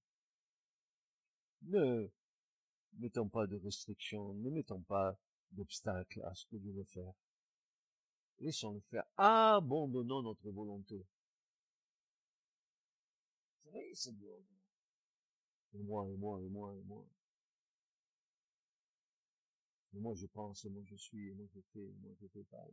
Ne 1.64 2.10
mettons 2.94 3.30
pas 3.30 3.46
de 3.46 3.56
restrictions, 3.58 4.34
ne 4.34 4.50
mettons 4.50 4.82
pas 4.82 5.16
d'obstacles 5.52 6.22
à 6.24 6.34
ce 6.34 6.46
que 6.48 6.56
Dieu 6.56 6.72
veut 6.72 6.84
faire. 6.86 7.14
Laissons-le 8.40 8.80
faire. 8.80 9.06
Abandonnons 9.18 10.24
notre 10.24 10.50
volonté. 10.50 11.06
C'est 13.94 14.18
dur. 14.18 14.40
Et 15.74 15.84
moi, 15.84 16.10
et 16.10 16.18
moi, 16.18 16.42
et 16.42 16.50
moi, 16.50 16.76
et 16.76 16.82
moi. 16.82 17.06
Et 19.94 20.00
moi 20.00 20.16
je 20.16 20.26
pense, 20.26 20.66
et 20.66 20.70
moi 20.70 20.84
je 20.86 20.96
suis, 20.96 21.30
et 21.30 21.34
moi 21.34 21.46
je 21.54 21.60
fais, 21.74 21.80
et 21.80 21.96
moi 22.02 22.14
je 22.20 22.28
fais 22.28 22.44
pas. 22.46 22.66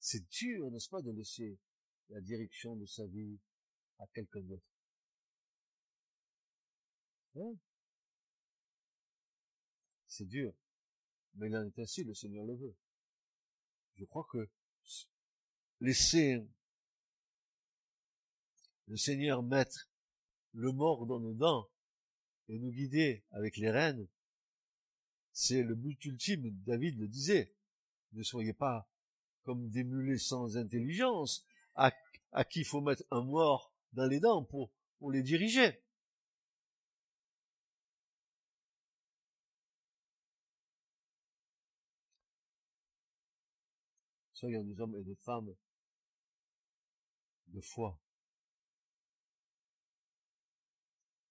C'est 0.00 0.28
dur, 0.30 0.70
n'est-ce 0.70 0.88
pas, 0.88 1.02
de 1.02 1.10
laisser 1.10 1.58
la 2.10 2.20
direction 2.20 2.76
de 2.76 2.86
sa 2.86 3.06
vie 3.06 3.38
à 3.98 4.06
quelqu'un 4.08 4.40
d'autre. 4.40 4.66
Hein? 7.36 7.54
C'est 10.06 10.26
dur. 10.26 10.52
Mais 11.34 11.48
il 11.48 11.56
en 11.56 11.64
est 11.64 11.78
ainsi, 11.78 12.04
le 12.04 12.14
Seigneur 12.14 12.44
le 12.44 12.54
veut. 12.54 12.74
Je 13.96 14.04
crois 14.04 14.26
que 14.30 14.48
laisser 15.80 16.44
le 18.86 18.96
Seigneur 18.96 19.42
mettre 19.42 19.90
le 20.54 20.72
mort 20.72 21.06
dans 21.06 21.20
nos 21.20 21.34
dents 21.34 21.68
et 22.48 22.58
nous 22.58 22.70
guider 22.70 23.24
avec 23.30 23.56
les 23.58 23.70
rênes, 23.70 24.08
c'est 25.32 25.62
le 25.62 25.74
but 25.74 26.02
ultime. 26.04 26.50
David 26.64 26.98
le 26.98 27.06
disait. 27.06 27.54
Ne 28.12 28.22
soyez 28.22 28.54
pas 28.54 28.90
comme 29.42 29.68
des 29.68 29.84
mulets 29.84 30.18
sans 30.18 30.56
intelligence 30.56 31.46
à, 31.78 32.44
qui 32.44 32.60
il 32.60 32.64
faut 32.64 32.80
mettre 32.80 33.04
un 33.10 33.22
mort 33.22 33.72
dans 33.92 34.06
les 34.06 34.20
dents 34.20 34.44
pour, 34.44 34.70
pour 34.98 35.10
les 35.10 35.22
diriger. 35.22 35.82
Soyons 44.34 44.62
des 44.62 44.80
hommes 44.80 44.94
et 44.96 45.02
des 45.02 45.16
femmes 45.16 45.52
de 47.48 47.60
foi. 47.60 47.98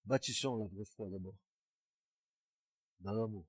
Bâtissons 0.06 0.58
la 0.58 0.68
vraie 0.68 0.86
foi 0.86 1.10
d'abord. 1.10 1.38
Dans 3.00 3.14
l'amour. 3.14 3.46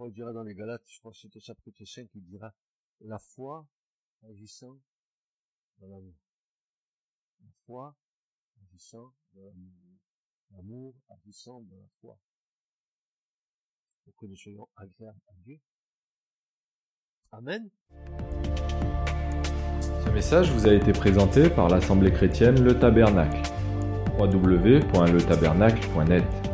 Paul 0.00 0.12
dira 0.14 0.32
dans 0.32 0.44
les 0.44 0.54
Galates, 0.54 0.86
je 0.86 0.98
crois 0.98 1.12
que 1.12 1.18
c'est 1.18 1.36
au 1.36 1.40
chapitre 1.40 1.84
5, 1.84 2.08
il 2.14 2.24
dira 2.24 2.54
la 3.02 3.18
foi 3.18 3.68
agissant 4.30 4.80
dans 5.78 5.88
l'amour. 5.88 6.14
La 7.42 7.50
foi 7.66 7.94
agissant 8.62 9.12
dans 9.34 9.42
l'amour. 9.42 9.74
L'amour 10.52 10.94
agissant 11.10 11.60
dans 11.60 11.76
la 11.76 11.88
foi. 12.00 12.18
Pour 14.04 14.16
que 14.16 14.24
nous 14.24 14.36
soyons 14.36 14.66
agréables 14.74 15.20
à 15.28 15.34
Dieu. 15.44 15.60
Amen. 17.32 17.68
Ce 20.02 20.08
message 20.14 20.50
vous 20.50 20.66
a 20.66 20.72
été 20.72 20.92
présenté 20.92 21.50
par 21.50 21.68
l'Assemblée 21.68 22.10
chrétienne 22.10 22.64
Le 22.64 22.78
Tabernacle. 22.78 23.42
www.letabernacle.net 24.18 26.49